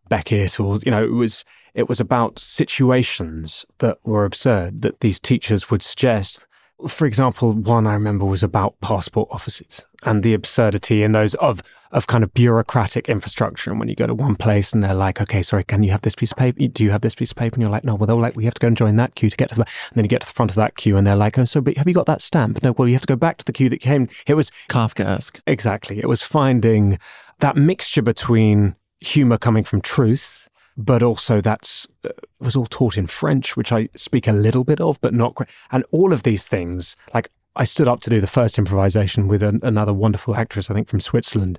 beckett 0.09 0.59
or 0.59 0.77
you 0.85 0.91
know 0.91 1.03
it 1.03 1.13
was 1.13 1.45
it 1.73 1.87
was 1.87 1.99
about 1.99 2.39
situations 2.39 3.65
that 3.79 3.97
were 4.03 4.25
absurd 4.25 4.81
that 4.81 4.99
these 5.01 5.19
teachers 5.19 5.69
would 5.69 5.81
suggest 5.81 6.47
For 6.87 7.07
example, 7.07 7.53
one 7.53 7.87
I 7.87 7.93
remember 7.93 8.23
was 8.23 8.43
about 8.43 8.79
passport 8.81 9.29
offices 9.31 9.83
and 10.03 10.21
the 10.21 10.35
absurdity 10.35 11.01
in 11.01 11.11
those 11.11 11.33
of 11.35 11.63
of 11.91 12.05
kind 12.05 12.23
of 12.23 12.35
bureaucratic 12.35 13.09
infrastructure. 13.09 13.71
And 13.71 13.79
when 13.79 13.89
you 13.89 13.95
go 13.95 14.05
to 14.05 14.13
one 14.13 14.35
place 14.35 14.73
and 14.73 14.83
they're 14.83 14.93
like, 14.93 15.19
okay, 15.19 15.41
sorry, 15.41 15.63
can 15.63 15.81
you 15.81 15.89
have 15.89 16.01
this 16.01 16.13
piece 16.13 16.31
of 16.31 16.37
paper? 16.37 16.67
Do 16.67 16.83
you 16.83 16.91
have 16.91 17.01
this 17.01 17.15
piece 17.15 17.31
of 17.31 17.37
paper? 17.37 17.55
And 17.55 17.61
you're 17.61 17.71
like, 17.71 17.83
no, 17.83 17.95
well, 17.95 18.05
they're 18.05 18.15
like, 18.15 18.35
we 18.35 18.45
have 18.45 18.53
to 18.53 18.59
go 18.59 18.67
and 18.67 18.77
join 18.77 18.95
that 18.97 19.15
queue 19.15 19.31
to 19.31 19.37
get 19.37 19.49
to 19.49 19.55
the. 19.55 19.61
And 19.61 19.95
then 19.95 20.05
you 20.05 20.09
get 20.09 20.21
to 20.21 20.27
the 20.27 20.33
front 20.33 20.51
of 20.51 20.55
that 20.55 20.75
queue 20.75 20.97
and 20.97 21.07
they're 21.07 21.15
like, 21.15 21.39
oh, 21.39 21.45
so 21.45 21.61
but 21.61 21.77
have 21.77 21.87
you 21.87 21.95
got 21.95 22.05
that 22.05 22.21
stamp? 22.21 22.61
No, 22.61 22.73
well, 22.73 22.87
you 22.87 22.93
have 22.93 23.07
to 23.07 23.07
go 23.07 23.15
back 23.15 23.37
to 23.37 23.45
the 23.45 23.53
queue 23.53 23.69
that 23.69 23.79
came. 23.79 24.07
It 24.27 24.35
was 24.35 24.51
Kafkaesque. 24.69 25.39
Exactly. 25.47 25.97
It 25.97 26.07
was 26.07 26.21
finding 26.21 26.99
that 27.39 27.55
mixture 27.55 28.03
between 28.03 28.75
humor 28.99 29.37
coming 29.37 29.63
from 29.63 29.81
truth 29.81 30.49
but 30.77 31.01
also 31.01 31.41
that's 31.41 31.87
uh, 32.05 32.09
was 32.39 32.55
all 32.55 32.67
taught 32.67 32.97
in 32.97 33.07
French, 33.07 33.57
which 33.57 33.71
I 33.71 33.89
speak 33.95 34.27
a 34.27 34.31
little 34.31 34.63
bit 34.63 34.79
of, 34.79 35.01
but 35.01 35.13
not. 35.13 35.35
And 35.71 35.83
all 35.91 36.13
of 36.13 36.21
these 36.21 36.45
things, 36.45 36.95
like 37.13 37.29
I 37.55 37.65
stood 37.65 37.87
up 37.87 38.01
to 38.01 38.11
do 38.11 38.21
the 38.21 38.27
first 38.27 38.59
improvisation 38.59 39.27
with 39.27 39.41
an, 39.41 39.59
another 39.63 39.93
wonderful 39.93 40.35
actress, 40.35 40.69
I 40.69 40.75
think 40.75 40.87
from 40.87 40.99
Switzerland, 40.99 41.57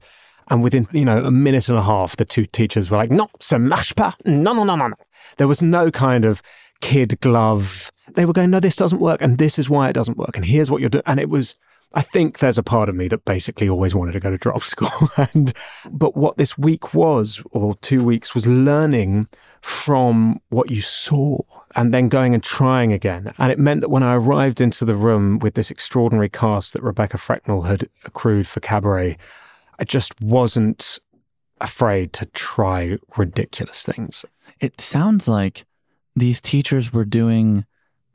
and 0.49 0.63
within 0.63 0.87
you 0.93 1.05
know 1.05 1.25
a 1.25 1.33
minute 1.33 1.69
and 1.69 1.77
a 1.77 1.83
half, 1.83 2.17
the 2.17 2.25
two 2.25 2.47
teachers 2.47 2.91
were 2.91 2.97
like, 2.97 3.11
"No, 3.11 3.29
ça 3.41 3.61
marche 3.61 3.95
pas, 3.97 4.15
no, 4.25 4.53
no, 4.53 4.63
no, 4.65 4.77
no, 4.77 4.89
no." 4.89 4.97
There 5.37 5.49
was 5.49 5.61
no 5.61 5.91
kind 5.91 6.25
of 6.25 6.41
kid 6.81 7.21
glove. 7.21 7.91
They 8.15 8.25
were 8.25 8.33
going, 8.33 8.51
"No, 8.51 8.61
this 8.61 8.77
doesn't 8.77 9.01
work, 9.01 9.21
and 9.21 9.39
this 9.39 9.59
is 9.59 9.69
why 9.69 9.89
it 9.89 9.95
doesn't 9.95 10.17
work, 10.17 10.37
and 10.37 10.45
here's 10.45 10.71
what 10.71 10.81
you're 10.81 10.91
doing," 10.91 11.05
and 11.07 11.19
it 11.19 11.29
was. 11.29 11.57
I 11.95 12.03
think 12.03 12.39
there's 12.39 12.59
a 12.59 12.63
part 12.63 12.89
of 12.89 12.95
me 12.95 13.09
that 13.09 13.25
basically 13.25 13.69
always 13.69 13.95
wanted 13.95 14.13
to 14.13 14.21
go 14.21 14.31
to 14.31 14.39
drop 14.39 14.63
school. 14.75 15.09
and 15.17 15.53
but 15.91 16.17
what 16.17 16.37
this 16.37 16.59
week 16.59 16.95
was, 16.95 17.43
or 17.51 17.77
two 17.77 18.05
weeks, 18.05 18.35
was 18.35 18.47
learning 18.47 19.29
from 19.61 20.41
what 20.51 20.71
you 20.71 20.81
saw 20.81 21.39
and 21.75 21.93
then 21.93 22.09
going 22.09 22.35
and 22.35 22.43
trying 22.43 22.93
again. 22.93 23.33
And 23.39 23.51
it 23.51 23.59
meant 23.59 23.81
that 23.81 23.89
when 23.89 24.03
I 24.03 24.15
arrived 24.15 24.61
into 24.61 24.85
the 24.85 24.95
room 24.95 25.39
with 25.39 25.55
this 25.55 25.71
extraordinary 25.71 26.29
cast 26.29 26.73
that 26.73 26.83
Rebecca 26.83 27.19
Frecknell 27.19 27.63
had 27.63 27.89
accrued 28.05 28.47
for 28.47 28.61
Cabaret, 28.61 29.17
I 29.79 29.85
just 29.85 30.21
wasn't 30.21 30.99
afraid 31.61 32.13
to 32.15 32.27
try 32.27 32.99
ridiculous 33.17 33.83
things. 33.83 34.25
It 34.61 34.81
sounds 34.81 35.27
like 35.27 35.65
these 36.15 36.41
teachers 36.41 36.93
were 36.93 37.05
doing 37.05 37.65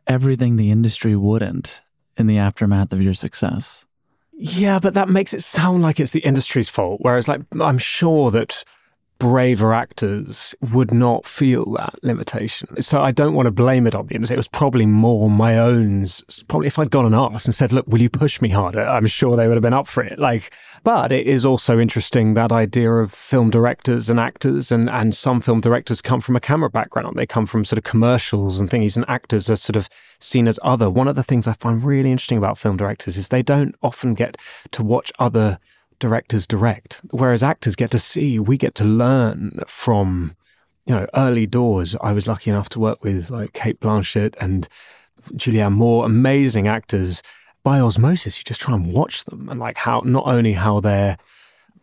everything 0.07 0.55
the 0.55 0.71
industry 0.71 1.15
wouldn't 1.15 1.81
in 2.17 2.27
the 2.27 2.37
aftermath 2.37 2.93
of 2.93 3.01
your 3.01 3.13
success. 3.13 3.85
Yeah, 4.33 4.79
but 4.79 4.93
that 4.95 5.09
makes 5.09 5.33
it 5.33 5.41
sound 5.41 5.83
like 5.83 5.99
it's 5.99 6.11
the 6.11 6.19
industry's 6.21 6.69
fault. 6.69 6.99
Whereas, 7.01 7.27
like, 7.27 7.41
I'm 7.59 7.77
sure 7.77 8.31
that 8.31 8.63
braver 9.23 9.73
actors 9.73 10.53
would 10.73 10.93
not 10.93 11.25
feel 11.25 11.63
that 11.71 11.95
limitation. 12.03 12.81
So 12.81 13.01
I 13.01 13.11
don't 13.11 13.33
want 13.33 13.45
to 13.45 13.51
blame 13.51 13.87
it 13.87 13.95
on 13.95 14.07
the 14.07 14.15
industry. 14.15 14.33
It 14.33 14.37
was 14.37 14.49
probably 14.49 14.85
more 14.85 15.29
my 15.29 15.57
own. 15.57 16.05
Probably 16.49 16.67
if 16.67 16.77
I'd 16.77 16.91
gone 16.91 17.05
and 17.05 17.15
asked 17.15 17.45
and 17.45 17.55
said, 17.55 17.71
"Look, 17.71 17.87
will 17.87 18.01
you 18.01 18.09
push 18.09 18.41
me 18.41 18.49
harder?" 18.49 18.85
I'm 18.85 19.07
sure 19.07 19.37
they 19.37 19.47
would 19.47 19.55
have 19.55 19.63
been 19.63 19.73
up 19.73 19.87
for 19.87 20.03
it. 20.03 20.19
Like, 20.19 20.53
but 20.83 21.13
it 21.13 21.25
is 21.25 21.45
also 21.45 21.79
interesting 21.79 22.33
that 22.33 22.51
idea 22.51 22.91
of 22.91 23.13
film 23.13 23.49
directors 23.49 24.09
and 24.09 24.19
actors, 24.19 24.73
and 24.73 24.89
and 24.89 25.15
some 25.15 25.39
film 25.39 25.61
directors 25.61 26.01
come 26.01 26.19
from 26.19 26.35
a 26.35 26.41
camera 26.41 26.69
background. 26.69 27.15
They 27.15 27.25
come 27.25 27.45
from 27.45 27.63
sort 27.63 27.77
of 27.77 27.85
commercials 27.85 28.59
and 28.59 28.69
things, 28.69 28.97
and 28.97 29.05
actors 29.07 29.49
are 29.49 29.55
sort 29.55 29.77
of 29.77 29.87
seen 30.19 30.49
as 30.49 30.59
other. 30.63 30.89
One 30.89 31.07
of 31.07 31.15
the 31.15 31.23
things 31.23 31.47
I 31.47 31.53
find 31.53 31.81
really 31.81 32.11
interesting 32.11 32.39
about 32.39 32.57
film 32.57 32.75
directors 32.75 33.15
is 33.15 33.29
they 33.29 33.41
don't 33.41 33.73
often 33.81 34.15
get 34.15 34.35
to 34.71 34.83
watch 34.83 35.13
other 35.17 35.59
directors 35.99 36.47
direct, 36.47 37.01
whereas 37.11 37.43
actors 37.43 37.75
get 37.75 37.91
to 37.91 37.99
see, 37.99 38.39
we 38.39 38.57
get 38.57 38.75
to 38.75 38.83
learn 38.83 39.59
from, 39.67 40.35
you 40.85 40.93
know, 40.93 41.07
early 41.15 41.47
doors. 41.47 41.95
I 42.01 42.13
was 42.13 42.27
lucky 42.27 42.49
enough 42.49 42.69
to 42.69 42.79
work 42.79 43.03
with 43.03 43.29
like 43.29 43.53
Cate 43.53 43.79
Blanchett 43.79 44.35
and 44.39 44.67
Julianne 45.33 45.73
Moore, 45.73 46.05
amazing 46.05 46.67
actors. 46.67 47.21
By 47.63 47.79
osmosis, 47.79 48.37
you 48.37 48.43
just 48.43 48.61
try 48.61 48.75
and 48.75 48.91
watch 48.93 49.23
them 49.25 49.47
and 49.49 49.59
like 49.59 49.77
how 49.77 50.01
not 50.05 50.25
only 50.27 50.53
how 50.53 50.79
they're 50.79 51.17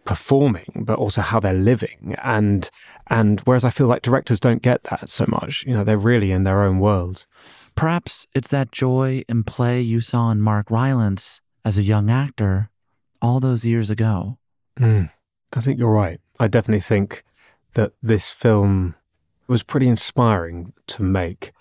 performing, 0.05 0.85
but 0.85 0.99
also 0.99 1.21
how 1.21 1.41
they're 1.41 1.53
living. 1.53 2.17
And 2.23 2.69
and 3.09 3.41
whereas 3.41 3.65
I 3.65 3.71
feel 3.71 3.87
like 3.87 4.03
directors 4.03 4.41
don't 4.41 4.63
get 4.63 4.83
that 4.85 5.09
so 5.09 5.25
much, 5.29 5.65
you 5.67 5.75
know, 5.75 5.85
they're 5.85 5.99
really 5.99 6.33
in 6.33 6.45
their 6.45 6.63
own 6.63 6.79
world. 6.79 7.27
Perhaps 7.75 8.27
it's 8.35 8.49
that 8.49 8.73
joy 8.73 9.25
in 9.29 9.45
play 9.45 9.81
you 9.81 10.01
saw 10.01 10.31
in 10.31 10.41
Mark 10.41 10.71
Rylance 10.71 11.41
as 11.65 11.79
a 11.79 11.83
young 11.83 12.11
actor 12.11 12.70
all 13.21 13.41
those 13.41 13.65
years 13.65 13.91
ago. 13.91 14.39
Mm, 14.79 15.11
I 15.53 15.61
think 15.61 15.79
you're 15.79 15.91
right. 15.91 16.21
I 16.39 16.49
definitely 16.49 16.81
think 16.81 17.25
that 17.75 17.93
this 18.03 18.31
film 18.31 18.95
was 19.47 19.63
pretty 19.63 19.89
inspiring 19.89 20.73
to 20.87 21.03
make 21.03 21.53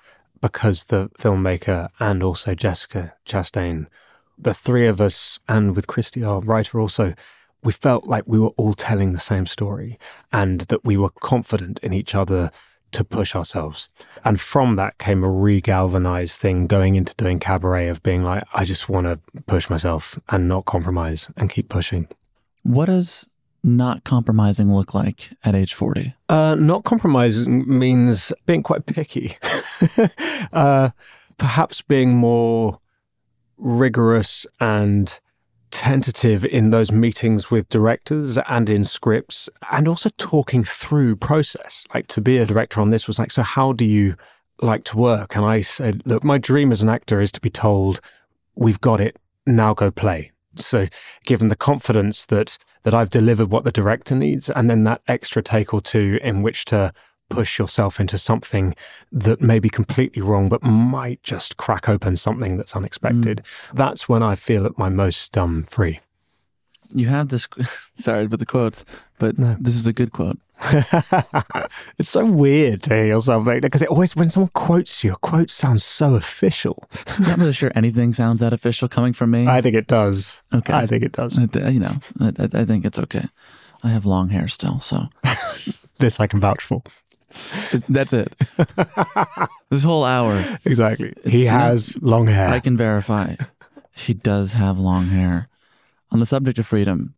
because 0.41 0.86
the 0.86 1.10
filmmaker 1.20 1.89
and 1.99 2.24
also 2.24 2.55
Jessica 2.55 3.14
Chastain, 3.26 3.88
the 4.38 4.53
three 4.53 4.88
of 4.88 5.01
us, 5.01 5.39
and 5.47 5.76
with 5.76 5.88
Christy, 5.88 6.24
our 6.24 6.39
writer, 6.39 6.80
also, 6.80 7.14
we 7.62 7.74
felt 7.74 8.05
like 8.05 8.24
we 8.26 8.39
were 8.39 8.53
all 8.55 8.74
telling 8.74 9.12
the 9.12 9.20
same 9.20 9.45
story 9.45 9.99
and 10.32 10.62
that 10.62 10.86
we 10.86 10.95
were 10.95 11.10
confident 11.10 11.80
in 11.84 11.91
each 11.91 12.16
other 12.16 12.51
to 12.91 13.03
push 13.03 13.35
ourselves. 13.35 13.89
And 14.23 14.39
from 14.39 14.75
that 14.77 14.97
came 14.97 15.23
a 15.23 15.27
regalvanized 15.27 16.35
thing 16.35 16.67
going 16.67 16.95
into 16.95 17.13
doing 17.15 17.39
cabaret 17.39 17.87
of 17.87 18.03
being 18.03 18.23
like, 18.23 18.43
I 18.53 18.65
just 18.65 18.89
want 18.89 19.07
to 19.07 19.19
push 19.43 19.69
myself 19.69 20.19
and 20.29 20.47
not 20.47 20.65
compromise 20.65 21.29
and 21.37 21.49
keep 21.49 21.69
pushing. 21.69 22.07
What 22.63 22.85
does 22.85 23.27
not 23.63 24.03
compromising 24.03 24.73
look 24.73 24.93
like 24.93 25.31
at 25.43 25.55
age 25.55 25.73
40? 25.73 26.13
Uh, 26.27 26.55
not 26.55 26.83
compromising 26.83 27.65
means 27.67 28.31
being 28.45 28.63
quite 28.63 28.85
picky. 28.85 29.37
uh, 30.53 30.89
perhaps 31.37 31.81
being 31.81 32.15
more 32.15 32.79
rigorous 33.57 34.45
and 34.59 35.19
tentative 35.72 36.43
in 36.45 36.72
those 36.72 36.91
meetings 36.91 37.51
with 37.51 37.70
directors 37.70 38.38
and 38.47 38.70
in 38.70 38.84
scripts 38.84 39.49
and 39.72 39.88
also 39.88 40.09
talking 40.17 40.63
through 40.63 41.15
process. 41.15 41.86
Like 41.93 42.07
to 42.07 42.22
be 42.22 42.38
a 42.38 42.45
director 42.45 42.82
on 42.82 42.89
this 42.89 43.07
was 43.07 43.20
like 43.20 43.32
so 43.32 43.43
how 43.43 43.74
do 43.74 43.86
you 43.86 44.15
like 44.61 44.84
to 44.86 44.97
work? 44.97 45.36
And 45.36 45.45
i 45.45 45.61
said 45.61 46.01
look 46.05 46.24
my 46.24 46.38
dream 46.38 46.72
as 46.72 46.82
an 46.82 46.89
actor 46.89 47.22
is 47.22 47.32
to 47.34 47.41
be 47.41 47.49
told 47.49 48.01
we've 48.55 48.82
got 48.82 48.99
it 48.99 49.17
now 49.45 49.74
go 49.74 49.89
play 49.89 50.32
so 50.55 50.88
given 51.26 51.47
the 51.47 51.55
confidence 51.55 52.26
that 52.26 52.57
that 52.84 52.93
i've 52.93 53.09
delivered 53.09 53.49
what 53.49 53.63
the 53.63 53.72
director 53.72 54.15
needs 54.15 54.49
and 54.49 54.70
then 54.70 54.84
that 54.84 55.01
extra 55.07 55.41
take 55.41 55.74
or 55.74 55.82
two 55.82 56.20
in 56.22 56.41
which 56.41 56.65
to 56.65 56.93
push 57.30 57.57
yourself 57.59 57.99
into 57.99 58.17
something 58.17 58.75
that 59.11 59.41
may 59.41 59.59
be 59.59 59.69
completely 59.69 60.21
wrong, 60.21 60.49
but 60.49 60.63
might 60.63 61.21
just 61.23 61.57
crack 61.57 61.88
open 61.88 62.15
something 62.15 62.57
that's 62.57 62.75
unexpected. 62.75 63.43
Mm. 63.43 63.77
That's 63.77 64.09
when 64.09 64.23
I 64.23 64.36
feel 64.36 64.65
at 64.65 64.77
my 64.77 64.89
most 64.89 65.38
um, 65.38 65.63
free. 65.63 65.99
You 66.93 67.07
have 67.07 67.30
this, 67.30 67.47
sorry 67.93 68.27
but 68.27 68.39
the 68.39 68.45
quotes, 68.45 68.84
but 69.19 69.38
no. 69.38 69.55
this 69.59 69.75
is 69.75 69.88
a 69.88 69.93
good 69.93 70.11
quote. 70.11 70.39
it's 71.97 72.09
so 72.09 72.25
weird 72.25 72.84
to 72.84 72.93
hear 72.93 73.05
yourself 73.05 73.47
like 73.47 73.61
because 73.61 73.82
it 73.82 73.88
always 73.88 74.13
when 74.13 74.30
someone 74.30 74.51
quotes 74.53 75.05
you, 75.05 75.13
a 75.13 75.17
quote 75.17 75.49
sounds 75.49 75.86
so 75.86 76.15
official. 76.15 76.84
I'm 77.17 77.23
not 77.23 77.38
really 77.38 77.53
sure 77.53 77.71
anything 77.75 78.13
sounds 78.13 78.41
that 78.41 78.51
official 78.51 78.89
coming 78.89 79.13
from 79.13 79.32
me. 79.32 79.47
I 79.47 79.61
think 79.61 79.75
it 79.75 79.88
does. 79.88 80.41
Okay, 80.53 80.73
I 80.73 80.86
think 80.86 81.03
it 81.03 81.13
does. 81.13 81.38
you 81.38 81.80
know, 81.80 81.95
I, 82.19 82.34
I 82.53 82.65
think 82.65 82.84
it's 82.84 82.99
okay. 82.99 83.25
I 83.84 83.89
have 83.89 84.05
long 84.05 84.30
hair 84.30 84.49
still, 84.49 84.82
so 84.82 85.07
this 85.99 86.19
I 86.19 86.27
can 86.27 86.41
vouch 86.41 86.63
for. 86.63 86.84
That's 87.88 88.13
it. 88.13 88.34
this 89.69 89.84
whole 89.84 90.03
hour. 90.05 90.43
Exactly. 90.65 91.13
He 91.25 91.45
has 91.45 91.97
long 92.01 92.27
hair. 92.27 92.49
I 92.49 92.59
can 92.59 92.75
verify. 92.77 93.36
He 93.95 94.13
does 94.13 94.53
have 94.53 94.80
long 94.80 95.07
hair. 95.07 95.47
On 96.11 96.19
the 96.19 96.25
subject 96.25 96.57
of 96.57 96.65
freedom, 96.65 97.13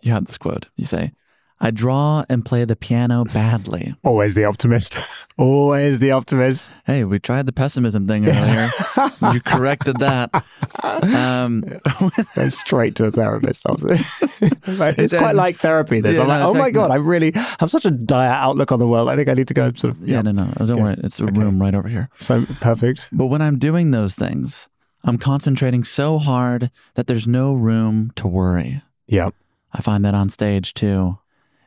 you 0.00 0.12
have 0.12 0.24
this 0.24 0.38
quote. 0.38 0.66
You 0.76 0.86
say, 0.86 1.12
I 1.60 1.70
draw 1.70 2.24
and 2.28 2.44
play 2.44 2.64
the 2.64 2.76
piano 2.76 3.24
badly. 3.24 3.94
Always 4.02 4.34
the 4.34 4.44
optimist. 4.44 4.96
Always 5.38 5.98
the 5.98 6.10
optimist. 6.10 6.68
Hey, 6.84 7.04
we 7.04 7.18
tried 7.18 7.46
the 7.46 7.52
pessimism 7.52 8.06
thing 8.06 8.28
earlier. 8.28 8.68
you 9.32 9.40
corrected 9.40 9.98
that. 10.00 10.44
Um, 10.82 11.64
Go 12.34 12.48
straight 12.48 12.96
to 12.96 13.06
a 13.06 13.10
therapist. 13.10 13.64
it's 13.68 15.12
quite 15.14 15.34
like 15.34 15.58
therapy. 15.58 16.00
This. 16.00 16.16
Yeah, 16.16 16.24
I'm 16.24 16.28
like, 16.28 16.40
no, 16.40 16.50
oh 16.50 16.54
my 16.54 16.70
God, 16.70 16.90
I 16.90 16.96
really 16.96 17.32
have 17.60 17.70
such 17.70 17.84
a 17.84 17.90
dire 17.90 18.30
outlook 18.30 18.72
on 18.72 18.78
the 18.78 18.86
world. 18.86 19.08
I 19.08 19.16
think 19.16 19.28
I 19.28 19.34
need 19.34 19.48
to 19.48 19.54
go 19.54 19.72
sort 19.74 19.94
of. 19.94 20.06
Yeah, 20.06 20.16
yeah 20.16 20.22
no, 20.22 20.32
no, 20.32 20.66
don't 20.66 20.82
worry. 20.82 20.96
It's 20.98 21.20
a 21.20 21.24
okay. 21.24 21.38
room 21.38 21.60
right 21.60 21.74
over 21.74 21.88
here. 21.88 22.10
So 22.18 22.44
perfect. 22.60 23.08
But 23.12 23.26
when 23.26 23.40
I'm 23.40 23.58
doing 23.58 23.90
those 23.92 24.16
things, 24.16 24.68
I'm 25.04 25.18
concentrating 25.18 25.84
so 25.84 26.18
hard 26.18 26.70
that 26.94 27.06
there's 27.06 27.26
no 27.26 27.54
room 27.54 28.12
to 28.16 28.26
worry. 28.26 28.82
Yeah. 29.06 29.30
I 29.72 29.82
find 29.82 30.04
that 30.04 30.14
on 30.14 30.28
stage 30.30 30.72
too. 30.74 31.18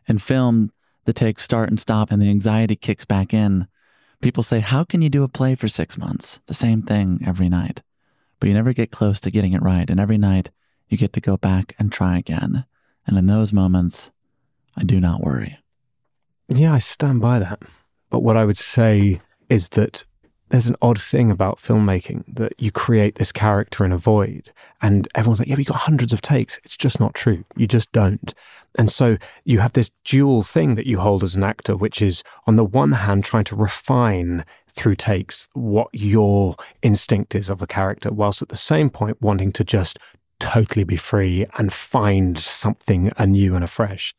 In 0.08 0.18
film, 0.18 0.72
the 1.06 1.14
takes 1.14 1.44
start 1.44 1.70
and 1.70 1.80
stop 1.80 2.12
and 2.12 2.22
the 2.22 2.30
anxiety 2.30 2.76
kicks 2.76 3.06
back 3.06 3.34
in. 3.34 3.68
People 4.22 4.44
say, 4.44 4.60
How 4.60 4.84
can 4.84 5.02
you 5.02 5.10
do 5.10 5.24
a 5.24 5.30
play 5.30 5.56
for 5.56 5.68
six 5.68 5.98
months? 5.98 6.40
The 6.48 6.54
same 6.54 6.82
thing 6.82 7.22
every 7.26 7.50
night. 7.50 7.82
But 8.40 8.50
you 8.50 8.54
never 8.54 8.74
get 8.74 8.92
close 8.92 9.20
to 9.22 9.32
getting 9.32 9.54
it 9.54 9.62
right. 9.62 9.90
And 9.90 10.00
every 10.00 10.18
night, 10.18 10.52
you 10.90 10.98
get 10.98 11.14
to 11.14 11.22
go 11.22 11.38
back 11.38 11.76
and 11.80 11.92
try 11.92 12.18
again. 12.18 12.66
And 13.06 13.18
in 13.18 13.28
those 13.28 13.54
moments, 13.54 14.12
I 14.76 14.84
do 14.84 15.00
not 15.00 15.22
worry. 15.22 15.60
Yeah, 16.48 16.74
I 16.74 16.80
stand 16.80 17.22
by 17.22 17.40
that. 17.40 17.62
But 18.10 18.22
what 18.22 18.38
I 18.38 18.46
would 18.46 18.58
say 18.58 19.22
is 19.50 19.70
that 19.70 20.06
there's 20.50 20.68
an 20.68 20.76
odd 20.82 21.02
thing 21.02 21.30
about 21.30 21.58
filmmaking 21.58 22.24
that 22.28 22.54
you 22.58 22.72
create 22.72 23.16
this 23.16 23.32
character 23.32 23.84
in 23.84 23.92
a 23.92 23.98
void 23.98 24.52
and 24.82 25.08
everyone's 25.16 25.40
like, 25.40 25.48
yeah, 25.48 25.56
we 25.56 25.64
got 25.64 25.78
hundreds 25.78 26.14
of 26.14 26.22
takes. 26.22 26.60
It's 26.64 26.78
just 26.78 27.00
not 27.00 27.14
true. 27.14 27.44
You 27.56 27.68
just 27.68 27.92
don't. 27.92 28.34
And 28.78 28.92
so 28.92 29.18
you 29.44 29.60
have 29.60 29.74
this 29.74 29.92
dual 30.06 30.44
thing 30.44 30.76
that 30.76 30.86
you 30.86 31.00
hold 31.00 31.24
as 31.24 31.36
an 31.36 31.44
actor, 31.44 31.76
which 31.76 32.02
is 32.02 32.24
on 32.46 32.56
the 32.56 32.64
one 32.64 32.94
hand, 32.94 33.26
trying 33.26 33.44
to 33.46 33.56
refine 33.56 34.46
through 34.70 34.96
takes 34.96 35.48
what 35.54 35.90
your 35.92 36.56
instinct 36.84 37.34
is 37.34 37.50
of 37.50 37.62
a 37.62 37.68
character, 37.68 38.12
whilst 38.12 38.42
at 38.42 38.50
the 38.50 38.56
same 38.56 38.90
point 38.90 39.22
wanting 39.22 39.52
to 39.54 39.64
just 39.64 39.98
totally 40.40 40.84
be 40.84 40.98
free 40.98 41.48
and 41.58 41.74
find 41.74 42.38
something 42.38 43.12
anew 43.18 43.56
and 43.56 43.64
afresh. 43.64 44.14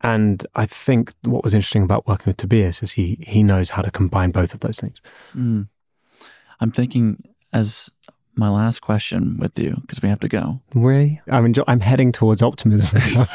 And 0.00 0.46
I 0.54 0.66
think 0.66 1.12
what 1.22 1.42
was 1.42 1.54
interesting 1.54 1.82
about 1.82 2.06
working 2.06 2.26
with 2.26 2.36
Tobias 2.36 2.82
is 2.82 2.92
he 2.92 3.18
he 3.26 3.42
knows 3.42 3.70
how 3.70 3.82
to 3.82 3.90
combine 3.90 4.30
both 4.30 4.54
of 4.54 4.60
those 4.60 4.78
things. 4.78 5.00
Mm. 5.36 5.68
I'm 6.60 6.70
thinking 6.70 7.22
as 7.52 7.90
my 8.36 8.48
last 8.48 8.80
question 8.80 9.36
with 9.38 9.58
you 9.58 9.76
because 9.80 10.00
we 10.00 10.08
have 10.08 10.20
to 10.20 10.28
go. 10.28 10.60
Really? 10.74 11.20
I'm 11.28 11.46
enjoy- 11.46 11.64
I'm 11.66 11.80
heading 11.80 12.12
towards 12.12 12.42
optimism. 12.42 13.00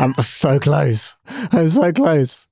I'm 0.00 0.14
so 0.14 0.58
close. 0.58 1.14
I'm 1.52 1.68
so 1.68 1.92
close. 1.92 2.48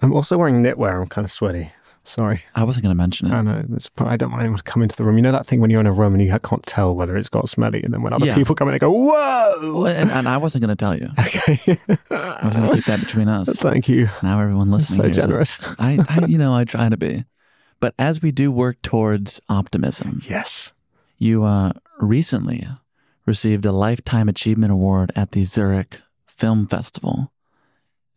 I'm 0.00 0.12
also 0.12 0.36
wearing 0.36 0.62
knitwear. 0.62 1.00
I'm 1.00 1.06
kind 1.06 1.24
of 1.24 1.30
sweaty. 1.30 1.70
Sorry. 2.06 2.42
I 2.54 2.62
wasn't 2.64 2.84
going 2.84 2.96
to 2.96 2.96
mention 2.96 3.26
it. 3.26 3.32
I 3.34 3.42
know. 3.42 3.64
It's, 3.74 3.90
I 3.98 4.16
don't 4.16 4.30
want 4.30 4.40
anyone 4.42 4.58
to 4.58 4.62
come 4.62 4.80
into 4.82 4.94
the 4.96 5.02
room. 5.04 5.16
You 5.16 5.22
know 5.22 5.32
that 5.32 5.46
thing 5.46 5.60
when 5.60 5.70
you're 5.70 5.80
in 5.80 5.86
a 5.88 5.92
room 5.92 6.14
and 6.14 6.22
you 6.22 6.30
can't 6.38 6.64
tell 6.64 6.94
whether 6.94 7.16
it's 7.16 7.28
got 7.28 7.48
smelly, 7.48 7.82
and 7.82 7.92
then 7.92 8.00
when 8.02 8.12
other 8.12 8.26
Yeah. 8.26 8.34
people 8.36 8.54
come 8.54 8.68
in, 8.68 8.72
they 8.72 8.78
go, 8.78 8.90
"Whoa!" 8.92 9.86
And, 9.86 10.10
and 10.10 10.28
I 10.28 10.36
wasn't 10.36 10.62
going 10.64 10.76
to 10.76 10.80
tell 10.80 10.96
you. 10.96 11.08
Okay. 11.18 11.78
I 12.10 12.46
was 12.46 12.56
going 12.56 12.68
to 12.70 12.74
keep 12.76 12.84
that 12.84 13.00
between 13.00 13.28
us. 13.28 13.48
Thank 13.58 13.88
you. 13.88 14.08
Now 14.22 14.40
everyone 14.40 14.70
listening 14.70 15.12
So 15.12 15.20
generous. 15.20 15.58
I, 15.78 15.98
I, 16.08 16.26
you 16.26 16.38
know, 16.38 16.54
I 16.54 16.64
try 16.64 16.88
to 16.88 16.96
be. 16.96 17.24
But 17.80 17.94
as 17.98 18.22
we 18.22 18.30
do 18.30 18.50
work 18.52 18.80
towards 18.82 19.40
optimism, 19.48 20.22
Yes. 20.28 20.72
you 21.18 21.44
uh, 21.44 21.72
recently 21.98 22.66
received 23.26 23.64
a 23.66 23.72
Lifetime 23.72 24.28
Achievement 24.28 24.72
Award 24.72 25.10
at 25.16 25.32
the 25.32 25.44
Zurich 25.44 25.98
Film 26.26 26.66
Festival. 26.68 27.32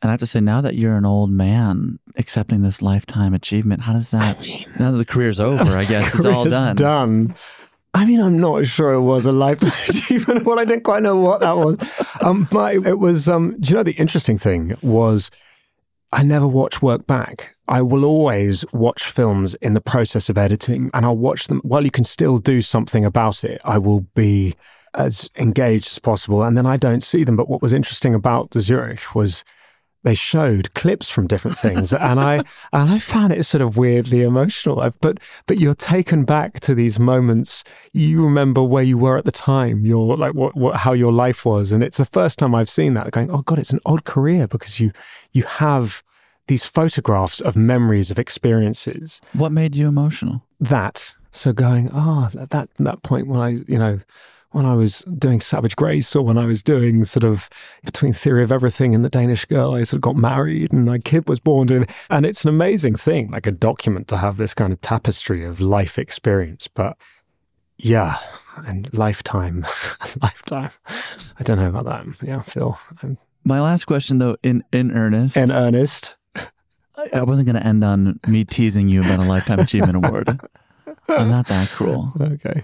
And 0.02 0.10
I 0.10 0.14
have 0.14 0.20
to 0.22 0.26
say, 0.26 0.40
now 0.40 0.62
that 0.62 0.76
you're 0.76 0.96
an 0.96 1.06
old 1.06 1.30
man 1.30 2.00
accepting 2.16 2.62
this 2.62 2.82
lifetime 2.82 3.34
achievement, 3.34 3.82
how 3.82 3.94
does 3.94 4.12
that? 4.12 4.40
now 4.80 4.92
that 4.92 4.98
the 4.98 5.06
career's 5.06 5.40
over, 5.40 5.76
I 5.76 5.84
guess 5.84 6.16
it's 6.16 6.26
all 6.26 6.46
done. 6.50 6.76
Done. 6.76 7.36
I 7.94 8.06
mean, 8.06 8.22
I'm 8.22 8.40
not 8.40 8.66
sure 8.66 8.94
it 8.94 9.02
was 9.02 9.26
a 9.26 9.32
lifetime 9.32 9.74
achievement. 9.90 10.46
Well, 10.46 10.60
I 10.60 10.66
didn't 10.66 10.84
quite 10.84 11.04
know 11.04 11.18
what 11.18 11.42
that 11.42 11.58
was. 11.58 11.78
Um, 12.22 12.48
but 12.52 12.76
it 12.76 13.00
was. 13.00 13.28
Um, 13.28 13.58
do 13.60 13.70
you 13.70 13.76
know 13.76 13.84
the 13.84 13.94
interesting 13.94 14.38
thing 14.38 14.78
was? 14.82 15.32
I 16.12 16.24
never 16.24 16.48
watch 16.48 16.82
work 16.82 17.06
back. 17.06 17.56
I 17.68 17.84
will 17.84 18.04
always 18.04 18.66
watch 18.74 19.04
films 19.04 19.54
in 19.56 19.76
the 19.76 19.82
process 19.82 20.28
of 20.28 20.40
editing, 20.40 20.90
and 20.94 21.06
I'll 21.06 21.18
watch 21.18 21.48
them 21.48 21.62
while 21.64 21.84
you 21.84 21.92
can 21.92 22.04
still 22.04 22.40
do 22.40 22.62
something 22.62 23.06
about 23.06 23.44
it. 23.44 23.62
I 23.64 23.78
will 23.78 24.02
be 24.16 24.56
as 24.96 25.30
engaged 25.36 25.88
as 25.88 26.00
possible, 26.00 26.42
and 26.42 26.58
then 26.58 26.66
I 26.66 26.78
don't 26.78 27.04
see 27.04 27.24
them. 27.24 27.36
But 27.36 27.50
what 27.50 27.62
was 27.62 27.74
interesting 27.74 28.16
about 28.16 28.52
the 28.52 28.62
Zurich 28.62 29.14
was 29.14 29.44
they 30.04 30.16
showed 30.16 30.74
clips 30.74 31.10
from 31.10 31.28
different 31.28 31.58
things 31.58 31.94
and 31.94 32.20
I 32.20 32.36
and 32.74 32.90
I 32.90 33.00
found 33.00 33.34
it 33.34 33.44
sort 33.46 33.62
of 33.62 33.78
weirdly 33.78 34.22
emotional. 34.22 34.80
I've, 34.80 35.00
but 35.02 35.20
but 35.46 35.60
you're 35.60 35.76
taken 35.76 36.26
back 36.26 36.60
to 36.62 36.74
these 36.74 37.00
moments. 37.00 37.64
You 37.94 38.24
remember 38.24 38.64
where 38.64 38.84
you 38.84 38.98
were 38.98 39.18
at 39.18 39.26
the 39.26 39.32
time 39.32 39.86
your 39.86 40.18
like 40.18 40.34
what, 40.34 40.56
what 40.56 40.78
how 40.78 40.94
your 40.94 41.12
life 41.12 41.46
was 41.46 41.72
and 41.72 41.84
it's 41.84 41.98
the 41.98 42.06
first 42.06 42.40
time 42.40 42.56
I've 42.56 42.70
seen 42.70 42.94
that 42.94 43.12
going 43.12 43.32
oh 43.32 43.42
god 43.42 43.60
it's 43.60 43.72
an 43.72 43.80
odd 43.86 44.06
career 44.06 44.48
because 44.48 44.80
you 44.80 44.92
you 45.32 45.44
have 45.44 46.04
these 46.48 46.66
photographs 46.66 47.42
of 47.42 47.56
memories 47.56 48.10
of 48.10 48.18
experiences. 48.18 49.22
What 49.34 49.52
made 49.52 49.76
you 49.76 49.88
emotional? 49.88 50.44
that. 50.60 51.14
So 51.32 51.54
going 51.54 51.90
oh 51.94 52.30
that 52.34 52.50
that, 52.50 52.70
that 52.80 53.04
point 53.04 53.28
when 53.28 53.40
I 53.40 53.50
you 53.68 53.78
know 53.78 54.00
when 54.52 54.66
I 54.66 54.74
was 54.74 55.02
doing 55.18 55.42
Savage 55.42 55.76
Grace 55.76 56.16
or 56.16 56.24
when 56.24 56.38
I 56.38 56.46
was 56.46 56.64
doing 56.64 57.04
sort 57.04 57.24
of 57.24 57.50
between 57.86 58.14
Theory 58.14 58.42
of 58.44 58.52
Everything 58.52 58.96
and 58.96 59.06
The 59.06 59.10
Danish 59.10 59.46
Girl, 59.46 59.74
I 59.76 59.84
sort 59.84 59.98
of 59.98 60.02
got 60.02 60.16
married 60.16 60.74
and 60.74 60.86
my 60.86 60.98
kid 60.98 61.30
was 61.30 61.40
born. 61.40 61.86
And 62.10 62.26
it's 62.26 62.44
an 62.44 62.50
amazing 62.50 62.96
thing, 62.96 63.30
like 63.30 63.46
a 63.46 63.52
document 63.52 64.08
to 64.08 64.18
have 64.18 64.38
this 64.38 64.54
kind 64.54 64.74
of 64.74 64.82
tapestry 64.82 65.44
of 65.46 65.62
life 65.62 66.00
experience. 66.00 66.68
But 66.68 66.98
yeah, 67.78 68.18
and 68.66 68.92
lifetime, 68.94 69.62
lifetime. 70.22 70.72
I 71.40 71.44
don't 71.44 71.58
know 71.60 71.70
about 71.70 71.86
that. 71.86 72.28
Yeah, 72.28 72.42
Phil. 72.42 72.78
I'm 73.04 73.18
My 73.44 73.62
last 73.62 73.86
question, 73.86 74.18
though, 74.18 74.36
in 74.44 74.64
in 74.72 74.92
earnest, 74.92 75.38
in 75.38 75.52
earnest. 75.52 76.16
I- 76.36 77.10
I 77.14 77.24
wasn't 77.24 77.46
going 77.48 77.56
to 77.56 77.66
end 77.66 77.82
on 77.86 78.20
me 78.28 78.44
teasing 78.44 78.90
you 78.90 79.00
about 79.00 79.20
a 79.20 79.24
lifetime 79.24 79.60
achievement 79.60 79.96
award. 80.06 80.28
I'm 81.08 81.30
not 81.30 81.48
that 81.48 81.70
cruel. 81.70 82.12
Okay. 82.20 82.64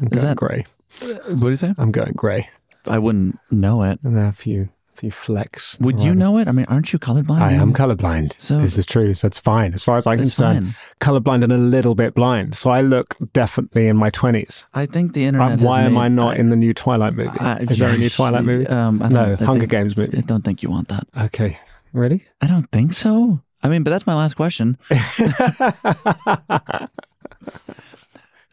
I'm 0.00 0.08
Is 0.12 0.22
that- 0.22 0.36
grey. 0.36 0.64
What 1.00 1.40
do 1.40 1.48
you 1.50 1.56
say? 1.56 1.74
I'm 1.78 1.90
going 1.92 2.12
grey. 2.12 2.48
I 2.86 2.98
wouldn't 2.98 3.38
know 3.50 3.82
it. 3.82 4.00
And 4.02 4.16
there 4.16 4.24
are 4.24 4.28
a 4.28 4.32
few, 4.32 4.68
few 4.94 5.10
flecks. 5.10 5.78
Would 5.80 6.00
you 6.00 6.14
know 6.14 6.38
it? 6.38 6.48
I 6.48 6.52
mean, 6.52 6.66
aren't 6.68 6.92
you 6.92 6.98
colorblind? 6.98 7.40
I 7.40 7.52
am 7.52 7.68
You- 7.68 7.74
colorblind. 7.74 8.34
So- 8.38 8.60
this 8.60 8.76
is 8.78 8.86
true. 8.86 9.14
So 9.14 9.26
it's 9.28 9.38
fine. 9.38 9.72
As 9.74 9.82
far 9.82 9.96
as 9.96 10.06
I'm 10.06 10.14
It's 10.20 10.22
concerned, 10.36 10.74
colorblind 11.00 11.44
and 11.44 11.52
a 11.52 11.58
little 11.58 11.94
bit 11.94 12.14
blind. 12.14 12.54
So 12.56 12.70
I 12.70 12.80
look 12.82 13.16
definitely 13.32 13.86
in 13.88 13.96
my 13.96 14.10
20s. 14.10 14.66
I 14.74 14.86
think 14.86 15.12
the 15.14 15.24
internet. 15.24 15.50
Has 15.52 15.60
why 15.60 15.82
am 15.82 15.94
made- 15.94 16.00
I 16.00 16.08
not 16.08 16.36
in 16.36 16.50
the 16.50 16.56
new 16.56 16.74
Twilight 16.74 17.14
movie? 17.14 17.30
I- 17.38 17.58
is 17.58 17.78
there 17.78 17.90
a 17.90 17.96
new 17.96 18.10
Twilight 18.10 18.44
movie? 18.44 18.66
Um, 18.66 19.00
I 19.00 19.04
don't- 19.08 19.12
no, 19.14 19.22
I 19.40 19.44
Hunger 19.44 19.60
think- 19.60 19.70
Games 19.70 19.96
movie. 19.96 20.18
I 20.18 20.22
don't 20.22 20.42
think 20.44 20.62
you 20.62 20.70
want 20.70 20.88
that. 20.88 21.06
Okay. 21.26 21.58
Really? 21.92 22.24
I 22.40 22.46
don't 22.46 22.70
think 22.72 22.92
so. 22.94 23.40
I 23.62 23.68
mean, 23.68 23.84
but 23.84 23.90
that's 23.90 24.06
my 24.08 24.14
last 24.14 24.34
question. 24.34 24.76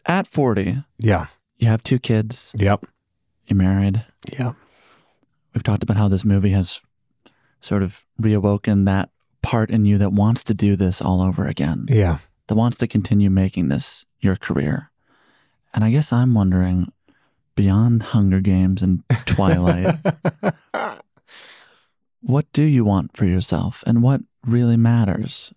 At 0.06 0.26
40, 0.28 0.82
yeah. 0.98 1.26
You 1.60 1.68
have 1.68 1.82
two 1.82 1.98
kids, 1.98 2.52
Yep. 2.58 2.86
you're 3.46 3.56
married. 3.56 4.04
Yeah. 4.32 4.52
We've 5.54 5.62
talked 5.62 5.82
about 5.82 5.96
how 5.96 6.08
this 6.08 6.24
movie 6.24 6.50
has 6.50 6.80
sort 7.60 7.82
of 7.82 8.04
reawoken 8.20 8.86
that 8.86 9.10
part 9.42 9.70
in 9.70 9.84
you 9.84 9.98
that 9.98 10.12
wants 10.12 10.44
to 10.44 10.54
do 10.54 10.76
this 10.76 11.00
all 11.02 11.20
over 11.20 11.46
again, 11.46 11.86
Yeah. 11.88 12.18
that 12.46 12.54
wants 12.54 12.78
to 12.78 12.86
continue 12.86 13.30
making 13.30 13.68
this 13.68 14.04
your 14.20 14.36
career. 14.36 14.90
And 15.74 15.84
I 15.84 15.90
guess 15.90 16.12
I'm 16.12 16.34
wondering 16.34 16.92
beyond 17.56 18.02
Hunger 18.02 18.40
Games 18.40 18.82
and 18.82 19.02
Twilight, 19.26 19.98
what 22.22 22.46
do 22.52 22.62
you 22.62 22.84
want 22.84 23.16
for 23.16 23.24
yourself 23.24 23.82
and 23.86 24.02
what 24.02 24.22
really 24.46 24.76
matters? 24.76 25.52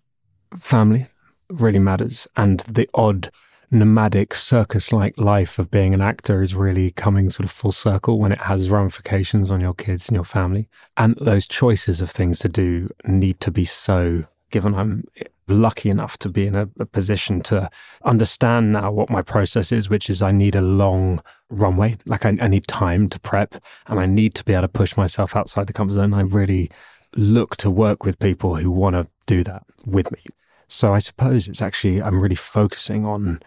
Family 0.58 1.06
really 1.50 1.78
matters. 1.78 2.26
And 2.36 2.60
the 2.60 2.88
odd 2.94 3.30
nomadic 3.70 4.34
circus 4.34 4.92
like 4.92 5.18
life 5.18 5.58
of 5.58 5.70
being 5.70 5.94
an 5.94 6.00
actor 6.00 6.42
is 6.42 6.54
really 6.54 6.90
coming 6.90 7.30
sort 7.30 7.44
of 7.44 7.50
full 7.50 7.72
circle 7.72 8.18
when 8.18 8.32
it 8.32 8.42
has 8.42 8.70
ramifications 8.70 9.50
on 9.50 9.60
your 9.60 9.74
kids 9.74 10.08
and 10.08 10.14
your 10.14 10.24
family. 10.24 10.68
And 10.96 11.16
those 11.20 11.46
choices 11.46 12.00
of 12.00 12.10
things 12.10 12.38
to 12.40 12.48
do 12.48 12.90
need 13.04 13.40
to 13.40 13.50
be 13.50 13.64
so 13.64 14.24
given 14.50 14.74
I'm 14.74 15.04
lucky 15.48 15.90
enough 15.90 16.16
to 16.18 16.28
be 16.28 16.46
in 16.46 16.54
a, 16.54 16.68
a 16.78 16.86
position 16.86 17.40
to 17.42 17.68
understand 18.04 18.72
now 18.72 18.92
what 18.92 19.10
my 19.10 19.20
process 19.20 19.72
is, 19.72 19.90
which 19.90 20.08
is 20.08 20.22
I 20.22 20.32
need 20.32 20.54
a 20.54 20.62
long 20.62 21.22
runway. 21.50 21.96
Like 22.06 22.24
I, 22.24 22.36
I 22.40 22.48
need 22.48 22.66
time 22.66 23.08
to 23.10 23.20
prep 23.20 23.56
and 23.86 23.98
I 23.98 24.06
need 24.06 24.34
to 24.36 24.44
be 24.44 24.52
able 24.52 24.62
to 24.62 24.68
push 24.68 24.96
myself 24.96 25.36
outside 25.36 25.66
the 25.66 25.72
comfort 25.72 25.94
zone. 25.94 26.14
I 26.14 26.22
really 26.22 26.70
look 27.16 27.56
to 27.58 27.70
work 27.70 28.04
with 28.04 28.18
people 28.18 28.56
who 28.56 28.70
want 28.70 28.94
to 28.94 29.08
do 29.26 29.44
that 29.44 29.64
with 29.84 30.10
me. 30.10 30.20
So 30.68 30.94
I 30.94 30.98
suppose 30.98 31.46
it's 31.46 31.62
actually, 31.62 32.02
I'm 32.02 32.20
really 32.20 32.34
focusing 32.34 33.04
on 33.04 33.40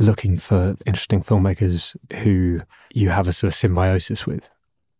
looking 0.00 0.38
for 0.38 0.76
interesting 0.86 1.22
filmmakers 1.22 1.94
who 2.22 2.60
you 2.92 3.10
have 3.10 3.28
a 3.28 3.32
sort 3.32 3.52
of 3.52 3.54
symbiosis 3.54 4.26
with. 4.26 4.48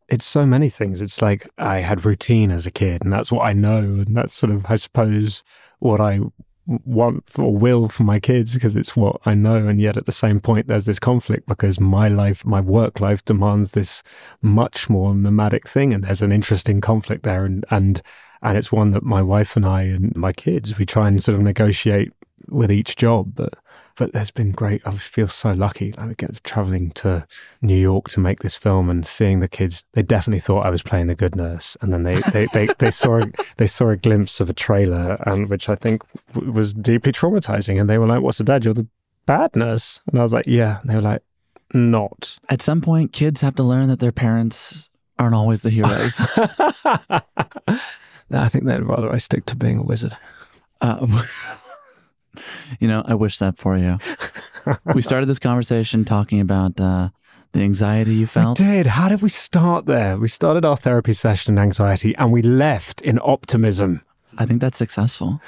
It's 0.08 0.26
so 0.26 0.44
many 0.44 0.68
things. 0.68 1.00
It's 1.00 1.22
like 1.22 1.48
I 1.56 1.78
had 1.78 2.04
routine 2.04 2.50
as 2.50 2.66
a 2.66 2.70
kid, 2.70 3.02
and 3.02 3.12
that's 3.12 3.32
what 3.32 3.46
I 3.46 3.52
know. 3.52 3.78
And 3.78 4.16
that's 4.16 4.34
sort 4.34 4.52
of, 4.52 4.66
I 4.68 4.76
suppose, 4.76 5.42
what 5.78 6.00
I 6.00 6.20
want 6.66 7.24
or 7.38 7.56
will 7.56 7.88
for 7.88 8.04
my 8.04 8.20
kids 8.20 8.54
because 8.54 8.76
it's 8.76 8.94
what 8.94 9.20
I 9.24 9.34
know. 9.34 9.66
And 9.66 9.80
yet 9.80 9.96
at 9.96 10.06
the 10.06 10.12
same 10.12 10.38
point, 10.38 10.66
there's 10.66 10.86
this 10.86 10.98
conflict 10.98 11.46
because 11.48 11.80
my 11.80 12.08
life, 12.08 12.44
my 12.44 12.60
work 12.60 13.00
life 13.00 13.24
demands 13.24 13.72
this 13.72 14.02
much 14.42 14.88
more 14.88 15.14
nomadic 15.14 15.66
thing. 15.66 15.92
And 15.92 16.04
there's 16.04 16.22
an 16.22 16.32
interesting 16.32 16.80
conflict 16.80 17.22
there. 17.22 17.44
And, 17.44 17.64
and, 17.70 18.02
and 18.42 18.58
it's 18.58 18.70
one 18.70 18.92
that 18.92 19.02
my 19.02 19.22
wife 19.22 19.56
and 19.56 19.66
I 19.66 19.82
and 19.82 20.14
my 20.14 20.32
kids, 20.32 20.78
we 20.78 20.86
try 20.86 21.08
and 21.08 21.22
sort 21.22 21.36
of 21.36 21.42
negotiate 21.42 22.12
with 22.48 22.70
each 22.70 22.96
job. 22.96 23.32
But, 23.34 23.54
but 23.96 24.12
there's 24.12 24.30
been 24.30 24.52
great. 24.52 24.80
I 24.86 24.92
feel 24.92 25.28
so 25.28 25.52
lucky. 25.52 25.94
I 25.98 26.14
get 26.14 26.42
traveling 26.44 26.90
to 26.92 27.26
New 27.62 27.76
York 27.76 28.08
to 28.10 28.20
make 28.20 28.40
this 28.40 28.54
film 28.54 28.88
and 28.90 29.06
seeing 29.06 29.40
the 29.40 29.48
kids. 29.48 29.84
They 29.92 30.02
definitely 30.02 30.40
thought 30.40 30.66
I 30.66 30.70
was 30.70 30.82
playing 30.82 31.06
the 31.08 31.14
good 31.14 31.36
nurse, 31.36 31.76
and 31.80 31.92
then 31.92 32.02
they 32.02 32.20
they, 32.32 32.46
they, 32.52 32.68
they 32.78 32.90
saw 33.02 33.20
a, 33.22 33.26
they 33.56 33.66
saw 33.66 33.90
a 33.90 33.96
glimpse 33.96 34.40
of 34.40 34.48
a 34.50 34.54
trailer, 34.54 35.22
and 35.26 35.48
which 35.48 35.68
I 35.68 35.74
think 35.74 36.02
w- 36.32 36.52
was 36.52 36.72
deeply 36.72 37.12
traumatizing. 37.12 37.80
And 37.80 37.88
they 37.88 37.98
were 37.98 38.06
like, 38.06 38.22
"What's 38.22 38.38
the 38.38 38.44
dad? 38.44 38.64
You're 38.64 38.74
the 38.74 38.86
bad 39.26 39.54
nurse." 39.56 40.00
And 40.10 40.18
I 40.18 40.22
was 40.22 40.32
like, 40.32 40.46
"Yeah." 40.46 40.80
And 40.80 40.90
they 40.90 40.94
were 40.94 41.02
like, 41.02 41.22
"Not." 41.74 42.38
At 42.48 42.62
some 42.62 42.80
point, 42.80 43.12
kids 43.12 43.40
have 43.42 43.54
to 43.56 43.62
learn 43.62 43.88
that 43.88 44.00
their 44.00 44.12
parents 44.12 44.88
aren't 45.18 45.34
always 45.34 45.62
the 45.62 45.70
heroes. 45.70 46.14
I 48.32 48.48
think 48.48 48.64
they'd 48.64 48.80
rather 48.82 49.12
I 49.12 49.18
stick 49.18 49.44
to 49.46 49.56
being 49.56 49.78
a 49.78 49.82
wizard. 49.82 50.16
uh, 50.80 51.06
you 52.78 52.88
know, 52.88 53.02
I 53.06 53.14
wish 53.14 53.38
that 53.38 53.58
for 53.58 53.76
you. 53.76 53.98
we 54.94 55.02
started 55.02 55.26
this 55.26 55.38
conversation 55.38 56.04
talking 56.04 56.40
about 56.40 56.78
uh, 56.80 57.10
the 57.52 57.60
anxiety 57.60 58.14
you 58.14 58.26
felt. 58.26 58.58
We 58.58 58.66
did. 58.66 58.86
How 58.86 59.08
did 59.08 59.22
we 59.22 59.28
start 59.28 59.86
there? 59.86 60.16
We 60.18 60.28
started 60.28 60.64
our 60.64 60.76
therapy 60.76 61.12
session 61.12 61.54
in 61.54 61.58
anxiety 61.58 62.14
and 62.16 62.32
we 62.32 62.42
left 62.42 63.00
in 63.00 63.18
optimism. 63.22 64.02
I 64.38 64.46
think 64.46 64.60
that's 64.60 64.78
successful. 64.78 65.40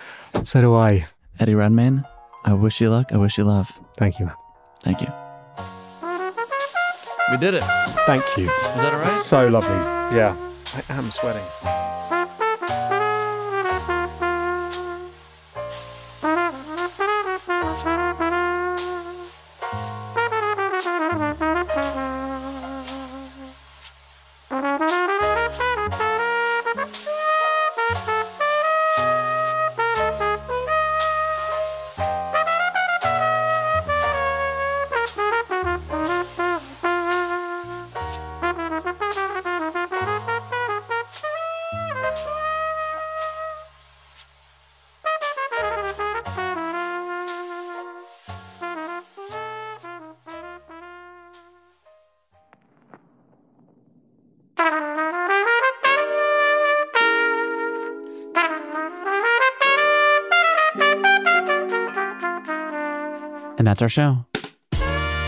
So 0.45 0.61
do 0.61 0.74
I. 0.74 1.07
Eddie 1.41 1.55
Redmayne, 1.55 2.05
I 2.45 2.53
wish 2.53 2.80
you 2.80 2.91
luck. 2.91 3.12
I 3.12 3.16
wish 3.16 3.39
you 3.39 3.45
love. 3.45 3.70
Thank 3.97 4.18
you. 4.18 4.30
Thank 4.83 5.01
you. 5.01 5.09
We 7.30 7.39
did 7.39 7.55
it. 7.55 7.62
Thank 8.07 8.24
you. 8.37 8.51
Is 8.51 8.83
that 8.83 8.93
all 8.93 9.01
right? 9.01 9.09
So 9.09 9.49
lovely. 9.49 9.70
Yeah. 10.16 10.37
I 10.74 10.83
am 10.93 11.11
sweating. 11.11 11.82
That's 63.73 63.81
our 63.81 63.89
show. 63.89 64.27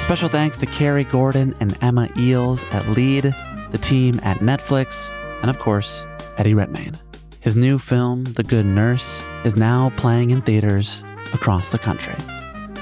Special 0.02 0.28
thanks 0.28 0.58
to 0.58 0.66
Carrie 0.66 1.04
Gordon 1.04 1.54
and 1.60 1.78
Emma 1.82 2.10
Eels 2.18 2.64
at 2.72 2.86
Lead, 2.88 3.34
the 3.70 3.78
team 3.78 4.20
at 4.22 4.40
Netflix, 4.40 5.08
and 5.40 5.48
of 5.48 5.58
course, 5.58 6.04
Eddie 6.36 6.52
Redmayne. 6.52 6.98
His 7.40 7.56
new 7.56 7.78
film, 7.78 8.24
The 8.24 8.42
Good 8.42 8.66
Nurse, 8.66 9.22
is 9.46 9.56
now 9.56 9.90
playing 9.96 10.30
in 10.30 10.42
theaters 10.42 11.02
across 11.32 11.72
the 11.72 11.78
country. 11.78 12.16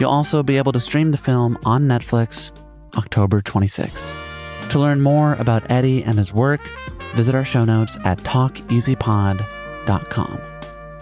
You'll 0.00 0.10
also 0.10 0.42
be 0.42 0.56
able 0.56 0.72
to 0.72 0.80
stream 0.80 1.12
the 1.12 1.16
film 1.16 1.56
on 1.64 1.84
Netflix 1.84 2.50
October 2.96 3.40
26. 3.40 4.16
To 4.70 4.80
learn 4.80 5.00
more 5.00 5.34
about 5.34 5.70
Eddie 5.70 6.02
and 6.02 6.18
his 6.18 6.32
work, 6.32 6.68
visit 7.14 7.36
our 7.36 7.44
show 7.44 7.64
notes 7.64 7.96
at 8.04 8.18
talkeasypod.com. 8.18 10.51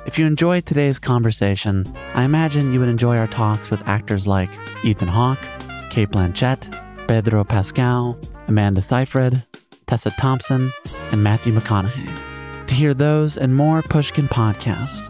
If 0.06 0.18
you 0.18 0.26
enjoyed 0.26 0.64
today's 0.64 0.98
conversation, 0.98 1.84
I 2.14 2.24
imagine 2.24 2.72
you 2.72 2.80
would 2.80 2.88
enjoy 2.88 3.16
our 3.18 3.26
talks 3.26 3.70
with 3.70 3.86
actors 3.86 4.26
like 4.26 4.50
Ethan 4.82 5.08
Hawke, 5.08 5.44
Cate 5.90 6.08
Blanchett, 6.08 7.06
Pedro 7.06 7.44
Pascal, 7.44 8.18
Amanda 8.48 8.80
Seyfried, 8.80 9.44
Tessa 9.86 10.10
Thompson, 10.18 10.72
and 11.12 11.22
Matthew 11.22 11.52
McConaughey. 11.52 12.66
To 12.66 12.74
hear 12.74 12.94
those 12.94 13.36
and 13.36 13.54
more 13.54 13.82
Pushkin 13.82 14.26
podcasts, 14.26 15.08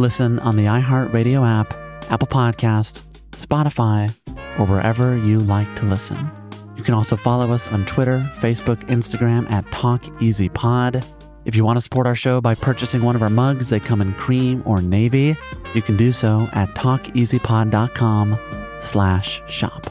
listen 0.00 0.40
on 0.40 0.56
the 0.56 0.64
iHeartRadio 0.64 1.46
app, 1.48 1.72
Apple 2.10 2.28
Podcast, 2.28 3.02
Spotify, 3.32 4.12
or 4.58 4.66
wherever 4.66 5.16
you 5.16 5.38
like 5.38 5.74
to 5.76 5.86
listen. 5.86 6.30
You 6.76 6.82
can 6.82 6.94
also 6.94 7.16
follow 7.16 7.52
us 7.52 7.68
on 7.68 7.86
Twitter, 7.86 8.18
Facebook, 8.34 8.78
Instagram 8.88 9.48
at 9.52 9.64
TalkEasyPod. 9.66 11.04
If 11.44 11.56
you 11.56 11.64
want 11.64 11.76
to 11.76 11.80
support 11.80 12.06
our 12.06 12.14
show 12.14 12.40
by 12.40 12.54
purchasing 12.54 13.02
one 13.02 13.16
of 13.16 13.22
our 13.22 13.30
mugs, 13.30 13.70
they 13.70 13.80
come 13.80 14.00
in 14.00 14.12
cream 14.14 14.62
or 14.64 14.80
navy. 14.80 15.36
You 15.74 15.82
can 15.82 15.96
do 15.96 16.12
so 16.12 16.48
at 16.52 16.68
talkeasypod.com 16.74 18.38
slash 18.80 19.42
shop. 19.48 19.90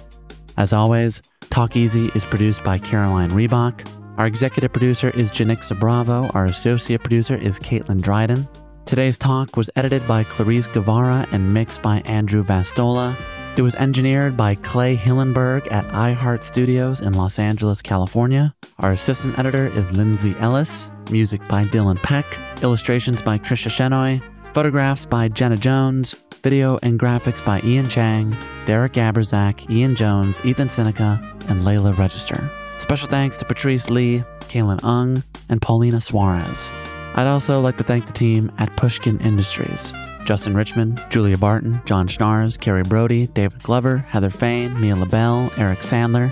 As 0.57 0.73
always, 0.73 1.21
Talk 1.49 1.75
Easy 1.75 2.09
is 2.15 2.23
produced 2.23 2.63
by 2.63 2.77
Caroline 2.77 3.31
Reebok. 3.31 3.85
Our 4.17 4.27
executive 4.27 4.71
producer 4.71 5.09
is 5.09 5.31
Janicza 5.31 5.77
Bravo. 5.79 6.29
Our 6.33 6.45
associate 6.45 7.01
producer 7.01 7.35
is 7.35 7.59
Caitlin 7.59 8.01
Dryden. 8.01 8.47
Today's 8.85 9.17
talk 9.17 9.57
was 9.57 9.69
edited 9.75 10.07
by 10.07 10.23
Clarice 10.25 10.67
Guevara 10.67 11.25
and 11.31 11.53
mixed 11.53 11.81
by 11.81 12.01
Andrew 12.01 12.43
Vastola. 12.43 13.15
It 13.57 13.63
was 13.63 13.73
engineered 13.75 14.37
by 14.37 14.55
Clay 14.55 14.95
Hillenberg 14.95 15.71
at 15.71 15.85
iHeart 15.85 16.43
Studios 16.43 17.01
in 17.01 17.13
Los 17.13 17.39
Angeles, 17.39 17.81
California. 17.81 18.53
Our 18.79 18.91
assistant 18.91 19.39
editor 19.39 19.67
is 19.67 19.91
Lindsay 19.91 20.35
Ellis. 20.39 20.90
Music 21.09 21.45
by 21.47 21.63
Dylan 21.65 21.97
Peck. 22.03 22.25
Illustrations 22.61 23.21
by 23.21 23.37
Krisha 23.39 23.69
Shenoy. 23.69 24.21
Photographs 24.53 25.05
by 25.05 25.29
Jenna 25.29 25.57
Jones. 25.57 26.15
Video 26.43 26.79
and 26.81 26.99
graphics 26.99 27.43
by 27.45 27.61
Ian 27.63 27.87
Chang, 27.87 28.35
Derek 28.65 28.93
Aberzak, 28.93 29.69
Ian 29.69 29.93
Jones, 29.93 30.43
Ethan 30.43 30.69
Seneca, 30.69 31.19
and 31.47 31.61
Layla 31.61 31.95
Register. 31.95 32.49
Special 32.79 33.07
thanks 33.07 33.37
to 33.37 33.45
Patrice 33.45 33.91
Lee, 33.91 34.23
Kaylin 34.41 34.79
Ung, 34.83 35.23
and 35.49 35.61
Paulina 35.61 36.01
Suarez. 36.01 36.71
I'd 37.13 37.27
also 37.27 37.61
like 37.61 37.77
to 37.77 37.83
thank 37.83 38.07
the 38.07 38.11
team 38.11 38.51
at 38.57 38.75
Pushkin 38.75 39.19
Industries. 39.19 39.93
Justin 40.25 40.55
Richmond, 40.55 40.99
Julia 41.09 41.37
Barton, 41.37 41.79
John 41.85 42.07
Schnaars, 42.07 42.57
Kerri 42.57 42.87
Brody, 42.87 43.27
David 43.27 43.61
Glover, 43.61 43.97
Heather 43.97 44.31
Fain, 44.31 44.79
Mia 44.81 44.95
Lobel, 44.95 45.51
Eric 45.57 45.79
Sandler, 45.79 46.31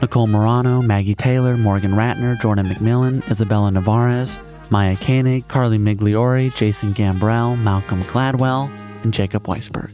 Nicole 0.00 0.28
Morano, 0.28 0.80
Maggie 0.80 1.14
Taylor, 1.14 1.56
Morgan 1.56 1.92
Ratner, 1.92 2.40
Jordan 2.40 2.66
McMillan, 2.66 3.28
Isabella 3.30 3.70
Navarez, 3.70 4.38
Maya 4.70 4.96
Koenig, 4.96 5.48
Carly 5.48 5.78
Migliori, 5.78 6.54
Jason 6.54 6.94
Gambrell, 6.94 7.60
Malcolm 7.60 8.02
Gladwell, 8.04 8.70
and 9.02 9.12
Jacob 9.12 9.44
Weisberg. 9.44 9.90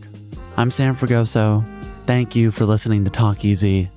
I'm 0.57 0.71
Sam 0.71 0.95
Fragoso. 0.95 1.65
Thank 2.07 2.37
you 2.37 2.51
for 2.51 2.67
listening 2.67 3.05
to 3.05 3.11
Talk 3.11 3.45
Easy. 3.45 3.91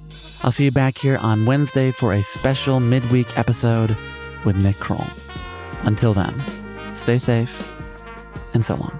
I'll 0.43 0.51
see 0.51 0.65
you 0.65 0.71
back 0.71 0.97
here 0.97 1.17
on 1.17 1.45
Wednesday 1.45 1.91
for 1.91 2.13
a 2.13 2.23
special 2.23 2.79
midweek 2.79 3.37
episode 3.37 3.97
with 4.45 4.55
Nick 4.63 4.79
Kroll. 4.79 5.05
Until 5.83 6.13
then, 6.13 6.41
stay 6.95 7.17
safe 7.17 7.75
and 8.53 8.63
so 8.63 8.75
long. 8.75 8.99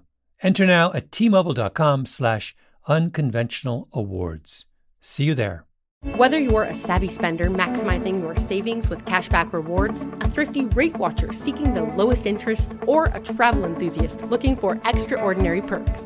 Enter 0.43 0.65
now 0.65 0.91
at 0.93 1.11
tmobile.com 1.11 2.05
slash 2.05 2.55
unconventional 2.87 3.87
awards. 3.93 4.65
See 4.99 5.25
you 5.25 5.35
there. 5.35 5.65
Whether 6.15 6.39
you're 6.39 6.63
a 6.63 6.73
savvy 6.73 7.09
spender 7.09 7.47
maximizing 7.47 8.21
your 8.21 8.35
savings 8.35 8.89
with 8.89 9.05
cashback 9.05 9.53
rewards, 9.53 10.01
a 10.19 10.27
thrifty 10.27 10.65
rate 10.65 10.97
watcher 10.97 11.31
seeking 11.31 11.75
the 11.75 11.83
lowest 11.83 12.25
interest, 12.25 12.71
or 12.87 13.05
a 13.05 13.19
travel 13.19 13.65
enthusiast 13.65 14.23
looking 14.23 14.55
for 14.55 14.81
extraordinary 14.85 15.61
perks, 15.61 16.05